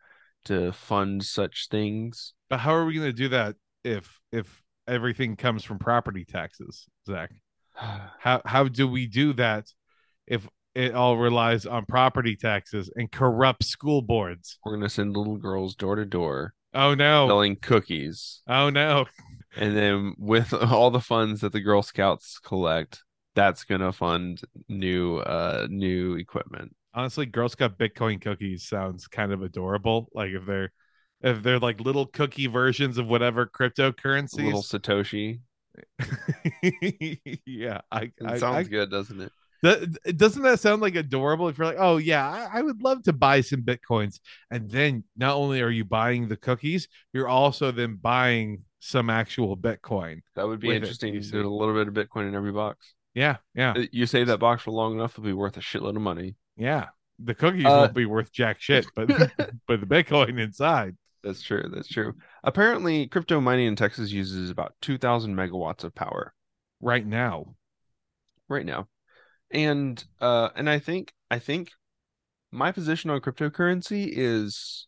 to 0.47 0.73
fund 0.73 1.25
such 1.25 1.69
things. 1.71 2.33
But 2.49 2.61
how 2.61 2.75
are 2.75 2.85
we 2.85 2.95
going 2.95 3.07
to 3.07 3.13
do 3.13 3.29
that 3.29 3.57
if 3.85 4.19
if 4.33 4.63
everything 4.89 5.37
comes 5.37 5.63
from 5.63 5.79
property 5.79 6.25
taxes, 6.25 6.87
Zach? 7.07 7.31
How 8.19 8.43
how 8.45 8.65
do 8.65 8.87
we 8.89 9.07
do 9.07 9.33
that 9.35 9.67
if 10.27 10.47
it 10.75 10.95
all 10.95 11.17
relies 11.17 11.65
on 11.67 11.87
property 11.87 12.37
taxes 12.37 12.91
and 12.95 13.11
corrupt 13.11 13.65
school 13.65 14.03
boards? 14.03 14.59
We're 14.65 14.75
gonna 14.75 14.91
send 14.91 15.17
little 15.17 15.39
girls 15.39 15.75
door 15.77 15.97
to 15.97 16.05
door 16.05 16.53
Oh 16.75 16.95
no. 16.95 17.29
selling 17.29 17.57
cookies. 17.57 18.43
Oh 18.49 18.71
no. 18.71 19.07
And 19.57 19.77
then 19.77 20.15
with 20.19 20.53
all 20.55 20.91
the 20.91 21.01
funds 21.01 21.41
that 21.41 21.53
the 21.53 21.61
Girl 21.61 21.83
Scouts 21.83 22.39
collect, 22.41 23.03
that's 23.35 23.65
gonna 23.65 23.93
fund 23.93 24.43
new 24.69 25.19
uh 25.19 25.67
new 25.71 26.15
equipment. 26.17 26.75
honestly 26.95 27.27
girl 27.27 27.49
scout 27.49 27.79
bitcoin 27.79 28.21
cookies 28.21 28.67
sounds 28.67 29.07
kind 29.07 29.33
of 29.33 29.43
adorable 29.43 30.09
like 30.13 30.31
if 30.31 30.45
they're 30.47 30.73
if 31.23 31.43
they're 31.43 31.59
like 31.59 31.81
little 31.81 32.07
cookie 32.07 32.47
versions 32.47 32.99
of 32.99 33.07
whatever 33.07 33.47
cryptocurrencies 33.47 34.45
Little 34.45 34.63
Satoshi. 34.63 35.41
yeah 37.47 37.81
i, 37.91 38.03
It 38.03 38.13
I, 38.25 38.39
sounds 38.39 38.67
I 38.67 38.71
good, 38.71 38.91
doesn't 38.91 39.21
it? 39.21 39.33
Doesn't 39.63 40.43
that 40.43 40.59
sound 40.61 40.81
like 40.83 40.95
adorable 40.95 41.49
if 41.49 41.59
you're 41.59 41.67
like 41.67 41.77
oh 41.79 41.99
yeah 41.99 42.27
I, 42.29 42.59
I 42.59 42.63
would 42.63 42.83
love 42.83 43.03
to 43.05 43.13
buy 43.13 43.41
some 43.43 43.63
bitcoins 43.63 44.19
and 44.51 44.71
then 44.71 45.05
not 45.17 45.37
only 45.37 45.61
are 45.61 45.71
you 45.71 45.85
buying 45.85 46.29
the 46.29 46.37
cookies 46.37 46.89
you're 47.13 47.29
also 47.29 47.71
then 47.71 47.97
buying 47.97 48.63
some 48.79 49.11
actual 49.11 49.57
bitcoin 49.57 50.21
That 50.37 50.49
would 50.49 50.61
be 50.61 50.71
it, 50.71 50.77
interesting. 50.77 51.13
you 51.15 51.21
There's 51.21 51.45
a 51.45 51.49
little 51.49 51.75
bit 51.75 51.89
of 51.89 51.95
Bitcoin 51.95 52.29
in 52.29 52.35
every 52.35 52.53
box. 52.53 52.95
yeah 53.15 53.37
yeah 53.55 53.75
Uh, 53.77 53.85
You 53.93 54.07
save 54.07 54.29
that 54.29 54.39
box 54.39 54.63
for 54.63 54.71
long 54.71 54.95
enough, 54.95 55.13
it'll 55.13 55.25
be 55.25 55.33
worth 55.35 55.57
a 55.59 55.61
shitload 55.61 55.97
of 55.97 56.03
money. 56.03 56.37
yeah 56.57 56.87
The 57.19 57.35
cookies 57.35 57.67
Uh, 57.67 57.81
won't 57.83 57.95
be 57.95 58.07
worth 58.07 58.33
jack 58.33 58.61
shit, 58.61 58.87
but 58.97 59.09
but 59.67 59.81
the 59.81 59.87
Bitcoin 59.87 60.41
inside. 60.41 60.97
That's 61.23 61.43
true. 61.43 61.69
That's 61.71 61.87
true. 61.89 62.15
Apparently, 62.43 63.07
crypto 63.07 63.43
mining 63.43 63.67
in 63.67 63.77
Texas 63.77 64.11
uses 64.11 64.49
about 64.49 64.73
2,000 64.81 65.37
megawatts 65.37 65.85
of 65.85 65.95
power 65.95 66.33
right 66.81 67.07
now. 67.07 67.57
right 68.49 68.65
now. 68.65 68.89
And 69.51 70.03
uh 70.21 70.51
and 70.55 70.69
I 70.69 70.79
think 70.79 71.13
I 71.31 71.39
think 71.39 71.71
my 72.53 72.73
position 72.73 73.11
on 73.11 73.21
cryptocurrency 73.21 74.09
is 74.11 74.87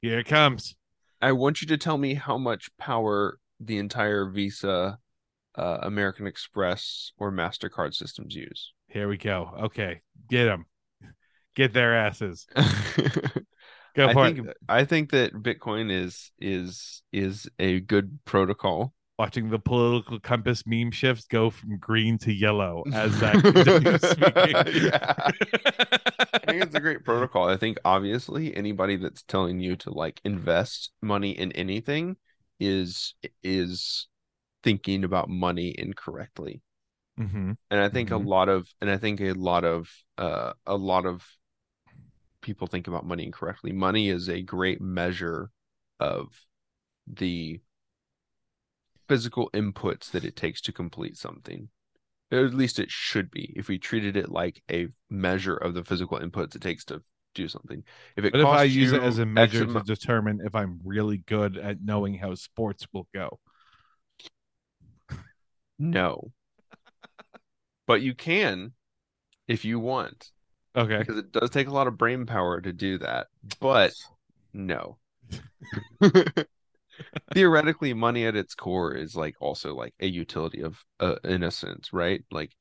Here 0.00 0.18
it 0.18 0.26
comes. 0.26 0.74
I 1.20 1.32
want 1.32 1.62
you 1.62 1.68
to 1.68 1.78
tell 1.78 1.96
me 1.96 2.14
how 2.14 2.36
much 2.36 2.70
power 2.76 3.38
the 3.58 3.78
entire 3.78 4.28
Visa, 4.28 4.98
uh, 5.54 5.78
American 5.82 6.26
Express, 6.26 7.12
or 7.16 7.32
MasterCard 7.32 7.94
systems 7.94 8.34
use. 8.34 8.72
Here 8.88 9.08
we 9.08 9.16
go. 9.16 9.50
Okay, 9.62 10.02
get 10.28 10.44
them. 10.44 10.66
Get 11.54 11.72
their 11.72 11.96
asses. 11.96 12.46
Go 13.96 14.08
I 14.08 14.14
think 14.14 14.38
it. 14.38 14.56
I 14.68 14.84
think 14.84 15.10
that 15.12 15.32
Bitcoin 15.34 15.90
is 15.90 16.32
is 16.40 17.02
is 17.12 17.48
a 17.58 17.80
good 17.80 18.18
protocol. 18.24 18.92
Watching 19.16 19.48
the 19.48 19.60
political 19.60 20.18
compass 20.18 20.64
meme 20.66 20.90
shifts 20.90 21.26
go 21.26 21.48
from 21.48 21.78
green 21.78 22.18
to 22.18 22.32
yellow 22.32 22.82
as 22.92 23.12
Zach 23.12 23.44
continues 23.44 24.02
speaking. 24.02 24.56
Yeah. 24.66 25.14
I 26.42 26.46
think 26.46 26.62
it's 26.64 26.74
a 26.74 26.80
great 26.80 27.04
protocol. 27.04 27.48
I 27.48 27.56
think 27.56 27.78
obviously 27.84 28.54
anybody 28.56 28.96
that's 28.96 29.22
telling 29.22 29.60
you 29.60 29.76
to 29.76 29.92
like 29.92 30.20
invest 30.24 30.90
money 31.00 31.30
in 31.30 31.52
anything 31.52 32.16
is 32.60 33.14
is 33.42 34.08
thinking 34.62 35.04
about 35.04 35.28
money 35.28 35.74
incorrectly. 35.78 36.62
Mhm. 37.18 37.56
And 37.70 37.80
I 37.80 37.88
think 37.88 38.10
Mhm. 38.10 38.14
a 38.24 38.28
lot 38.28 38.48
of 38.48 38.68
and 38.80 38.90
I 38.90 38.96
think 38.98 39.20
a 39.20 39.32
lot 39.32 39.64
of 39.64 39.88
uh 40.18 40.52
a 40.66 40.76
lot 40.76 41.06
of 41.06 41.24
people 42.42 42.66
think 42.66 42.88
about 42.88 43.06
money 43.06 43.24
incorrectly. 43.24 43.72
Money 43.72 44.08
is 44.08 44.28
a 44.28 44.42
great 44.42 44.80
measure 44.80 45.50
of 45.98 46.28
the 47.06 47.60
physical 49.08 49.50
inputs 49.52 50.10
that 50.10 50.24
it 50.24 50.36
takes 50.36 50.60
to 50.62 50.72
complete 50.72 51.16
something. 51.16 51.68
Or 52.32 52.44
at 52.44 52.54
least 52.54 52.78
it 52.78 52.90
should 52.90 53.30
be 53.30 53.52
if 53.56 53.68
we 53.68 53.78
treated 53.78 54.16
it 54.16 54.30
like 54.30 54.62
a 54.70 54.88
measure 55.10 55.56
of 55.56 55.74
the 55.74 55.84
physical 55.84 56.18
inputs 56.18 56.54
it 56.54 56.62
takes 56.62 56.84
to 56.86 57.02
do 57.34 57.48
something. 57.48 57.84
If 58.16 58.24
it 58.24 58.32
But 58.32 58.40
if 58.40 58.46
I 58.46 58.62
use 58.64 58.92
it 58.92 59.02
as 59.02 59.18
a 59.18 59.26
measure 59.26 59.66
to 59.66 59.80
determine 59.82 60.40
if 60.44 60.54
I'm 60.54 60.80
really 60.84 61.18
good 61.18 61.58
at 61.58 61.82
knowing 61.82 62.14
how 62.14 62.34
sports 62.34 62.86
will 62.92 63.08
go, 63.14 63.38
no. 65.78 66.32
But 67.86 68.00
you 68.02 68.14
can 68.14 68.72
if 69.46 69.64
you 69.64 69.78
want. 69.78 70.30
okay, 70.74 70.98
because 70.98 71.18
it 71.18 71.32
does 71.32 71.50
take 71.50 71.68
a 71.68 71.72
lot 71.72 71.86
of 71.86 71.98
brain 71.98 72.26
power 72.26 72.60
to 72.60 72.72
do 72.72 72.98
that. 72.98 73.28
But 73.60 73.92
no. 74.52 74.98
Theoretically, 77.32 77.94
money 77.94 78.26
at 78.26 78.36
its 78.36 78.54
core 78.54 78.94
is 78.94 79.16
like 79.16 79.34
also 79.40 79.74
like 79.74 79.94
a 80.00 80.06
utility 80.06 80.62
of 80.62 80.84
uh, 81.00 81.16
in 81.24 81.42
a 81.42 81.50
sense, 81.50 81.92
right? 81.92 82.22
Like 82.30 82.52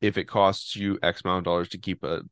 if 0.00 0.18
it 0.18 0.24
costs 0.24 0.76
you 0.76 0.98
X 1.02 1.22
amount 1.24 1.38
of 1.38 1.44
dollars 1.44 1.68
to 1.70 1.78
keep 1.78 2.04
a 2.04 2.22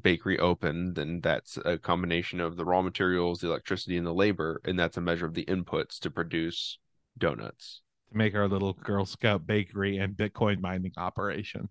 bakery 0.00 0.38
open, 0.38 0.94
then 0.94 1.20
that's 1.20 1.56
a 1.64 1.78
combination 1.78 2.40
of 2.40 2.56
the 2.56 2.64
raw 2.64 2.82
materials, 2.82 3.40
the 3.40 3.48
electricity, 3.48 3.96
and 3.96 4.06
the 4.06 4.14
labor, 4.14 4.60
and 4.64 4.78
that's 4.78 4.96
a 4.96 5.00
measure 5.00 5.26
of 5.26 5.34
the 5.34 5.44
inputs 5.44 5.98
to 6.00 6.10
produce 6.10 6.78
donuts. 7.16 7.82
to 8.10 8.16
make 8.16 8.34
our 8.34 8.48
little 8.48 8.72
Girl 8.72 9.04
Scout 9.04 9.46
bakery 9.46 9.98
and 9.98 10.16
Bitcoin 10.16 10.60
mining 10.60 10.92
operation 10.96 11.68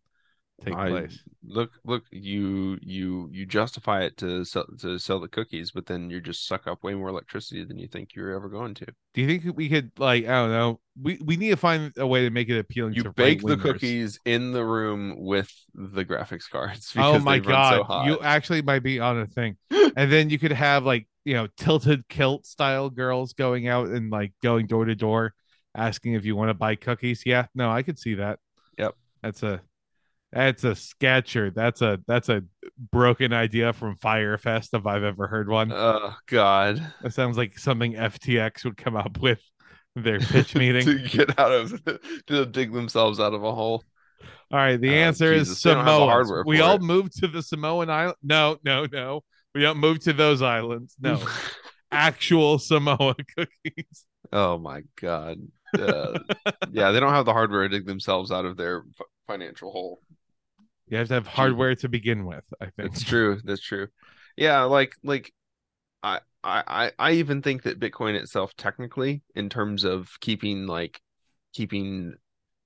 take 0.63 0.75
I- 0.75 0.89
place. 0.89 1.23
Look, 1.45 1.71
look, 1.83 2.03
you 2.11 2.79
you 2.81 3.29
you 3.31 3.45
justify 3.45 4.03
it 4.03 4.15
to 4.17 4.45
sell 4.45 4.65
to 4.79 4.97
sell 4.97 5.19
the 5.19 5.27
cookies, 5.27 5.71
but 5.71 5.85
then 5.85 6.09
you 6.09 6.21
just 6.21 6.47
suck 6.47 6.67
up 6.67 6.83
way 6.83 6.93
more 6.93 7.09
electricity 7.09 7.65
than 7.65 7.77
you 7.77 7.87
think 7.87 8.15
you're 8.15 8.33
ever 8.33 8.47
going 8.47 8.73
to. 8.75 8.85
Do 9.13 9.21
you 9.21 9.27
think 9.27 9.57
we 9.57 9.67
could 9.67 9.91
like 9.99 10.23
I 10.25 10.31
don't 10.31 10.51
know? 10.51 10.79
We 11.01 11.19
we 11.23 11.35
need 11.35 11.49
to 11.49 11.57
find 11.57 11.91
a 11.97 12.07
way 12.07 12.21
to 12.23 12.29
make 12.29 12.47
it 12.49 12.57
appealing 12.57 12.93
You 12.93 13.11
bake 13.11 13.41
the 13.41 13.57
cookies 13.57 14.19
in 14.25 14.53
the 14.53 14.63
room 14.63 15.15
with 15.17 15.51
the 15.73 16.05
graphics 16.05 16.49
cards. 16.49 16.93
Oh 16.97 17.19
my 17.19 17.39
run 17.39 17.73
so 17.73 17.83
god, 17.83 18.07
you 18.07 18.19
actually 18.21 18.61
might 18.61 18.83
be 18.83 18.99
on 18.99 19.19
a 19.19 19.27
thing. 19.27 19.57
and 19.97 20.11
then 20.11 20.29
you 20.29 20.39
could 20.39 20.53
have 20.53 20.85
like 20.85 21.07
you 21.25 21.33
know 21.33 21.47
tilted 21.57 22.07
kilt 22.07 22.45
style 22.45 22.89
girls 22.89 23.33
going 23.33 23.67
out 23.67 23.89
and 23.89 24.09
like 24.09 24.31
going 24.41 24.67
door 24.67 24.85
to 24.85 24.95
door, 24.95 25.33
asking 25.75 26.13
if 26.13 26.23
you 26.23 26.37
want 26.37 26.49
to 26.49 26.53
buy 26.53 26.75
cookies. 26.75 27.23
Yeah, 27.25 27.47
no, 27.53 27.69
I 27.69 27.83
could 27.83 27.99
see 27.99 28.15
that. 28.15 28.39
Yep. 28.77 28.95
That's 29.21 29.43
a 29.43 29.61
that's 30.33 30.63
a 30.63 30.75
sketcher. 30.75 31.51
That's 31.51 31.81
a 31.81 31.99
that's 32.07 32.29
a 32.29 32.43
broken 32.91 33.33
idea 33.33 33.73
from 33.73 33.97
Fyre 33.97 34.37
Fest 34.37 34.69
if 34.73 34.85
I've 34.85 35.03
ever 35.03 35.27
heard 35.27 35.49
one. 35.49 35.71
Oh 35.71 36.13
God! 36.27 36.85
That 37.01 37.13
sounds 37.13 37.37
like 37.37 37.57
something 37.59 37.93
FTX 37.93 38.65
would 38.65 38.77
come 38.77 38.95
up 38.95 39.19
with 39.19 39.39
their 39.95 40.19
pitch 40.19 40.55
meeting. 40.55 40.85
to 40.85 40.99
get 41.07 41.39
out 41.39 41.51
of 41.51 41.81
to 42.27 42.45
dig 42.45 42.73
themselves 42.73 43.19
out 43.19 43.33
of 43.33 43.43
a 43.43 43.53
hole. 43.53 43.83
All 44.51 44.59
right, 44.59 44.79
the 44.79 44.89
Oh, 44.89 44.93
answer 44.93 45.33
is 45.33 45.61
they 45.61 45.73
don't 45.73 45.85
have 45.85 45.99
the 45.99 46.23
Samoa. 46.25 46.43
We 46.45 46.61
all 46.61 46.75
it. 46.75 46.81
moved 46.81 47.19
to 47.19 47.27
the 47.27 47.41
Samoan 47.41 47.89
island. 47.89 48.17
No, 48.23 48.57
no, 48.63 48.85
no. 48.91 49.23
We 49.55 49.61
don't 49.61 49.77
move 49.77 49.99
to 50.01 50.13
those 50.13 50.41
islands. 50.41 50.95
No, 50.99 51.19
actual 51.91 52.59
Samoa 52.59 53.15
cookies. 53.37 54.05
oh 54.31 54.57
my 54.57 54.83
God! 54.99 55.37
Uh, 55.77 56.19
yeah, 56.71 56.91
they 56.91 56.99
don't 56.99 57.13
have 57.13 57.25
the 57.25 57.33
hardware 57.33 57.67
to 57.67 57.69
dig 57.69 57.85
themselves 57.87 58.31
out 58.31 58.45
of 58.45 58.57
their 58.57 58.83
financial 59.27 59.71
hole. 59.71 60.01
You 60.87 60.97
have 60.97 61.07
to 61.07 61.13
have 61.15 61.27
hardware 61.27 61.75
to 61.75 61.89
begin 61.89 62.25
with. 62.25 62.43
I 62.61 62.65
think 62.65 62.91
That's 62.91 63.03
true. 63.03 63.39
That's 63.43 63.61
true. 63.61 63.87
Yeah, 64.35 64.63
like 64.63 64.95
like 65.03 65.33
I 66.01 66.19
I 66.43 66.91
I 66.99 67.11
even 67.13 67.41
think 67.41 67.63
that 67.63 67.79
Bitcoin 67.79 68.15
itself 68.15 68.53
technically 68.57 69.21
in 69.35 69.49
terms 69.49 69.83
of 69.83 70.09
keeping 70.19 70.67
like 70.67 71.01
keeping 71.53 72.15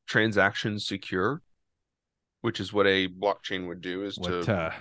transactions 0.08 0.86
secure, 0.88 1.42
which 2.42 2.60
is 2.60 2.74
what 2.74 2.88
a 2.88 3.08
blockchain 3.08 3.68
would 3.68 3.82
do 3.82 4.04
is 4.04 4.18
What, 4.18 4.46
to 4.46 4.54
uh, 4.54 4.74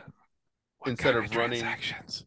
instead 0.86 1.14
kind 1.14 1.24
of 1.24 1.36
running- 1.36 1.60
transactions, 1.60 2.24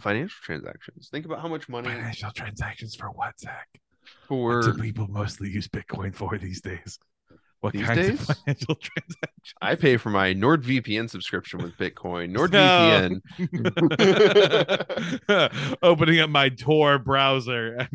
financial 0.00 0.36
transactions. 0.42 1.08
Think 1.10 1.24
about 1.24 1.40
how 1.40 1.48
much 1.48 1.68
money 1.68 1.88
financial 1.88 2.30
transactions 2.30 2.94
for 2.94 3.08
what, 3.08 3.38
Zach? 3.40 3.68
for 4.28 4.58
What 4.58 4.76
do 4.76 4.82
people 4.82 5.08
mostly 5.08 5.50
use 5.50 5.66
Bitcoin 5.68 6.14
for 6.14 6.38
these 6.38 6.60
days? 6.60 6.98
What 7.60 7.72
These 7.72 7.86
kinds 7.86 8.06
days? 8.08 8.20
of 8.30 8.36
financial 8.36 8.74
transactions? 8.76 9.54
I 9.62 9.74
pay 9.74 9.96
for 9.96 10.10
my 10.10 10.34
NordVPN 10.34 11.08
subscription 11.10 11.60
with 11.62 11.76
Bitcoin. 11.76 12.32
NordVPN. 15.16 15.76
opening 15.82 16.20
up 16.20 16.30
my 16.30 16.48
Tor 16.50 16.98
browser 16.98 17.88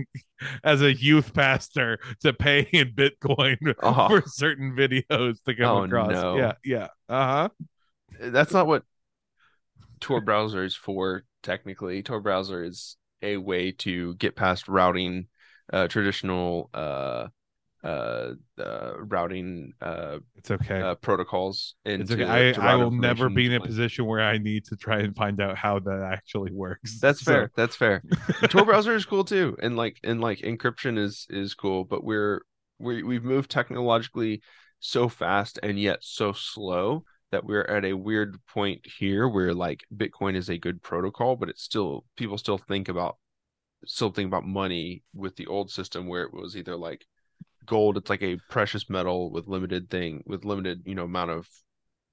as 0.63 0.81
a 0.81 0.93
youth 0.93 1.33
pastor 1.33 1.99
to 2.21 2.33
pay 2.33 2.61
in 2.73 2.93
Bitcoin 2.93 3.57
Oh. 3.83 4.07
for 4.09 4.23
certain 4.27 4.75
videos 4.75 5.41
to 5.43 5.55
come 5.55 5.77
Oh, 5.77 5.83
across. 5.83 6.11
no. 6.11 6.37
Yeah, 6.37 6.53
yeah. 6.65 6.87
Uh 7.07 7.27
huh. 7.27 7.49
That's 8.19 8.53
not 8.53 8.67
what 8.67 8.83
Tor 9.99 10.21
browser 10.21 10.63
is 10.63 10.75
for. 10.75 11.23
Technically, 11.43 12.03
Tor 12.03 12.21
browser 12.21 12.63
is 12.63 12.97
a 13.21 13.37
way 13.37 13.71
to 13.71 14.15
get 14.15 14.35
past 14.35 14.67
routing, 14.67 15.27
uh, 15.71 15.87
traditional 15.87 16.69
uh, 16.73 17.27
uh, 17.83 18.33
uh, 18.59 18.93
routing 18.99 19.73
uh, 19.81 20.19
It's 20.35 20.51
okay. 20.51 20.81
uh, 20.81 20.95
protocols. 20.95 21.75
It's 21.85 22.11
okay. 22.11 22.25
I, 22.55 22.73
I 22.73 22.75
will 22.75 22.91
never 22.91 23.29
be 23.29 23.47
in 23.47 23.53
a 23.53 23.59
position 23.59 24.05
where 24.05 24.21
I 24.21 24.37
need 24.37 24.65
to 24.65 24.75
try 24.75 24.99
and 24.99 25.15
find 25.15 25.41
out 25.41 25.57
how 25.57 25.79
that 25.79 26.09
actually 26.13 26.51
works. 26.51 26.99
That's 26.99 27.21
So- 27.21 27.31
fair. 27.31 27.51
That's 27.55 27.75
fair. 27.75 28.03
Tor 28.49 28.65
browser 28.65 28.93
is 28.95 29.05
cool 29.05 29.23
too, 29.23 29.57
and 29.61 29.75
like 29.75 29.97
and 30.03 30.21
like 30.21 30.39
encryption 30.39 30.97
is 30.97 31.25
is 31.29 31.53
cool, 31.53 31.83
but 31.83 32.03
we're 32.03 32.41
we 32.79 33.03
we've 33.03 33.23
moved 33.23 33.49
technologically 33.49 34.41
so 34.79 35.07
fast 35.09 35.59
and 35.61 35.79
yet 35.79 35.99
so 36.01 36.33
slow 36.33 37.03
that 37.31 37.45
we're 37.45 37.63
at 37.63 37.85
a 37.85 37.93
weird 37.93 38.35
point 38.47 38.81
here 38.99 39.27
where 39.27 39.53
like 39.53 39.81
Bitcoin 39.95 40.35
is 40.35 40.49
a 40.49 40.57
good 40.57 40.81
protocol, 40.81 41.35
but 41.35 41.49
it's 41.49 41.63
still 41.63 42.03
people 42.17 42.37
still 42.37 42.57
think 42.57 42.89
about 42.89 43.17
still 43.85 44.09
think 44.11 44.27
about 44.27 44.45
money 44.45 45.01
with 45.15 45.35
the 45.37 45.47
old 45.47 45.71
system 45.71 46.07
where 46.07 46.23
it 46.23 46.33
was 46.33 46.55
either 46.57 46.75
like 46.75 47.05
gold, 47.65 47.97
it's 47.97 48.09
like 48.09 48.23
a 48.23 48.37
precious 48.49 48.89
metal 48.89 49.31
with 49.31 49.47
limited 49.47 49.89
thing 49.89 50.23
with 50.25 50.45
limited, 50.45 50.83
you 50.85 50.95
know, 50.95 51.03
amount 51.05 51.31
of 51.31 51.47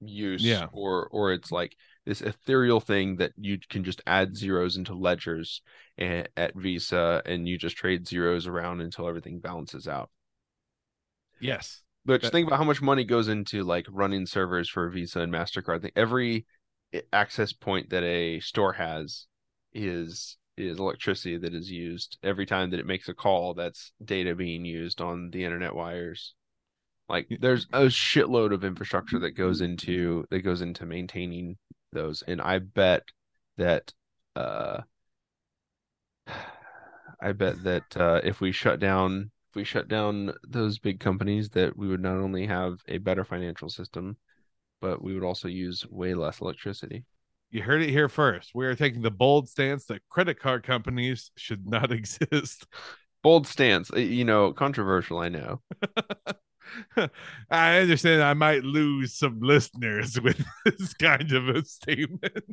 use 0.01 0.41
Yeah. 0.41 0.67
or 0.71 1.07
or 1.11 1.33
it's 1.33 1.51
like 1.51 1.75
this 2.05 2.21
ethereal 2.21 2.79
thing 2.79 3.17
that 3.17 3.33
you 3.37 3.59
can 3.69 3.83
just 3.83 4.01
add 4.07 4.35
zeros 4.35 4.77
into 4.77 4.93
ledgers 4.95 5.61
and, 5.97 6.27
at 6.37 6.55
Visa 6.55 7.21
and 7.25 7.47
you 7.47 7.57
just 7.57 7.75
trade 7.75 8.07
zeros 8.07 8.47
around 8.47 8.81
until 8.81 9.07
everything 9.07 9.39
balances 9.39 9.87
out. 9.87 10.09
Yes. 11.39 11.81
But 12.05 12.21
That- 12.21 12.31
think 12.31 12.47
about 12.47 12.57
how 12.57 12.63
much 12.65 12.81
money 12.81 13.03
goes 13.03 13.27
into 13.27 13.63
like 13.63 13.85
running 13.89 14.25
servers 14.25 14.69
for 14.69 14.89
Visa 14.89 15.21
and 15.21 15.31
Mastercard. 15.31 15.89
Every 15.95 16.45
eh, 16.93 17.01
access 17.13 17.53
point 17.53 17.89
that 17.89 18.03
a 18.03 18.39
store 18.39 18.73
has 18.73 19.27
is 19.73 20.37
is 20.67 20.79
electricity 20.79 21.37
that 21.37 21.53
is 21.53 21.71
used 21.71 22.17
every 22.23 22.45
time 22.45 22.69
that 22.71 22.79
it 22.79 22.85
makes 22.85 23.09
a 23.09 23.13
call. 23.13 23.53
That's 23.53 23.91
data 24.03 24.35
being 24.35 24.65
used 24.65 25.01
on 25.01 25.29
the 25.31 25.43
internet 25.43 25.75
wires. 25.75 26.33
Like 27.07 27.27
there's 27.39 27.65
a 27.73 27.85
shitload 27.85 28.53
of 28.53 28.63
infrastructure 28.63 29.19
that 29.19 29.31
goes 29.31 29.61
into 29.61 30.25
that 30.29 30.41
goes 30.41 30.61
into 30.61 30.85
maintaining 30.85 31.57
those, 31.91 32.21
and 32.27 32.39
I 32.41 32.59
bet 32.59 33.03
that 33.57 33.91
uh 34.35 34.81
I 37.21 37.31
bet 37.33 37.63
that 37.63 37.97
uh 37.97 38.21
if 38.23 38.41
we 38.41 38.51
shut 38.51 38.79
down 38.79 39.31
if 39.49 39.55
we 39.55 39.63
shut 39.63 39.87
down 39.87 40.33
those 40.47 40.77
big 40.77 40.99
companies 40.99 41.49
that 41.49 41.75
we 41.75 41.87
would 41.87 42.01
not 42.01 42.17
only 42.17 42.45
have 42.45 42.79
a 42.87 42.99
better 42.99 43.23
financial 43.23 43.69
system, 43.69 44.17
but 44.81 45.01
we 45.01 45.13
would 45.15 45.23
also 45.23 45.47
use 45.47 45.85
way 45.89 46.13
less 46.13 46.41
electricity. 46.41 47.05
You 47.51 47.63
heard 47.63 47.81
it 47.81 47.89
here 47.89 48.09
first. 48.09 48.51
We 48.53 48.67
are 48.67 48.75
taking 48.75 49.01
the 49.01 49.09
bold 49.09 49.49
stance 49.49 49.85
that 49.85 50.07
credit 50.09 50.39
card 50.39 50.63
companies 50.63 51.31
should 51.35 51.65
not 51.65 51.91
exist. 51.91 52.65
Bold 53.23 53.47
stance, 53.47 53.89
you 53.95 54.23
know, 54.23 54.53
controversial, 54.53 55.19
I 55.19 55.29
know. 55.29 55.61
I 57.49 57.79
understand 57.79 58.21
I 58.21 58.33
might 58.33 58.63
lose 58.63 59.17
some 59.17 59.39
listeners 59.41 60.19
with 60.23 60.41
this 60.63 60.93
kind 60.93 61.31
of 61.31 61.49
a 61.49 61.65
statement. 61.65 62.43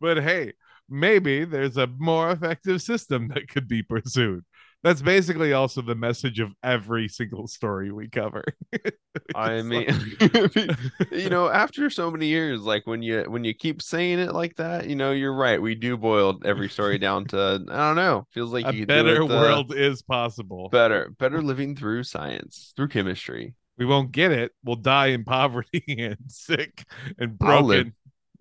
but 0.00 0.22
hey, 0.22 0.52
maybe 0.88 1.44
there's 1.44 1.76
a 1.76 1.88
more 1.98 2.30
effective 2.30 2.80
system 2.80 3.28
that 3.28 3.48
could 3.48 3.68
be 3.68 3.82
pursued. 3.82 4.44
That's 4.84 5.02
basically 5.02 5.52
also 5.52 5.82
the 5.82 5.96
message 5.96 6.38
of 6.38 6.52
every 6.62 7.08
single 7.08 7.48
story 7.48 7.90
we 7.90 8.08
cover. 8.08 8.44
I 9.34 9.62
mean, 9.62 9.88
you 11.10 11.28
know, 11.28 11.48
after 11.48 11.90
so 11.90 12.10
many 12.12 12.26
years, 12.26 12.62
like 12.62 12.86
when 12.86 13.02
you 13.02 13.24
when 13.24 13.42
you 13.42 13.54
keep 13.54 13.82
saying 13.82 14.20
it 14.20 14.32
like 14.32 14.54
that, 14.56 14.88
you 14.88 14.94
know, 14.94 15.10
you're 15.10 15.34
right. 15.34 15.60
We 15.60 15.74
do 15.74 15.96
boil 15.96 16.38
every 16.44 16.68
story 16.68 16.98
down 16.98 17.26
to 17.26 17.64
I 17.68 17.76
don't 17.88 17.96
know. 17.96 18.26
Feels 18.30 18.52
like 18.52 18.66
a 18.66 18.84
better 18.84 19.16
it, 19.16 19.22
uh, 19.22 19.26
world 19.26 19.74
is 19.74 20.02
possible. 20.02 20.68
Better, 20.68 21.12
better 21.18 21.42
living 21.42 21.74
through 21.74 22.04
science, 22.04 22.72
through 22.76 22.88
chemistry. 22.88 23.54
We 23.78 23.86
won't 23.86 24.12
get 24.12 24.30
it. 24.30 24.52
We'll 24.64 24.76
die 24.76 25.08
in 25.08 25.24
poverty 25.24 25.84
and 25.98 26.18
sick 26.28 26.84
and 27.18 27.36
broken. 27.36 27.56
I'll 27.56 27.64
live, 27.64 27.92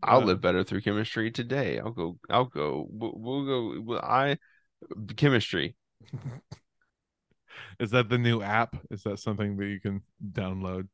I'll 0.04 0.22
uh, 0.22 0.26
live 0.26 0.42
better 0.42 0.64
through 0.64 0.82
chemistry 0.82 1.32
today. 1.32 1.80
I'll 1.80 1.92
go. 1.92 2.20
I'll 2.30 2.46
go. 2.46 2.88
We'll, 2.92 3.14
we'll 3.16 3.46
go. 3.46 4.00
I 4.00 4.38
chemistry 5.16 5.76
Is 7.80 7.92
that 7.92 8.10
the 8.10 8.18
new 8.18 8.42
app? 8.42 8.76
Is 8.90 9.04
that 9.04 9.20
something 9.20 9.56
that 9.58 9.68
you 9.68 9.80
can 9.80 10.02
download? 10.32 10.88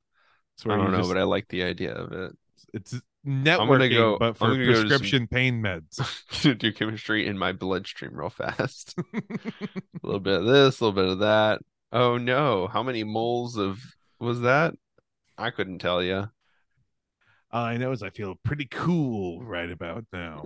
I 0.65 0.75
don't 0.75 0.91
know, 0.91 0.97
just, 0.97 1.09
but 1.09 1.17
I 1.17 1.23
like 1.23 1.47
the 1.47 1.63
idea 1.63 1.93
of 1.93 2.11
it. 2.11 2.31
It's 2.73 2.99
networking, 3.25 3.95
go, 3.95 4.17
but 4.19 4.37
for 4.37 4.53
prescription 4.55 5.27
pain 5.27 5.61
meds. 5.61 6.57
do 6.57 6.71
chemistry 6.71 7.25
in 7.25 7.37
my 7.37 7.51
bloodstream 7.51 8.11
real 8.13 8.29
fast. 8.29 8.95
a 9.13 9.21
little 10.03 10.19
bit 10.19 10.41
of 10.41 10.45
this, 10.45 10.79
a 10.79 10.85
little 10.85 11.01
bit 11.01 11.11
of 11.11 11.19
that. 11.19 11.61
Oh 11.91 12.17
no, 12.17 12.67
how 12.67 12.83
many 12.83 13.03
moles 13.03 13.57
of 13.57 13.79
was 14.19 14.41
that? 14.41 14.73
I 15.37 15.49
couldn't 15.49 15.79
tell 15.79 16.03
you. 16.03 16.27
All 17.51 17.63
I 17.63 17.77
know 17.77 17.91
is 17.91 18.03
I 18.03 18.09
feel 18.09 18.35
pretty 18.43 18.65
cool 18.65 19.43
right 19.43 19.69
about 19.69 20.05
now. 20.11 20.43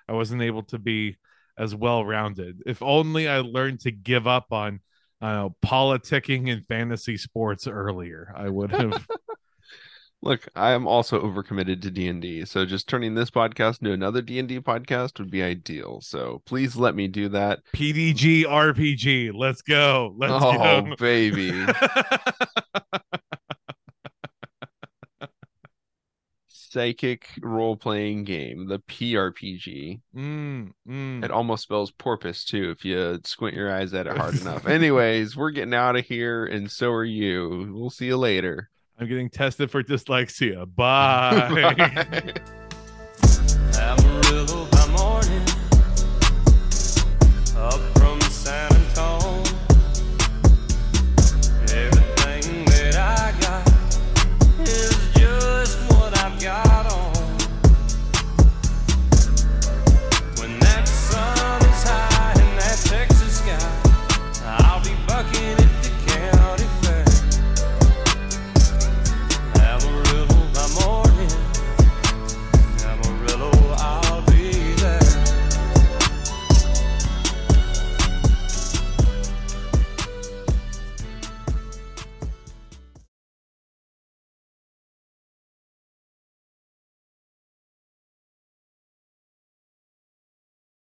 I 0.08 0.12
wasn't 0.12 0.42
able 0.42 0.62
to 0.64 0.78
be 0.78 1.16
as 1.58 1.74
well 1.74 2.04
rounded. 2.04 2.62
If 2.66 2.82
only 2.82 3.26
I 3.26 3.40
learned 3.40 3.80
to 3.80 3.90
give 3.90 4.28
up 4.28 4.52
on 4.52 4.80
uh, 5.20 5.48
politicking 5.64 6.52
and 6.52 6.64
fantasy 6.66 7.16
sports 7.16 7.66
earlier, 7.66 8.32
I 8.36 8.48
would 8.48 8.70
have. 8.70 9.06
Look, 10.22 10.48
I 10.54 10.70
am 10.70 10.86
also 10.86 11.20
overcommitted 11.20 11.82
to 11.82 11.90
D 11.90 12.08
and 12.08 12.22
D, 12.22 12.44
so 12.46 12.64
just 12.64 12.88
turning 12.88 13.14
this 13.14 13.30
podcast 13.30 13.82
into 13.82 13.92
another 13.92 14.22
D 14.22 14.38
and 14.38 14.48
D 14.48 14.58
podcast 14.60 15.18
would 15.18 15.30
be 15.30 15.42
ideal. 15.42 16.00
So 16.00 16.42
please 16.46 16.76
let 16.76 16.94
me 16.94 17.08
do 17.08 17.28
that. 17.30 17.60
PDG 17.74 18.44
RPG, 18.44 19.32
let's 19.34 19.60
go. 19.62 20.14
Let's 20.16 20.32
oh, 20.32 20.82
go. 20.82 20.96
baby. 20.96 21.66
psychic 26.74 27.28
role 27.40 27.76
playing 27.76 28.24
game, 28.24 28.66
the 28.66 28.80
PRPG. 28.80 30.00
Mm, 30.14 30.72
mm. 30.86 31.24
It 31.24 31.30
almost 31.30 31.62
spells 31.62 31.92
porpoise 31.92 32.44
too 32.44 32.72
if 32.72 32.84
you 32.84 33.20
squint 33.24 33.56
your 33.56 33.72
eyes 33.72 33.94
at 33.94 34.08
it 34.08 34.16
hard 34.16 34.34
enough. 34.40 34.66
Anyways, 34.66 35.36
we're 35.36 35.52
getting 35.52 35.72
out 35.72 35.96
of 35.96 36.04
here, 36.04 36.44
and 36.44 36.70
so 36.70 36.90
are 36.90 37.04
you. 37.04 37.72
We'll 37.72 37.90
see 37.90 38.06
you 38.06 38.16
later. 38.16 38.70
I'm 38.98 39.08
getting 39.08 39.30
tested 39.30 39.70
for 39.70 39.84
dyslexia. 39.84 40.66
Bye. 40.76 41.74
Bye. 43.72 44.70